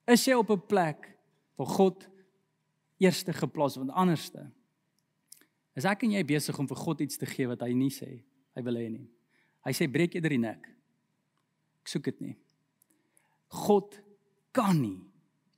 Is 0.08 0.26
jy 0.28 0.36
op 0.36 0.52
'n 0.52 0.60
plek 0.60 1.08
waar 1.56 1.72
God 1.72 2.04
eerste 3.00 3.32
geplaas 3.32 3.80
word 3.80 3.96
anderste? 3.96 4.50
Is 5.72 5.88
ek 5.88 6.04
en 6.04 6.12
jy 6.18 6.24
besig 6.26 6.58
om 6.58 6.68
vir 6.68 6.76
God 6.76 7.00
iets 7.00 7.16
te 7.16 7.26
gee 7.26 7.48
wat 7.48 7.64
hy 7.64 7.72
nie 7.72 7.92
sê 7.94 8.24
hy 8.56 8.62
wil 8.62 8.76
hê 8.76 8.88
nie? 8.90 9.08
Hy 9.64 9.72
sê 9.72 9.88
breek 9.88 10.14
eerder 10.14 10.36
die 10.36 10.44
nek. 10.44 10.68
Ek 11.80 11.88
soek 11.88 12.04
dit 12.04 12.20
nie. 12.20 12.36
God 13.48 14.02
kan 14.52 14.76
nie 14.76 15.00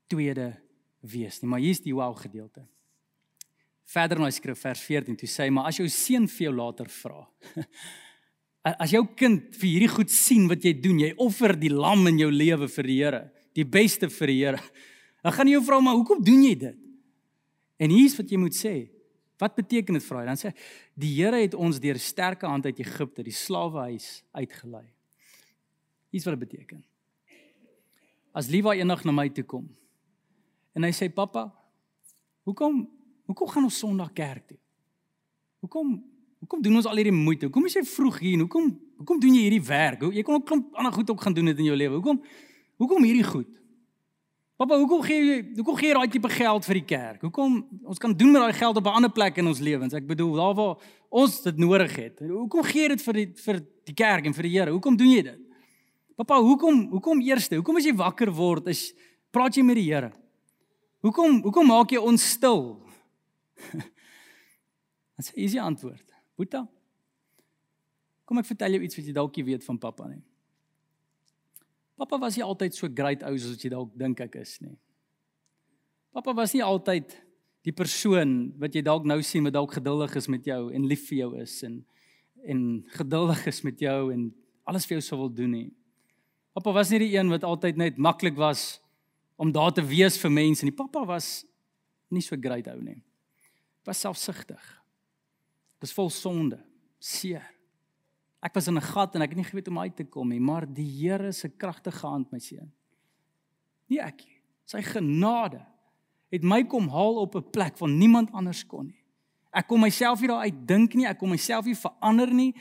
tweede 0.06 0.54
wees 1.02 1.42
nie, 1.42 1.48
maar 1.48 1.58
hier's 1.58 1.80
die 1.80 1.94
wow 1.94 2.14
gedeelte. 2.14 2.68
Verder 3.90 4.20
in 4.20 4.28
hy 4.28 4.34
skrif 4.34 4.60
vers 4.62 4.82
14 4.86 5.18
toe 5.18 5.28
sê 5.30 5.48
hy 5.48 5.54
maar 5.54 5.70
as 5.70 5.80
jou 5.80 5.88
seun 5.90 6.28
vir 6.30 6.46
jou 6.46 6.54
later 6.54 6.90
vra 7.00 7.24
As 8.60 8.92
jou 8.92 9.00
kind 9.16 9.54
vir 9.56 9.68
hierdie 9.70 9.88
goed 9.88 10.10
sien 10.12 10.44
wat 10.50 10.64
jy 10.66 10.74
doen, 10.84 10.98
jy 11.00 11.14
offer 11.24 11.54
die 11.56 11.72
lam 11.72 12.04
in 12.10 12.18
jou 12.20 12.28
lewe 12.28 12.68
vir 12.68 12.88
die 12.90 12.96
Here, 12.98 13.20
die 13.56 13.64
beste 13.64 14.10
vir 14.12 14.28
die 14.28 14.36
Here. 14.42 14.60
Dan 15.24 15.32
gaan 15.36 15.48
jy 15.48 15.54
jou 15.54 15.62
vra 15.64 15.78
maar 15.80 15.96
hoekom 15.96 16.20
doen 16.24 16.42
jy 16.44 16.52
dit? 16.60 16.82
En 17.80 17.92
hier's 17.94 18.18
wat 18.18 18.28
jy 18.28 18.40
moet 18.40 18.56
sê. 18.56 18.74
Wat 19.40 19.56
beteken 19.56 19.96
dit 19.96 20.04
vir 20.04 20.18
hy? 20.18 20.26
Dan 20.28 20.40
sê 20.40 20.52
die 21.00 21.14
Here 21.16 21.40
het 21.40 21.56
ons 21.56 21.80
deur 21.80 21.96
sterke 22.04 22.48
hand 22.48 22.68
uit 22.68 22.84
Egipte, 22.84 23.24
die 23.24 23.32
slawehuis 23.32 24.20
uitgelei. 24.36 24.84
Hier's 26.12 26.28
wat 26.28 26.36
dit 26.36 26.44
beteken. 26.44 26.84
As 28.36 28.52
Liewa 28.52 28.76
eendag 28.76 29.06
na 29.08 29.16
my 29.16 29.30
toe 29.32 29.46
kom 29.48 29.70
en 30.76 30.84
hy 30.86 30.92
sê 30.94 31.08
pappa, 31.10 31.48
hoekom 32.46 32.84
hoekom 33.30 33.48
gaan 33.54 33.66
ons 33.68 33.78
Sondag 33.78 34.12
kerk 34.12 34.46
toe? 34.50 34.58
Hoekom 35.64 35.98
Hoekom 36.40 36.62
doen 36.64 36.78
ons 36.80 36.86
al 36.88 36.96
hierdie 36.96 37.14
moeite? 37.14 37.50
Hoekom 37.50 37.66
is 37.68 37.76
jy 37.76 37.82
vroeg 37.84 38.20
hier? 38.24 38.38
Hoekom 38.40 38.70
hoekom 39.00 39.18
doen 39.20 39.34
jy 39.36 39.42
hierdie 39.44 39.64
werk? 39.64 40.04
Jy 40.12 40.22
kon 40.24 40.38
ook 40.38 40.46
klomp 40.48 40.76
ander 40.76 40.92
goed 40.92 41.10
ook 41.12 41.24
gaan 41.24 41.34
doen 41.36 41.50
dit 41.50 41.58
in 41.60 41.68
jou 41.68 41.76
lewe. 41.76 41.98
Hoekom 42.00 42.20
hoekom 42.80 43.04
hierdie 43.04 43.26
goed? 43.28 43.48
Pappa, 44.60 44.76
hoekom 44.80 45.02
gee 45.04 45.18
jy 45.20 45.36
hoekom 45.58 45.76
gee 45.76 45.90
jy 45.90 45.98
daai 45.98 46.12
tipe 46.12 46.30
geld 46.32 46.66
vir 46.68 46.80
die 46.80 46.86
kerk? 46.88 47.20
Hoekom 47.28 47.60
ons 47.92 48.00
kan 48.00 48.16
doen 48.16 48.32
met 48.32 48.44
daai 48.44 48.56
geld 48.56 48.80
op 48.80 48.88
'n 48.88 48.96
ander 49.00 49.12
plek 49.12 49.36
in 49.36 49.46
ons 49.52 49.60
lewens? 49.60 49.94
Ek 49.94 50.06
bedoel, 50.06 50.32
daar 50.36 50.54
waar 50.54 50.76
ons 51.08 51.42
dit 51.42 51.56
nodig 51.56 51.96
het. 51.96 52.18
Hoekom 52.20 52.62
gee 52.62 52.82
jy 52.82 52.88
dit 52.88 53.02
vir 53.02 53.14
die 53.14 53.28
vir 53.36 53.60
die 53.84 53.94
kerk 53.94 54.26
en 54.26 54.34
vir 54.34 54.42
die 54.42 54.52
Here? 54.58 54.70
Hoekom 54.70 54.96
doen 54.96 55.10
jy 55.10 55.22
dit? 55.22 55.40
Pappa, 56.16 56.40
hoekom 56.40 56.88
hoekom 56.90 57.20
eerste? 57.20 57.56
Hoekom 57.56 57.76
as 57.76 57.84
jy 57.84 57.94
wakker 57.94 58.32
word, 58.32 58.66
is 58.68 58.94
praat 59.30 59.54
jy 59.54 59.62
met 59.62 59.76
die 59.76 59.92
Here? 59.92 60.12
Hoekom 61.00 61.42
hoekom 61.42 61.66
maak 61.66 61.90
jy 61.90 61.98
ons 61.98 62.30
stil? 62.30 62.80
Dit 65.16 65.26
is 65.26 65.32
'n 65.32 65.40
easy 65.40 65.58
antwoord. 65.58 66.12
Boeta. 66.36 66.68
Kom 68.24 68.38
ek 68.38 68.46
vertel 68.46 68.76
jou 68.76 68.82
iets 68.82 68.96
wat 68.96 69.06
jy 69.06 69.12
dalk 69.12 69.36
nie 69.36 69.44
weet 69.44 69.64
van 69.64 69.78
pappa 69.78 70.08
nie. 70.08 70.22
Pappa 71.98 72.18
was 72.18 72.36
nie 72.36 72.44
altyd 72.44 72.74
so 72.74 72.88
great 72.88 73.22
ou 73.22 73.34
soos 73.38 73.60
jy 73.60 73.68
dalk 73.72 73.90
dink 73.98 74.20
ek 74.20 74.38
is 74.40 74.60
nie. 74.60 74.78
Pappa 76.14 76.32
was 76.32 76.54
nie 76.54 76.62
altyd 76.64 77.12
die 77.66 77.74
persoon 77.76 78.54
wat 78.58 78.74
jy 78.74 78.82
dalk 78.86 79.04
nou 79.04 79.18
sien 79.22 79.44
wat 79.44 79.52
dalk 79.52 79.74
geduldig 79.76 80.14
is 80.16 80.28
met 80.32 80.46
jou 80.48 80.72
en 80.72 80.86
lief 80.88 81.08
vir 81.10 81.18
jou 81.18 81.32
is 81.42 81.62
en 81.66 81.84
en 82.48 82.60
geduldig 82.96 83.42
is 83.50 83.60
met 83.66 83.82
jou 83.84 84.12
en 84.14 84.30
alles 84.64 84.86
vir 84.88 84.96
jou 84.96 85.02
sou 85.04 85.18
wil 85.20 85.34
doen 85.34 85.50
nie. 85.52 85.68
Pappa 86.56 86.72
was 86.72 86.88
nie 86.90 87.02
die 87.02 87.12
een 87.18 87.28
wat 87.28 87.44
altyd 87.44 87.76
net 87.76 87.98
maklik 87.98 88.38
was 88.38 88.80
om 89.36 89.52
daar 89.52 89.74
te 89.76 89.84
wees 89.84 90.16
vir 90.22 90.32
mense 90.32 90.64
nie. 90.64 90.72
Pappa 90.72 91.04
was 91.04 91.44
nie 92.08 92.22
so 92.24 92.36
great 92.40 92.70
ou 92.72 92.78
nie. 92.80 93.02
Was 93.84 94.00
selfsugtig. 94.00 94.82
Dis 95.80 95.94
vol 95.96 96.10
sonde, 96.10 96.60
seer. 96.98 97.46
Ek 98.40 98.54
was 98.54 98.68
in 98.68 98.76
'n 98.76 98.82
gat 98.82 99.14
en 99.14 99.22
ek 99.22 99.30
het 99.30 99.36
nie 99.36 99.44
geweet 99.44 99.66
hoe 99.66 99.76
om 99.76 99.82
uit 99.82 99.96
te 99.96 100.04
kom 100.04 100.28
nie, 100.28 100.40
maar 100.40 100.66
die 100.66 100.84
Here 100.84 101.32
se 101.32 101.48
kragtige 101.48 102.06
hand 102.06 102.32
my 102.32 102.38
seun. 102.38 102.72
Nie 103.88 104.00
ek 104.00 104.24
nie. 104.24 104.40
Sy 104.64 104.82
genade 104.82 105.66
het 106.30 106.42
my 106.42 106.64
kom 106.64 106.88
haal 106.88 107.16
op 107.16 107.34
'n 107.34 107.50
plek 107.50 107.78
waar 107.78 107.88
niemand 107.88 108.32
anders 108.32 108.66
kon 108.66 108.86
nie. 108.86 109.02
Ek 109.52 109.66
kom 109.66 109.80
myself 109.80 110.20
nie 110.20 110.28
daar 110.28 110.46
uit 110.46 110.66
dink 110.66 110.94
nie, 110.94 111.06
ek 111.06 111.18
kom 111.18 111.30
myself 111.30 111.64
nie 111.64 111.74
verander 111.74 112.30
nie. 112.32 112.54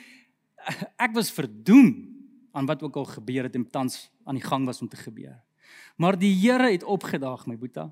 Ek 1.06 1.14
was 1.14 1.32
verdoem 1.32 2.10
aan 2.52 2.66
wat 2.66 2.84
ook 2.84 2.96
al 2.96 3.06
gebeur 3.06 3.44
het 3.44 3.56
en 3.56 3.70
tans 3.70 4.10
aan 4.26 4.36
die 4.36 4.44
gang 4.44 4.66
was 4.66 4.82
om 4.82 4.90
te 4.90 4.98
gebeur. 4.98 5.38
Maar 5.96 6.18
die 6.18 6.34
Here 6.34 6.72
het 6.72 6.84
opgedaag 6.84 7.46
my 7.48 7.58
boetie. 7.58 7.88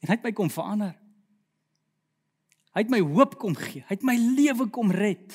En 0.00 0.08
hy 0.08 0.14
het 0.14 0.22
my 0.22 0.32
kom 0.32 0.50
verander. 0.50 0.94
Hy 2.72 2.84
het 2.86 2.92
my 2.92 3.02
hoop 3.04 3.36
kom 3.40 3.54
gee. 3.56 3.84
Hy 3.84 3.96
het 3.98 4.04
my 4.06 4.14
lewe 4.16 4.66
kom 4.72 4.92
red. 4.94 5.34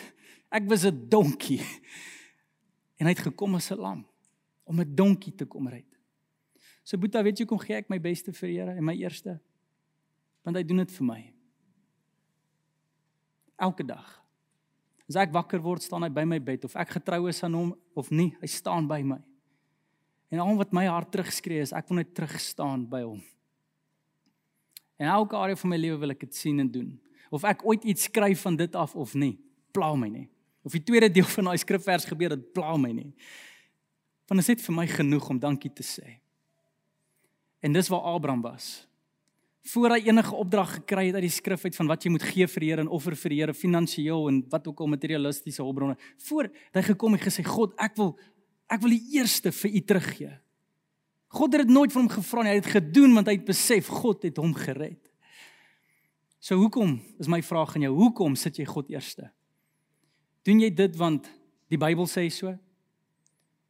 Ek 0.49 0.65
was 0.69 0.85
'n 0.85 1.09
donkie. 1.09 1.61
En 2.97 3.05
hy 3.05 3.13
het 3.13 3.27
gekom 3.29 3.55
as 3.55 3.71
'n 3.71 3.77
lam 3.77 4.05
om 4.65 4.79
'n 4.79 4.95
donkie 4.95 5.35
te 5.35 5.45
kom 5.45 5.67
red. 5.67 5.85
So 6.83 6.97
Boeta, 6.97 7.23
weet 7.23 7.39
jy 7.39 7.45
kom 7.45 7.59
gee 7.59 7.75
ek 7.75 7.89
my 7.89 7.99
beste 7.99 8.33
vir 8.33 8.49
Here 8.49 8.71
en 8.71 8.83
my 8.83 8.95
eerste. 8.95 9.39
Want 10.43 10.57
hy 10.57 10.63
doen 10.63 10.77
dit 10.77 10.91
vir 10.91 11.05
my. 11.05 11.33
Elke 13.59 13.83
dag. 13.83 14.23
As 15.07 15.15
ek 15.15 15.31
wakker 15.31 15.61
word, 15.61 15.81
staan 15.81 16.03
hy 16.03 16.09
by 16.09 16.23
my 16.23 16.39
bed 16.39 16.65
of 16.65 16.75
ek 16.75 16.89
getrou 16.89 17.27
is 17.27 17.43
aan 17.43 17.53
hom 17.53 17.75
of 17.95 18.09
nie, 18.09 18.35
hy 18.41 18.47
staan 18.47 18.87
by 18.87 19.01
my. 19.01 19.21
En 20.29 20.39
al 20.39 20.55
wat 20.55 20.73
my 20.73 20.85
hart 20.85 21.11
terugskree 21.11 21.61
is 21.61 21.71
ek 21.71 21.87
wil 21.87 21.97
net 21.97 22.15
terug 22.15 22.39
staan 22.39 22.89
by 22.89 23.01
hom. 23.01 23.21
En 24.97 25.07
elke 25.07 25.35
area 25.35 25.55
van 25.55 25.69
my 25.69 25.77
lewe 25.77 25.97
wil 25.97 26.11
ek 26.11 26.19
dit 26.19 26.35
sien 26.35 26.59
en 26.59 26.71
doen 26.71 26.99
of 27.29 27.43
ek 27.47 27.65
ooit 27.67 27.83
iets 27.83 28.07
skryf 28.09 28.41
van 28.45 28.55
dit 28.55 28.75
af 28.75 28.95
of 28.95 29.13
nie, 29.13 29.35
pla 29.71 29.93
my 29.95 30.09
nie. 30.11 30.27
Of 30.67 30.75
die 30.75 30.83
tweede 30.83 31.09
deel 31.11 31.27
van 31.31 31.51
daai 31.51 31.59
skrifvers 31.61 32.07
gebeur, 32.09 32.35
dit 32.35 32.49
pla 32.55 32.75
my 32.79 32.91
nie. 32.91 33.11
Want 34.27 34.41
dit 34.41 34.43
is 34.43 34.51
net 34.51 34.65
vir 34.65 34.75
my 34.75 34.87
genoeg 34.91 35.29
om 35.31 35.39
dankie 35.39 35.71
te 35.71 35.85
sê. 35.85 36.17
En 37.63 37.73
dis 37.73 37.89
waar 37.89 38.09
Abraham 38.11 38.43
was. 38.43 38.87
Voor 39.67 39.95
hy 39.95 40.07
enige 40.07 40.35
opdrag 40.35 40.73
gekry 40.79 41.07
het 41.09 41.17
uit 41.17 41.25
die 41.25 41.33
skrif 41.33 41.63
uit 41.65 41.75
van 41.75 41.89
wat 41.91 42.03
jy 42.03 42.11
moet 42.13 42.23
gee 42.23 42.47
vir 42.47 42.63
die 42.63 42.69
Here 42.71 42.83
en 42.83 42.91
offer 42.93 43.15
vir 43.19 43.33
die 43.33 43.39
Here 43.41 43.55
finansiëel 43.55 44.27
en 44.29 44.41
wat 44.51 44.67
ook 44.67 44.83
al 44.83 44.91
materialistiese 44.93 45.63
hulpbronne, 45.63 45.97
voor 46.27 46.47
hy 46.75 46.83
gekom 46.91 47.17
het 47.17 47.25
gesê 47.27 47.43
God, 47.47 47.75
ek 47.83 47.97
wil 47.99 48.13
ek 48.67 48.83
wil 48.83 48.91
die 48.91 49.15
eerste 49.15 49.51
vir 49.55 49.75
u 49.79 49.81
teruggee. 49.87 50.33
God 51.37 51.55
het 51.55 51.63
dit 51.63 51.71
nooit 51.71 51.91
van 51.91 52.03
hom 52.03 52.11
gevra 52.11 52.43
nie, 52.43 52.51
hy 52.51 52.59
het 52.59 52.67
dit 52.67 52.75
gedoen 52.75 53.15
want 53.15 53.29
hy 53.31 53.37
het 53.37 53.47
besef 53.47 53.91
God 53.91 54.27
het 54.27 54.39
hom 54.39 54.51
gered. 54.55 54.99
So 56.39 56.55
hoekom 56.55 56.99
is 57.19 57.27
my 57.27 57.41
vraag 57.41 57.75
aan 57.75 57.87
jou, 57.87 57.95
hoekom 57.97 58.35
sit 58.35 58.59
jy 58.59 58.65
God 58.65 58.89
eerste? 58.93 59.31
Doen 60.47 60.61
jy 60.61 60.69
dit 60.73 60.95
want 60.95 61.27
die 61.71 61.79
Bybel 61.79 62.07
sê 62.07 62.27
so? 62.31 62.53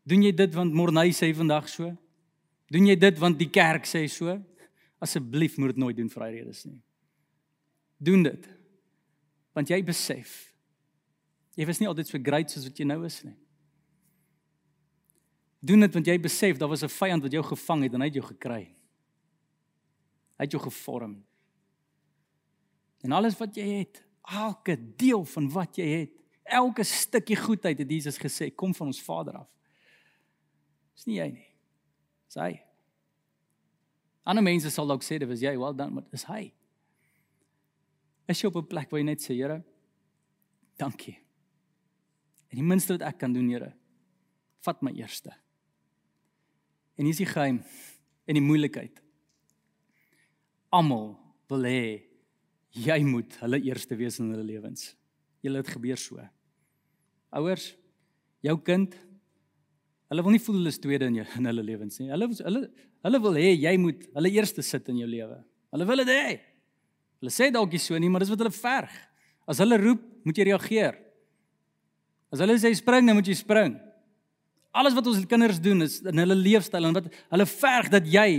Doen 0.08 0.24
jy 0.24 0.34
dit 0.36 0.54
want 0.56 0.76
Morney 0.76 1.12
sê 1.16 1.32
vandag 1.36 1.70
so? 1.72 1.90
Doen 2.72 2.90
jy 2.92 2.98
dit 3.00 3.20
want 3.20 3.40
die 3.40 3.50
kerk 3.50 3.88
sê 3.88 4.04
so? 4.12 4.36
Asseblief 5.04 5.58
moet 5.58 5.76
dit 5.76 5.82
nooit 5.82 5.98
doen 5.98 6.12
vir 6.12 6.24
daai 6.24 6.36
redes 6.40 6.66
nie. 6.68 6.80
Doen 7.98 8.24
dit. 8.28 8.46
Want 9.58 9.74
jy 9.74 9.82
besef 9.86 10.44
jy 11.58 11.66
was 11.66 11.80
nie 11.82 11.88
altyd 11.90 12.10
so 12.12 12.22
great 12.22 12.52
soos 12.54 12.68
wat 12.70 12.78
jy 12.78 12.86
nou 12.86 13.00
is 13.08 13.18
nie. 13.26 13.34
Doen 15.66 15.82
dit 15.88 15.96
want 15.98 16.08
jy 16.08 16.18
besef 16.22 16.60
daar 16.62 16.70
was 16.70 16.84
'n 16.84 16.94
vyand 16.94 17.24
wat 17.24 17.34
jou 17.34 17.44
gevang 17.44 17.84
het 17.84 17.94
en 17.94 18.02
hy 18.02 18.08
het 18.08 18.20
jou 18.22 18.28
gekry. 18.28 18.64
Hy 20.38 20.44
het 20.46 20.52
jou 20.52 20.62
gevorm. 20.62 21.24
En 23.06 23.12
alles 23.12 23.38
wat 23.38 23.56
jy 23.56 23.66
het, 23.80 24.02
elke 24.28 24.76
deel 25.00 25.26
van 25.26 25.50
wat 25.54 25.78
jy 25.80 25.88
het, 25.88 26.14
elke 26.44 26.84
stukkie 26.88 27.38
goedheid 27.40 27.80
het 27.80 27.92
Jesus 27.92 28.20
gesê, 28.20 28.50
kom 28.56 28.74
van 28.76 28.88
ons 28.92 29.02
Vader 29.04 29.42
af. 29.44 29.50
Dis 30.96 31.08
nie 31.08 31.20
jy 31.20 31.28
nie. 31.36 31.50
Dis 32.28 32.40
hy. 32.42 32.52
Ander 34.28 34.44
mense 34.44 34.72
sal 34.74 34.90
dalk 34.90 35.06
sê 35.06 35.20
dit 35.22 35.30
was 35.30 35.44
jy, 35.44 35.54
well 35.60 35.76
done, 35.76 36.00
maar 36.00 36.08
dis 36.12 36.26
hy. 36.28 36.50
Is 38.28 38.42
jy 38.42 38.50
op 38.50 38.58
'n 38.60 38.68
plek 38.68 38.92
waar 38.92 39.00
jy 39.00 39.06
net 39.06 39.22
sê, 39.24 39.36
Here, 39.36 39.64
dankie. 40.78 41.18
En 42.50 42.58
die 42.58 42.64
minste 42.64 42.94
wat 42.94 43.08
ek 43.08 43.20
kan 43.20 43.34
doen, 43.34 43.50
Here, 43.50 43.74
vat 44.60 44.82
my 44.82 44.92
eerste. 44.92 45.32
En 46.98 47.06
hier 47.06 47.14
is 47.14 47.18
die 47.18 47.26
geheim 47.26 47.64
en 48.26 48.34
die 48.34 48.44
moeilikheid. 48.44 49.02
Almal 50.70 51.18
wil 51.48 51.64
hê 51.64 52.07
jy 52.86 52.98
moet 53.08 53.36
hulle 53.42 53.60
eerste 53.66 53.98
wees 54.00 54.20
in 54.22 54.32
hulle 54.34 54.46
lewens. 54.46 54.92
Julle 55.46 55.62
het 55.62 55.72
gebeur 55.74 56.00
so. 56.02 56.22
Ouers, 57.38 57.72
jou 58.46 58.58
kind 58.64 58.96
Hulle 60.08 60.24
wil 60.24 60.38
nie 60.38 60.40
voel 60.40 60.62
hulle 60.62 60.72
is 60.72 60.80
tweede 60.80 61.08
in 61.10 61.18
jou 61.20 61.26
in 61.36 61.50
hulle 61.50 61.64
lewens 61.68 61.98
nie. 62.00 62.08
Hulle 62.14 62.30
hulle 62.32 62.62
hulle 63.08 63.20
wil 63.24 63.40
hê 63.40 63.50
jy 63.52 63.74
moet 63.80 64.06
hulle 64.16 64.30
eerste 64.32 64.64
sit 64.64 64.88
in 64.92 65.02
jou 65.02 65.08
lewe. 65.10 65.36
Hulle 65.76 65.88
wil 65.90 66.02
dit 66.04 66.12
hê. 66.14 66.38
Hulle 67.22 67.34
sê 67.34 67.50
dalk 67.52 67.74
nie 67.76 67.82
so 67.82 68.00
nie, 68.00 68.10
maar 68.12 68.24
dis 68.24 68.32
wat 68.32 68.40
hulle 68.44 68.54
verg. 68.56 68.94
As 69.48 69.60
hulle 69.64 69.80
roep, 69.82 70.04
moet 70.28 70.40
jy 70.40 70.48
reageer. 70.50 70.96
As 72.32 72.44
hulle 72.44 72.58
sê 72.60 72.72
spring, 72.76 73.08
dan 73.08 73.18
moet 73.20 73.28
jy 73.28 73.36
spring. 73.40 73.76
Alles 74.78 74.96
wat 74.96 75.08
ons 75.10 75.28
kinders 75.30 75.60
doen 75.64 75.84
is 75.86 76.00
in 76.06 76.24
hulle 76.24 76.38
leefstyl 76.38 76.88
en 76.88 76.98
wat 77.00 77.08
hulle 77.34 77.48
verg 77.50 77.92
dat 77.92 78.08
jy 78.12 78.30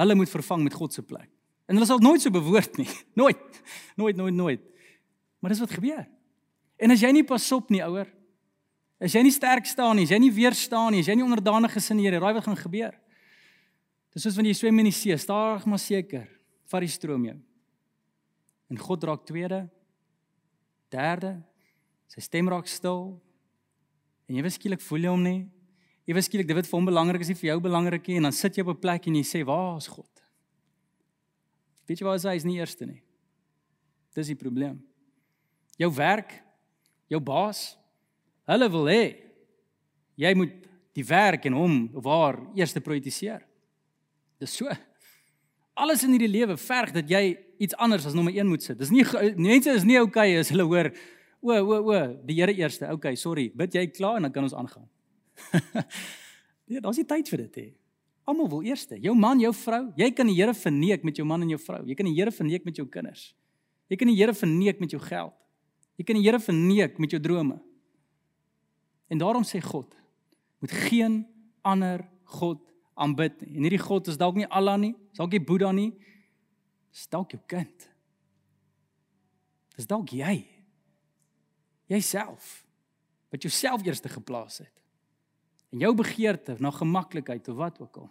hulle 0.00 0.16
moet 0.18 0.32
vervang 0.32 0.64
met 0.66 0.76
God 0.76 0.96
se 0.96 1.04
plek. 1.04 1.30
En 1.66 1.78
hulle 1.78 1.86
sal 1.86 2.02
nooit 2.02 2.22
so 2.22 2.32
bewoord 2.34 2.76
nie. 2.80 2.88
Nooit. 3.20 3.62
Nooit, 3.96 4.16
nooit, 4.16 4.34
nooit. 4.34 4.64
Maar 5.38 5.50
dis 5.50 5.62
wat 5.62 5.74
gebeur. 5.76 6.04
En 6.82 6.90
as 6.90 7.02
jy 7.02 7.12
nie 7.14 7.24
pas 7.26 7.44
op 7.54 7.70
nie, 7.70 7.82
ouer, 7.84 8.08
as 9.02 9.14
jy 9.14 9.22
nie 9.22 9.34
sterk 9.34 9.66
staan 9.70 9.96
nie, 9.98 10.06
as 10.06 10.12
jy 10.14 10.18
nie 10.22 10.32
weerstaan 10.34 10.94
nie, 10.94 11.02
as 11.02 11.10
jy 11.10 11.16
nie 11.18 11.26
onderdanig 11.26 11.74
is 11.78 11.90
aan 11.90 12.00
die 12.00 12.06
Here, 12.06 12.20
raai 12.22 12.34
wat 12.34 12.46
gaan 12.46 12.58
gebeur? 12.58 12.94
Dis 14.14 14.26
soos 14.26 14.36
wanneer 14.38 14.54
jy 14.54 14.60
swem 14.60 14.82
in 14.82 14.90
die 14.90 14.94
see, 14.94 15.16
stadig 15.18 15.66
maar 15.70 15.80
seker, 15.82 16.26
vat 16.70 16.84
die 16.84 16.90
stroom 16.90 17.24
jou. 17.28 17.36
En 18.72 18.80
God 18.80 19.06
raak 19.08 19.26
tweede, 19.28 19.64
derde, 20.92 21.36
sy 22.12 22.22
stem 22.24 22.50
raak 22.52 22.70
stil. 22.70 23.12
En 24.28 24.38
jy 24.38 24.54
skielik 24.54 24.82
voel 24.84 25.06
jy 25.06 25.14
hom 25.14 25.26
nie. 25.26 25.40
Jy 26.08 26.24
skielik 26.24 26.48
dit 26.50 26.58
wat 26.58 26.68
vir 26.68 26.78
hom 26.78 26.88
belangrik 26.88 27.22
is, 27.24 27.30
nie 27.30 27.38
vir 27.38 27.52
jou 27.52 27.60
belangrik 27.64 28.08
nie 28.10 28.18
en 28.18 28.28
dan 28.28 28.36
sit 28.36 28.58
jy 28.58 28.64
op 28.66 28.74
'n 28.74 28.80
plek 28.80 29.06
en 29.06 29.14
jy 29.14 29.22
sê, 29.22 29.44
"Waar 29.46 29.76
is 29.78 29.86
God?" 29.86 30.21
Weet 31.92 32.00
jy 32.00 32.06
waar 32.08 32.22
hy 32.24 32.38
is 32.38 32.46
nie 32.48 32.56
eerste 32.56 32.86
nie. 32.88 33.02
Dis 34.16 34.30
die 34.32 34.38
probleem. 34.38 34.78
Jou 35.76 35.90
werk, 35.92 36.38
jou 37.12 37.18
baas, 37.20 37.74
hulle 38.48 38.68
wil 38.72 38.88
hê 38.88 39.02
jy 40.16 40.30
moet 40.36 40.54
die 40.96 41.04
werk 41.04 41.44
en 41.48 41.56
hom 41.56 41.74
of 42.00 42.08
haar 42.08 42.38
eers 42.56 42.72
prioritiseer. 42.78 43.44
Dis 44.40 44.56
so. 44.56 44.72
Alles 45.76 46.06
in 46.06 46.16
hierdie 46.16 46.32
lewe 46.32 46.56
verg 46.56 46.94
dat 46.96 47.12
jy 47.12 47.36
iets 47.60 47.76
anders 47.76 48.08
as 48.08 48.16
nommer 48.16 48.32
1 48.32 48.48
moet 48.48 48.64
sit. 48.64 48.80
Dis 48.80 48.92
nie 48.92 49.04
mense 49.36 49.76
is 49.76 49.84
nie 49.84 50.00
okay 50.00 50.38
as 50.40 50.48
hulle 50.52 50.64
hoor 50.64 50.88
o 51.44 51.52
o 51.60 51.92
o 51.92 52.00
die 52.24 52.40
Here 52.40 52.56
eerste. 52.56 52.88
Okay, 52.96 53.20
sorry. 53.20 53.50
Bid 53.52 53.76
jy 53.76 53.84
klaar 53.92 54.16
en 54.16 54.30
dan 54.30 54.32
kan 54.32 54.48
ons 54.48 54.56
aangaan. 54.56 54.88
nee, 56.72 56.80
daar's 56.80 57.04
nie 57.04 57.08
tyd 57.08 57.28
vir 57.28 57.44
dit 57.44 57.60
hè. 57.60 57.68
Almal 58.24 58.48
wil 58.48 58.62
eerste. 58.62 58.98
Jou 59.02 59.14
man, 59.18 59.40
jou 59.42 59.52
vrou. 59.56 59.84
Jy 59.98 60.10
kan 60.14 60.28
die 60.30 60.36
Here 60.38 60.54
verneek 60.54 61.02
met 61.02 61.18
jou 61.18 61.26
man 61.26 61.42
en 61.42 61.50
jou 61.50 61.58
vrou. 61.60 61.82
Jy 61.86 61.96
kan 61.98 62.06
die 62.06 62.14
Here 62.14 62.30
verneek 62.30 62.64
met 62.68 62.78
jou 62.78 62.86
kinders. 62.86 63.32
Jy 63.90 63.98
kan 63.98 64.10
die 64.10 64.16
Here 64.16 64.34
verneek 64.34 64.80
met 64.80 64.94
jou 64.94 65.00
geld. 65.02 65.34
Jy 65.98 66.06
kan 66.08 66.18
die 66.18 66.24
Here 66.24 66.40
verneek 66.40 67.00
met 67.02 67.14
jou 67.14 67.20
drome. 67.22 67.58
En 69.12 69.20
daarom 69.20 69.44
sê 69.44 69.60
God, 69.60 69.90
moet 70.62 70.72
geen 70.88 71.18
ander 71.66 72.06
god 72.38 72.62
aanbid 72.94 73.42
nie. 73.42 73.56
En 73.58 73.66
hierdie 73.66 73.82
god 73.82 74.08
is 74.08 74.18
dalk 74.20 74.38
nie 74.38 74.48
Allah 74.48 74.78
nie, 74.80 74.94
is 75.12 75.20
dalk 75.20 75.34
nie 75.34 75.42
Boeddha 75.42 75.72
nie, 75.76 75.90
is 76.94 77.04
dalk 77.12 77.34
jou 77.34 77.40
kind. 77.50 77.88
Dis 79.76 79.88
dalk 79.90 80.14
jy. 80.14 80.44
Jouself 81.90 82.60
wat 83.32 83.44
jouself 83.44 83.84
eerste 83.86 84.08
geplaas 84.12 84.58
het. 84.60 84.81
En 85.72 85.80
jou 85.80 85.92
begeerte 85.96 86.56
na 86.60 86.70
gemaklikheid 86.74 87.48
of 87.48 87.56
wat 87.56 87.80
ook 87.80 88.02
al. 88.04 88.10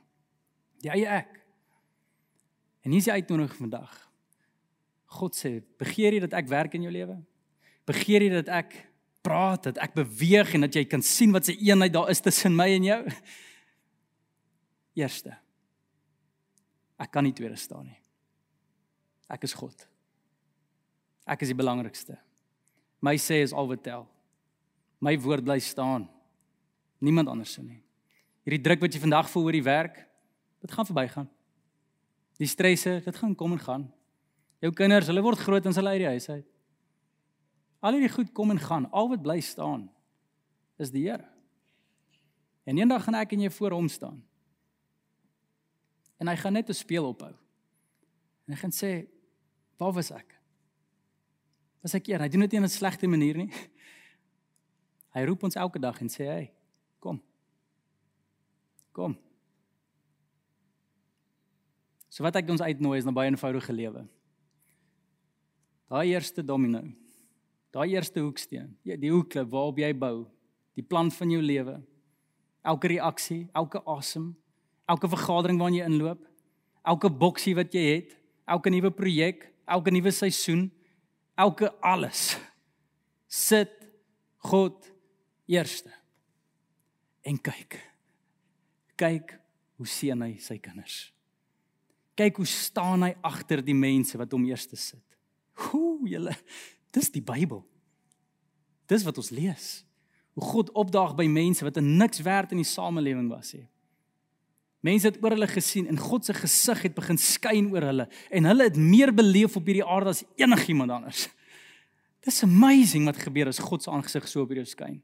Die 0.81 0.89
eie 0.89 1.09
ek. 1.21 1.35
En 2.81 2.93
hier 2.93 3.03
is 3.03 3.09
die 3.09 3.13
uitnodiging 3.13 3.67
vandag. 3.67 3.91
God 5.19 5.35
sê, 5.37 5.59
begeer 5.77 6.15
jy 6.15 6.23
dat 6.23 6.33
ek 6.39 6.49
werk 6.49 6.73
in 6.77 6.87
jou 6.87 6.93
lewe? 6.93 7.19
Begeer 7.89 8.25
jy 8.25 8.31
dat 8.39 8.49
ek 8.61 8.73
praat, 9.21 9.67
dat 9.69 9.81
ek 9.83 9.93
beweeg 9.97 10.55
en 10.57 10.65
dat 10.65 10.77
jy 10.79 10.85
kan 10.89 11.03
sien 11.05 11.33
wat 11.35 11.45
se 11.45 11.53
eenheid 11.53 11.93
daar 11.93 12.09
is 12.09 12.23
tussen 12.23 12.55
my 12.57 12.69
en 12.73 12.87
jou? 12.87 13.01
Eerste. 14.97 15.35
Ek 17.01 17.11
kan 17.13 17.25
nie 17.25 17.35
tweede 17.35 17.59
staan 17.59 17.85
nie. 17.91 17.99
Ek 19.31 19.45
is 19.47 19.55
God. 19.57 19.85
Ek 21.29 21.45
is 21.45 21.51
die 21.53 21.57
belangrikste. 21.57 22.17
My 23.01 23.15
sê 23.21 23.41
is 23.45 23.53
al 23.53 23.69
wat 23.69 23.83
tel. 23.85 24.07
My 25.01 25.15
woord 25.21 25.45
bly 25.45 25.57
staan. 25.63 26.09
Niemand 27.01 27.31
anders 27.31 27.53
se 27.57 27.63
nie. 27.65 27.81
Hierdie 28.45 28.61
druk 28.63 28.83
wat 28.85 28.95
jy 28.95 29.01
vandag 29.01 29.29
voel 29.29 29.49
oor 29.49 29.57
die 29.57 29.65
werk, 29.65 29.99
dit 30.61 30.73
gaan 30.73 30.87
verbygaan. 30.87 31.27
Die 32.41 32.49
stresse, 32.49 32.99
dit 33.05 33.17
gaan 33.17 33.35
kom 33.37 33.55
en 33.57 33.61
gaan. 33.61 33.85
Jou 34.61 34.71
kinders, 34.77 35.09
hulle 35.09 35.23
word 35.25 35.41
groot 35.41 35.65
en 35.65 35.77
hulle 35.77 35.93
uit 35.95 36.01
die 36.03 36.11
huis 36.13 36.29
uit. 36.29 36.47
Al 37.81 37.97
hierdie 37.97 38.13
goed 38.13 38.29
kom 38.37 38.53
en 38.53 38.61
gaan. 38.61 38.85
Al 38.93 39.09
wat 39.09 39.23
bly 39.25 39.39
staan 39.41 39.87
is 40.81 40.93
die 40.93 41.07
Here. 41.07 41.25
En 42.65 42.77
eendag 42.77 43.03
gaan 43.05 43.17
ek 43.17 43.33
en 43.33 43.45
jy 43.45 43.49
voor 43.53 43.73
hom 43.73 43.89
staan. 43.89 44.21
En 46.21 46.29
hy 46.29 46.35
gaan 46.37 46.53
net 46.53 46.69
'n 46.69 46.77
speel 46.77 47.05
ophou. 47.05 47.33
En 48.45 48.53
hy 48.53 48.59
gaan 48.61 48.73
sê, 48.73 49.07
Waar 49.81 49.95
was 49.97 50.11
ek? 50.13 50.35
Was 51.81 51.95
ek 51.97 52.11
hier? 52.11 52.21
Hy 52.21 52.29
doen 52.29 52.43
dit 52.45 52.51
nie 52.53 52.59
in 52.61 52.67
'n 52.67 52.69
slegte 52.69 53.07
manier 53.09 53.37
nie. 53.37 53.49
Hy 55.15 55.23
roep 55.25 55.41
ons 55.43 55.57
elke 55.57 55.79
dag 55.81 55.97
en 56.01 56.07
sê, 56.07 56.27
"Hey, 56.29 56.51
kom. 57.01 57.17
Kom." 58.95 59.17
So 62.11 62.23
wat 62.27 62.35
ek 62.35 62.49
ons 62.51 62.63
uitnooi 62.63 62.97
is 62.99 63.07
na 63.07 63.13
baie 63.15 63.31
eenvoudige 63.31 63.73
lewe. 63.73 64.03
Daai 65.91 66.11
eerste 66.11 66.43
domino. 66.43 66.83
Daai 67.71 67.93
eerste 67.95 68.19
hoeksteen. 68.19 68.73
Ja, 68.83 68.97
die 68.99 69.11
hoekklip 69.11 69.47
waarop 69.51 69.79
jy 69.79 69.93
bou. 69.95 70.25
Die 70.75 70.83
plan 70.83 71.11
van 71.11 71.31
jou 71.31 71.39
lewe. 71.43 71.77
Elke 72.67 72.91
reaksie, 72.91 73.45
elke 73.57 73.79
asem, 73.89 74.33
elke 74.91 75.09
vergadering 75.09 75.59
waarin 75.59 75.79
jy 75.79 75.87
inloop, 75.87 76.21
elke 76.85 77.09
boksie 77.09 77.55
wat 77.57 77.73
jy 77.73 77.83
het, 77.87 78.13
elke 78.45 78.69
nuwe 78.73 78.91
projek, 78.93 79.47
elke 79.65 79.93
nuwe 79.93 80.11
seisoen, 80.13 80.67
elke 81.39 81.71
alles 81.81 82.35
sit 83.31 83.71
God 84.43 84.91
eerste. 85.47 85.91
En 87.21 87.37
kyk. 87.41 87.77
Kyk 88.95 89.35
hoe 89.77 89.87
sien 89.89 90.21
hy 90.21 90.35
sy 90.41 90.57
kinders. 90.61 91.09
Kyk 92.17 92.41
hoe 92.41 92.49
staan 92.49 93.05
hy 93.07 93.13
agter 93.25 93.63
die 93.65 93.77
mense 93.77 94.17
wat 94.19 94.33
hom 94.35 94.45
eerste 94.49 94.77
sit. 94.79 95.03
Hoe 95.69 95.97
julle 96.09 96.35
dis 96.93 97.09
die 97.13 97.23
Bybel. 97.23 97.63
Dis 98.91 99.05
wat 99.07 99.17
ons 99.21 99.31
lees. 99.33 99.67
Hoe 100.35 100.43
God 100.43 100.71
opdaag 100.77 101.15
by 101.15 101.27
mense 101.27 101.63
wat 101.65 101.77
'n 101.77 101.97
niks 101.97 102.21
werd 102.21 102.51
in 102.51 102.61
die 102.61 102.67
samelewing 102.67 103.29
was 103.29 103.53
nie. 103.53 103.67
Mense 104.81 105.07
het 105.07 105.23
oor 105.23 105.35
hulle 105.35 105.47
gesien 105.47 105.87
en 105.87 105.97
God 105.97 106.25
se 106.25 106.33
gesig 106.33 106.81
het 106.81 106.95
begin 106.95 107.17
skyn 107.17 107.69
oor 107.71 107.85
hulle 107.85 108.07
en 108.29 108.45
hulle 108.49 108.63
het 108.63 108.77
meer 108.77 109.13
beleef 109.13 109.55
op 109.55 109.65
hierdie 109.65 109.85
aarde 109.85 110.09
as 110.09 110.23
enigiemand 110.35 110.91
anders. 110.91 111.29
Dis 112.25 112.43
amazing 112.43 113.05
wat 113.05 113.17
gebeur 113.17 113.47
as 113.47 113.59
God 113.59 113.83
se 113.83 113.91
aangesig 113.91 114.27
so 114.27 114.41
op 114.41 114.53
jou 114.53 114.65
skyn. 114.65 115.01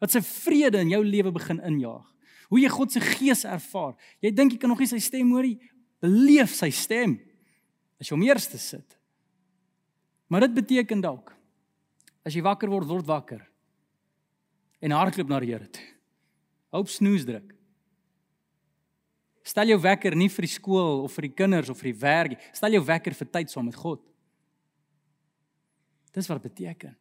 Wat 0.00 0.12
sy 0.14 0.22
vrede 0.24 0.80
in 0.80 0.92
jou 0.94 1.02
lewe 1.04 1.32
begin 1.32 1.60
injaag. 1.60 2.06
Hoe 2.50 2.60
jy 2.60 2.70
God 2.72 2.92
se 2.92 3.02
gees 3.04 3.44
ervaar. 3.46 3.94
Jy 4.24 4.32
dink 4.34 4.54
jy 4.54 4.58
kan 4.58 4.72
nog 4.72 4.80
nie 4.82 4.88
sy 4.90 4.98
stem 5.02 5.30
hoor 5.34 5.46
nie. 5.46 5.58
Beleef 6.02 6.54
sy 6.56 6.70
stem 6.74 7.18
as 8.00 8.08
jy 8.08 8.16
hom 8.16 8.24
eerste 8.24 8.58
sit. 8.58 8.96
Maar 10.30 10.46
dit 10.46 10.56
beteken 10.62 11.02
dalk 11.04 11.34
as 12.24 12.34
jy 12.36 12.42
wakker 12.44 12.68
word, 12.68 12.88
word 12.88 13.06
wakker 13.08 13.40
en 14.80 14.92
hardloop 14.96 15.28
na 15.28 15.40
die 15.42 15.52
Here 15.52 15.68
toe. 15.68 15.86
Hoop 16.72 16.90
snoes 16.92 17.24
druk. 17.26 17.52
Stel 19.46 19.72
jou 19.72 19.80
wekker 19.82 20.14
nie 20.16 20.28
vir 20.30 20.46
die 20.46 20.52
skool 20.52 21.04
of 21.06 21.14
vir 21.16 21.26
die 21.26 21.34
kinders 21.34 21.70
of 21.72 21.80
vir 21.80 21.90
die 21.90 22.00
werk 22.00 22.34
nie. 22.34 22.40
Stel 22.54 22.76
jou 22.76 22.82
wekker 22.86 23.16
vir 23.16 23.30
tyd 23.34 23.52
saam 23.52 23.66
met 23.66 23.78
God. 23.78 24.02
Dis 26.14 26.28
wat 26.30 26.42
dit 26.42 26.52
beteken. 26.52 26.94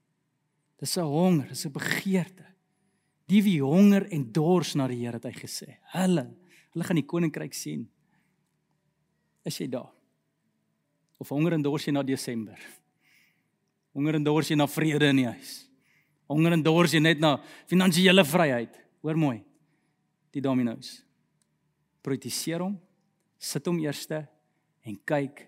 Dis 0.80 0.97
'n 0.97 1.04
honger, 1.04 1.47
dis 1.47 1.66
'n 1.66 1.72
begeerte. 1.72 2.45
Die 3.30 3.41
wie 3.45 3.59
honger 3.61 4.07
en 4.13 4.25
dors 4.34 4.73
na 4.80 4.88
die 4.89 5.03
Here 5.03 5.19
het 5.19 5.27
hy 5.30 5.36
gesê. 5.38 5.77
Hulle, 5.93 6.25
hulle 6.73 6.86
gaan 6.88 6.97
die 6.97 7.05
koninkryk 7.05 7.53
sien. 7.53 7.86
Is 9.45 9.59
jy 9.61 9.69
daar? 9.71 9.91
Of 11.19 11.30
honger 11.34 11.57
en 11.57 11.65
dors 11.65 11.86
jy 11.86 11.93
na 11.93 12.03
Desember? 12.05 12.57
Honger 13.93 14.17
en 14.17 14.25
dors 14.25 14.49
jy 14.49 14.57
na 14.57 14.69
vrede 14.69 15.11
in 15.11 15.21
die 15.21 15.27
huis? 15.27 15.53
Honger 16.30 16.55
en 16.55 16.63
dors 16.65 16.93
jy 16.95 17.01
net 17.03 17.21
na 17.21 17.36
finansiële 17.69 18.25
vryheid? 18.25 18.75
Hoor 19.03 19.19
mooi. 19.19 19.38
Die 20.34 20.41
dominos 20.45 20.99
prioritiseer 22.05 22.63
hom, 22.63 22.77
sit 23.38 23.65
hom 23.67 23.80
eerste 23.84 24.23
en 24.88 24.97
kyk 25.07 25.43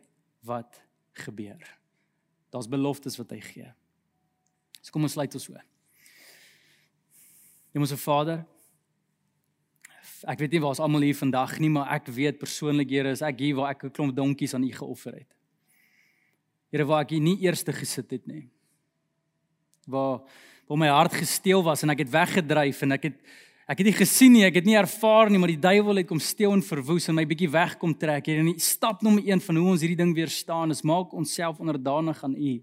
wat 0.47 0.81
gebeur. 1.23 1.61
Daar's 2.51 2.69
beloftes 2.69 3.17
wat 3.19 3.31
hy 3.33 3.39
gee. 3.45 3.69
So 4.81 4.93
kom 4.93 5.07
ons 5.07 5.15
sluit 5.15 5.33
ons 5.37 5.47
so. 5.47 5.61
Hemelse 7.71 7.97
Vader, 7.97 8.41
ek 10.27 10.39
weet 10.43 10.51
nie 10.51 10.61
waar 10.61 10.73
ons 10.75 10.81
almal 10.83 11.05
hier 11.07 11.17
vandag 11.17 11.57
nie, 11.59 11.69
maar 11.71 11.91
ek 11.95 12.11
weet 12.13 12.39
persoonlik 12.41 12.89
Here, 12.91 13.13
is 13.15 13.23
ek 13.25 13.39
hier 13.39 13.55
waar 13.55 13.71
ek 13.71 13.85
'n 13.85 13.91
klomp 13.91 14.15
donkies 14.15 14.53
aan 14.53 14.63
U 14.63 14.71
geoffer 14.71 15.13
het. 15.13 15.31
Here, 16.71 16.85
waar 16.85 17.01
ek 17.01 17.11
hier 17.11 17.21
nie 17.21 17.39
eerste 17.41 17.73
gesit 17.73 18.11
het 18.11 18.27
nie. 18.27 18.49
Waar 19.87 20.21
waar 20.67 20.77
my 20.77 20.87
hart 20.87 21.13
gesteel 21.13 21.63
was 21.63 21.83
en 21.83 21.89
ek 21.89 21.99
het 21.99 22.11
weggedryf 22.11 22.81
en 22.83 22.91
ek 22.91 23.03
het 23.03 23.17
Ek 23.71 23.79
het 23.79 23.87
nie 23.87 23.95
gesien 23.95 24.33
nie, 24.33 24.43
ek 24.43 24.57
het 24.59 24.65
nie 24.67 24.75
ervaar 24.75 25.29
nie, 25.31 25.39
maar 25.39 25.47
die 25.47 25.61
duiwel 25.61 26.01
het 26.01 26.07
kom 26.09 26.19
steel 26.19 26.51
en 26.51 26.63
verwoes 26.65 27.05
en 27.07 27.15
my 27.15 27.23
bietjie 27.23 27.47
wegkom 27.47 27.93
trek. 27.95 28.25
Hier 28.27 28.41
in 28.41 28.59
stap 28.59 28.99
nommer 29.05 29.23
1 29.23 29.39
van 29.39 29.55
hoe 29.61 29.69
ons 29.71 29.85
hierdie 29.85 29.99
ding 30.01 30.11
weerstaan 30.17 30.73
is 30.75 30.81
maak 30.83 31.13
onsself 31.15 31.61
onderdanig 31.63 32.19
aan 32.25 32.35
U. 32.35 32.57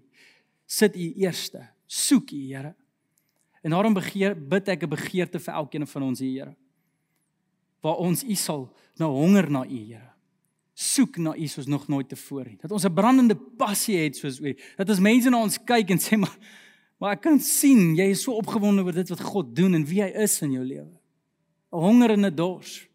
Sit 0.69 0.93
U 0.99 1.07
eerste. 1.23 1.63
Soek 1.87 2.29
U, 2.37 2.43
Here. 2.51 2.75
En 3.61 3.71
daarom 3.71 3.93
begeer 3.93 4.35
bid 4.47 4.67
ek 4.67 4.83
'n 4.83 4.89
begeerte 4.89 5.39
vir 5.39 5.53
elkeen 5.53 5.87
van 5.87 6.03
ons, 6.03 6.19
Here. 6.19 6.55
Waar 7.81 7.97
ons 7.97 8.23
U 8.23 8.35
sal 8.35 8.75
nou 8.95 9.11
honger 9.11 9.51
na 9.51 9.65
U, 9.65 9.77
Here. 9.85 10.13
Soek 10.73 11.17
na 11.17 11.35
U 11.35 11.47
soos 11.47 11.65
nog 11.65 11.87
nooit 11.87 12.09
tevore. 12.09 12.55
Dat 12.57 12.71
ons 12.71 12.85
'n 12.85 12.93
brandende 12.93 13.35
passie 13.35 13.97
het 13.97 14.15
soos 14.15 14.39
U. 14.39 14.57
Dat 14.77 14.89
as 14.89 14.99
mense 14.99 15.29
na 15.29 15.41
ons 15.41 15.63
kyk 15.63 15.89
en 15.89 15.99
sê 15.99 16.17
maar 16.17 16.37
Maar 16.99 17.15
ek 17.15 17.23
kan 17.23 17.39
sien 17.39 17.93
jy 17.95 18.09
is 18.11 18.25
so 18.25 18.35
opgewonde 18.35 18.83
oor 18.83 18.95
dit 18.95 19.11
wat 19.13 19.21
God 19.23 19.53
doen 19.55 19.77
en 19.77 19.85
wie 19.87 20.01
hy 20.03 20.09
is 20.19 20.35
in 20.43 20.57
jou 20.57 20.65
lewe. 20.65 20.91
'n 21.71 21.79
Honger 21.79 22.11
en 22.11 22.25
'n 22.25 22.35
dors. 22.35 22.87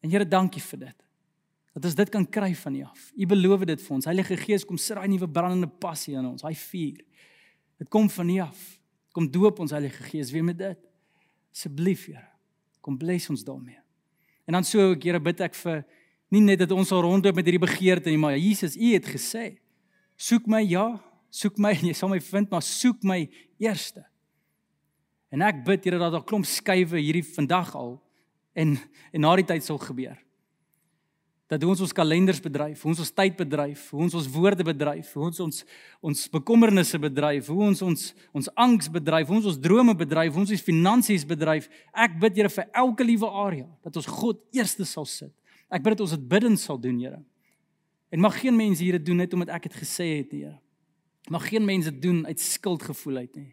En 0.00 0.10
Here, 0.10 0.28
dankie 0.28 0.62
vir 0.62 0.78
dit. 0.78 0.98
Dat 1.74 1.84
ons 1.84 1.94
dit 1.94 2.08
kan 2.08 2.26
kry 2.26 2.54
van 2.54 2.74
U 2.74 2.82
af. 2.82 3.12
U 3.16 3.26
beloof 3.26 3.64
dit 3.64 3.82
vir 3.82 3.94
ons. 3.94 4.04
Heilige 4.04 4.36
Gees 4.36 4.64
kom 4.64 4.76
sit 4.76 4.96
daai 4.96 5.08
nuwe 5.08 5.28
brandende 5.28 5.66
passie 5.66 6.14
in 6.14 6.26
ons, 6.26 6.42
hy 6.42 6.54
vuur. 6.54 7.00
Dit 7.78 7.88
kom 7.88 8.08
van 8.10 8.28
U 8.28 8.38
af. 8.38 8.80
Kom 9.14 9.28
doop 9.30 9.60
ons 9.62 9.70
Heilige 9.70 10.02
Gees 10.10 10.32
weer 10.34 10.44
met 10.44 10.58
dit. 10.58 10.78
Asseblief, 11.54 12.08
Here. 12.10 12.26
Kom 12.82 12.98
bless 12.98 13.30
ons 13.30 13.44
daarmee. 13.46 13.78
En 14.44 14.58
dan 14.58 14.66
so, 14.66 14.92
Here, 14.98 15.20
bid 15.22 15.42
ek 15.46 15.54
vir 15.60 15.84
nie 16.34 16.42
net 16.42 16.64
dat 16.64 16.72
ons 16.74 16.90
sal 16.90 17.04
rondloop 17.04 17.38
met 17.38 17.46
hierdie 17.46 17.62
begeerte 17.62 18.10
nie, 18.10 18.18
maar 18.18 18.34
Jesus, 18.34 18.74
U 18.74 18.90
het 18.90 19.06
gesê, 19.06 19.52
soek 20.18 20.48
my 20.50 20.64
ja, 20.66 20.88
soek 21.30 21.60
my 21.62 21.70
en 21.76 21.86
jy 21.92 21.94
sal 21.94 22.10
my 22.10 22.18
vind, 22.22 22.50
maar 22.50 22.64
soek 22.66 23.06
my 23.06 23.20
eerste. 23.62 24.02
En 25.30 25.46
ek 25.46 25.62
bid 25.66 25.86
Here 25.86 26.00
dat 26.02 26.14
daar 26.14 26.26
klomp 26.26 26.46
skuwe 26.50 26.98
hierdie 26.98 27.24
vandag 27.36 27.74
al 27.78 27.96
en 28.54 28.76
en 29.14 29.22
na 29.22 29.34
die 29.38 29.46
tyd 29.46 29.66
sal 29.66 29.78
gebeur. 29.82 30.18
Dat 31.54 31.64
ons 31.70 31.84
ons 31.84 31.92
kalenders 31.94 32.40
bedryf, 32.42 32.80
ons 32.88 32.98
ons 32.98 33.10
tyd 33.14 33.36
bedryf, 33.38 33.86
ons 33.94 34.14
ons 34.18 34.28
woorde 34.34 34.64
bedryf, 34.66 35.12
ons 35.14 35.42
ons 35.44 35.60
ons 36.02 36.22
bekommernisse 36.32 36.98
bedryf, 36.98 37.50
ons 37.52 37.82
ons 37.86 38.06
ons 38.34 38.48
angs 38.64 38.88
bedryf, 38.96 39.30
ons 39.30 39.46
ons 39.52 39.60
drome 39.62 39.94
bedryf, 40.00 40.34
ons 40.40 40.50
ons 40.50 40.64
finansies 40.66 41.22
bedryf. 41.28 41.68
Ek 41.94 42.16
bid 42.18 42.40
Here 42.40 42.50
vir 42.50 42.66
elke 42.74 43.06
liewe 43.06 43.30
area 43.30 43.68
dat 43.86 43.94
ons 44.00 44.08
God 44.10 44.40
eerste 44.56 44.86
sal 44.88 45.06
sit. 45.06 45.30
Ek 45.70 45.84
bid 45.84 45.94
dat 45.94 46.02
ons 46.08 46.16
dit 46.16 46.26
bidden 46.34 46.58
sal 46.58 46.80
doen, 46.80 46.98
Here. 46.98 47.22
En 48.10 48.24
mag 48.24 48.40
geen 48.40 48.56
mens 48.56 48.82
hier 48.82 48.98
dit 48.98 49.06
doen 49.06 49.22
net 49.22 49.32
omdat 49.36 49.54
ek 49.54 49.68
dit 49.70 49.78
gesê 49.84 50.08
het, 50.18 50.34
Here. 50.34 50.58
Mag 51.30 51.46
geen 51.48 51.64
mense 51.64 51.92
dit 51.92 52.02
doen 52.02 52.24
uit 52.26 52.40
skuldgevoel 52.40 53.22
uit 53.22 53.38
nie. 53.38 53.52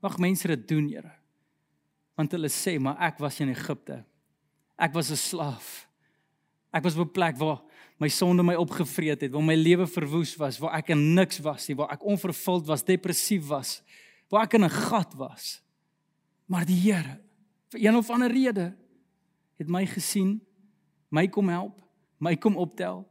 Mag 0.00 0.16
mense 0.18 0.48
dit 0.48 0.68
doen, 0.72 0.88
Here. 0.88 1.12
Want 2.16 2.32
hulle 2.32 2.48
sê, 2.48 2.78
maar 2.80 2.96
ek 3.10 3.20
was 3.20 3.42
in 3.44 3.52
Egipte. 3.52 4.00
Ek 4.80 4.96
was 4.96 5.12
'n 5.12 5.20
slaaf. 5.20 5.85
Ek 6.76 6.84
was 6.84 6.96
op 6.96 7.08
'n 7.08 7.12
plek 7.12 7.36
waar 7.40 7.62
my 7.98 8.08
sonde 8.08 8.42
my 8.42 8.54
opgevreet 8.54 9.20
het, 9.20 9.32
waar 9.32 9.44
my 9.44 9.54
lewe 9.56 9.86
verwoes 9.86 10.36
was, 10.36 10.58
waar 10.60 10.76
ek 10.78 10.92
in 10.92 11.14
niks 11.14 11.40
was 11.40 11.68
nie, 11.68 11.76
waar 11.76 11.94
ek 11.94 12.04
onvervuld 12.04 12.66
was, 12.68 12.84
depressief 12.84 13.46
was, 13.48 13.82
waar 14.28 14.44
ek 14.44 14.54
in 14.54 14.64
'n 14.64 14.70
gat 14.70 15.14
was. 15.14 15.62
Maar 16.46 16.66
die 16.66 16.76
Here, 16.76 17.20
vir 17.68 17.80
een 17.80 17.96
of 17.96 18.10
ander 18.10 18.30
rede, 18.30 18.76
het 19.56 19.68
my 19.68 19.86
gesien, 19.86 20.40
my 21.08 21.26
kom 21.28 21.48
help, 21.48 21.80
my 22.18 22.36
kom 22.36 22.56
optel 22.56 23.06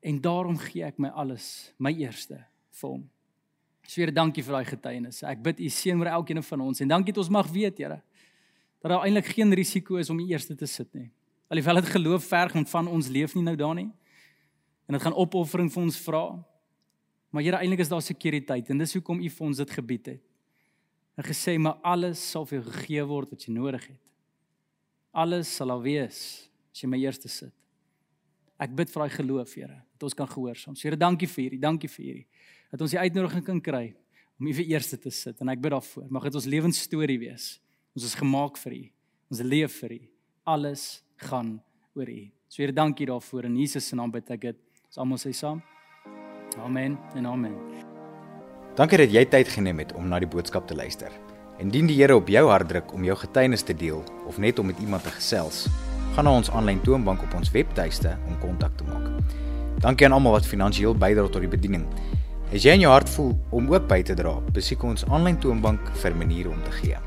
en 0.00 0.20
daarom 0.20 0.58
gee 0.58 0.84
ek 0.84 0.98
my 0.98 1.08
alles, 1.08 1.72
my 1.78 1.92
eerste 1.92 2.46
vir 2.70 2.88
hom. 2.88 3.10
Sweer 3.82 4.12
dankie 4.14 4.42
vir 4.42 4.52
daai 4.52 4.64
getuienis. 4.64 5.22
Ek 5.22 5.42
bid 5.42 5.60
U 5.60 5.68
seën 5.68 5.98
oor 5.98 6.06
elkeen 6.06 6.42
van 6.42 6.60
ons 6.60 6.80
en 6.80 6.88
dankie 6.88 7.12
dat 7.12 7.22
ons 7.24 7.32
mag 7.32 7.50
weet, 7.50 7.78
Here, 7.78 8.02
dat 8.80 8.90
daar 8.90 9.04
eintlik 9.04 9.26
geen 9.36 9.52
risiko 9.52 9.96
is 9.96 10.10
om 10.10 10.18
U 10.18 10.26
eerste 10.26 10.56
te 10.56 10.66
sit 10.66 10.92
nie. 10.94 11.10
Alhoewel 11.52 11.82
dit 11.82 11.90
geloof 11.92 12.24
verg 12.24 12.54
en 12.56 12.64
van 12.66 12.86
ons 12.88 13.08
leef 13.12 13.34
nie 13.36 13.44
nou 13.44 13.52
daar 13.60 13.74
nie. 13.76 13.90
En 14.88 14.96
dit 14.96 15.02
gaan 15.04 15.16
opoffering 15.20 15.68
vir 15.72 15.82
ons 15.82 15.98
vra. 16.00 16.22
Maar 17.28 17.44
Here, 17.44 17.58
eintlik 17.60 17.82
is 17.84 17.90
daar 17.92 18.00
sekuriteit 18.04 18.70
en 18.72 18.80
dis 18.80 18.94
hoekom 18.96 19.20
U 19.20 19.28
vir 19.28 19.46
ons 19.46 19.60
dit 19.60 19.74
gebied 19.76 20.14
het. 20.14 20.22
En 21.20 21.26
gesê, 21.26 21.58
maar 21.60 21.76
alles 21.84 22.22
sal 22.30 22.46
vir 22.48 22.58
jou 22.58 22.70
gegee 22.70 23.04
word 23.04 23.34
wat 23.34 23.44
jy 23.44 23.52
nodig 23.52 23.84
het. 23.84 24.00
Alles 25.12 25.50
sal 25.52 25.74
al 25.74 25.82
wees 25.84 26.22
as 26.72 26.80
jy 26.80 26.88
my 26.88 27.00
eerste 27.02 27.28
sit. 27.28 27.52
Ek 28.56 28.72
bid 28.72 28.88
vir 28.88 29.04
daai 29.04 29.16
geloof, 29.18 29.52
Here, 29.52 29.76
dat 29.92 30.08
ons 30.08 30.16
kan 30.16 30.30
gehoorsaam. 30.30 30.72
So 30.72 30.88
Here, 30.88 30.96
dankie 30.96 31.28
vir 31.28 31.44
hierdie, 31.44 31.60
dankie 31.60 31.92
vir 31.92 32.06
hierdie 32.06 32.26
dat 32.72 32.80
ons 32.80 32.94
die 32.94 33.00
uitnodiging 33.02 33.44
kan 33.44 33.60
kry 33.60 33.90
om 34.40 34.48
U 34.48 34.54
vir 34.56 34.72
eerste 34.72 34.96
te 34.96 35.12
sit 35.12 35.44
en 35.44 35.52
ek 35.52 35.60
bid 35.60 35.74
daarvoor. 35.76 36.08
Mag 36.08 36.30
dit 36.30 36.40
ons 36.40 36.48
lewensstorie 36.48 37.18
wees. 37.20 37.58
Ons 37.92 38.08
is 38.08 38.16
gemaak 38.16 38.56
vir 38.64 38.78
U. 38.78 38.82
Ons 39.28 39.44
leef 39.44 39.76
vir 39.84 39.98
U. 39.98 40.02
Alles 40.44 41.04
gaan 41.16 41.62
oor 41.94 42.08
U. 42.08 42.30
So 42.48 42.62
Here, 42.62 42.72
dankie 42.72 43.06
daarvoor 43.06 43.44
in 43.44 43.56
Jesus 43.56 43.86
se 43.86 43.94
naam 43.94 44.10
bid 44.10 44.30
ek 44.34 44.40
dit. 44.40 44.56
Ons 44.90 44.98
almal 44.98 45.20
sê 45.22 45.30
saam. 45.30 45.60
Amen 46.58 46.96
en 47.14 47.28
amen. 47.30 47.54
Dankie 48.74 48.98
dat 48.98 49.14
jy 49.14 49.22
tyd 49.30 49.52
geneem 49.54 49.84
het 49.84 49.92
om 49.94 50.08
na 50.10 50.18
die 50.18 50.26
boodskap 50.26 50.66
te 50.66 50.74
luister. 50.74 51.14
Indien 51.62 51.86
die 51.86 52.00
Here 52.00 52.16
op 52.18 52.26
jou 52.26 52.42
hart 52.50 52.66
druk 52.72 52.90
om 52.90 53.06
jou 53.06 53.14
getuienis 53.20 53.62
te 53.62 53.76
deel 53.76 54.02
of 54.26 54.40
net 54.42 54.58
om 54.58 54.66
met 54.66 54.82
iemand 54.82 55.06
te 55.06 55.14
gesels, 55.14 55.68
gaan 56.16 56.26
na 56.26 56.34
ons 56.34 56.50
aanlyn 56.50 56.82
toonbank 56.82 57.22
op 57.22 57.38
ons 57.38 57.54
webtuiste 57.54 58.16
om 58.26 58.34
kontak 58.42 58.74
te 58.80 58.88
maak. 58.90 59.06
Dankie 59.78 60.10
aan 60.10 60.18
almal 60.18 60.40
wat 60.40 60.50
finansiëel 60.50 60.98
bydra 60.98 61.28
tot 61.30 61.46
die 61.46 61.54
bediening. 61.54 61.86
As 62.50 62.66
jy 62.66 62.74
in 62.74 62.82
jou 62.82 62.90
hart 62.90 63.14
voel 63.14 63.36
om 63.54 63.70
ook 63.70 63.86
by 63.86 64.02
te 64.02 64.18
dra, 64.18 64.34
besoek 64.50 64.90
ons 64.90 65.06
aanlyn 65.06 65.38
toonbank 65.38 65.94
vir 66.02 66.18
maniere 66.18 66.50
om 66.50 66.66
te 66.66 66.78
gee. 66.82 66.98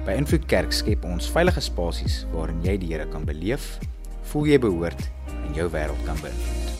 By 0.00 0.16
Invloed 0.16 0.46
Kerk 0.48 0.72
skep 0.72 1.04
ons 1.04 1.28
veilige 1.28 1.60
spasies 1.60 2.22
waarin 2.32 2.62
jy 2.64 2.78
die 2.80 2.88
Here 2.94 3.04
kan 3.12 3.26
beleef, 3.28 3.74
voel 4.32 4.48
jy 4.54 4.60
behoort 4.64 5.04
en 5.42 5.52
jou 5.58 5.68
wêreld 5.68 6.06
kan 6.08 6.16
beïnvloed. 6.24 6.79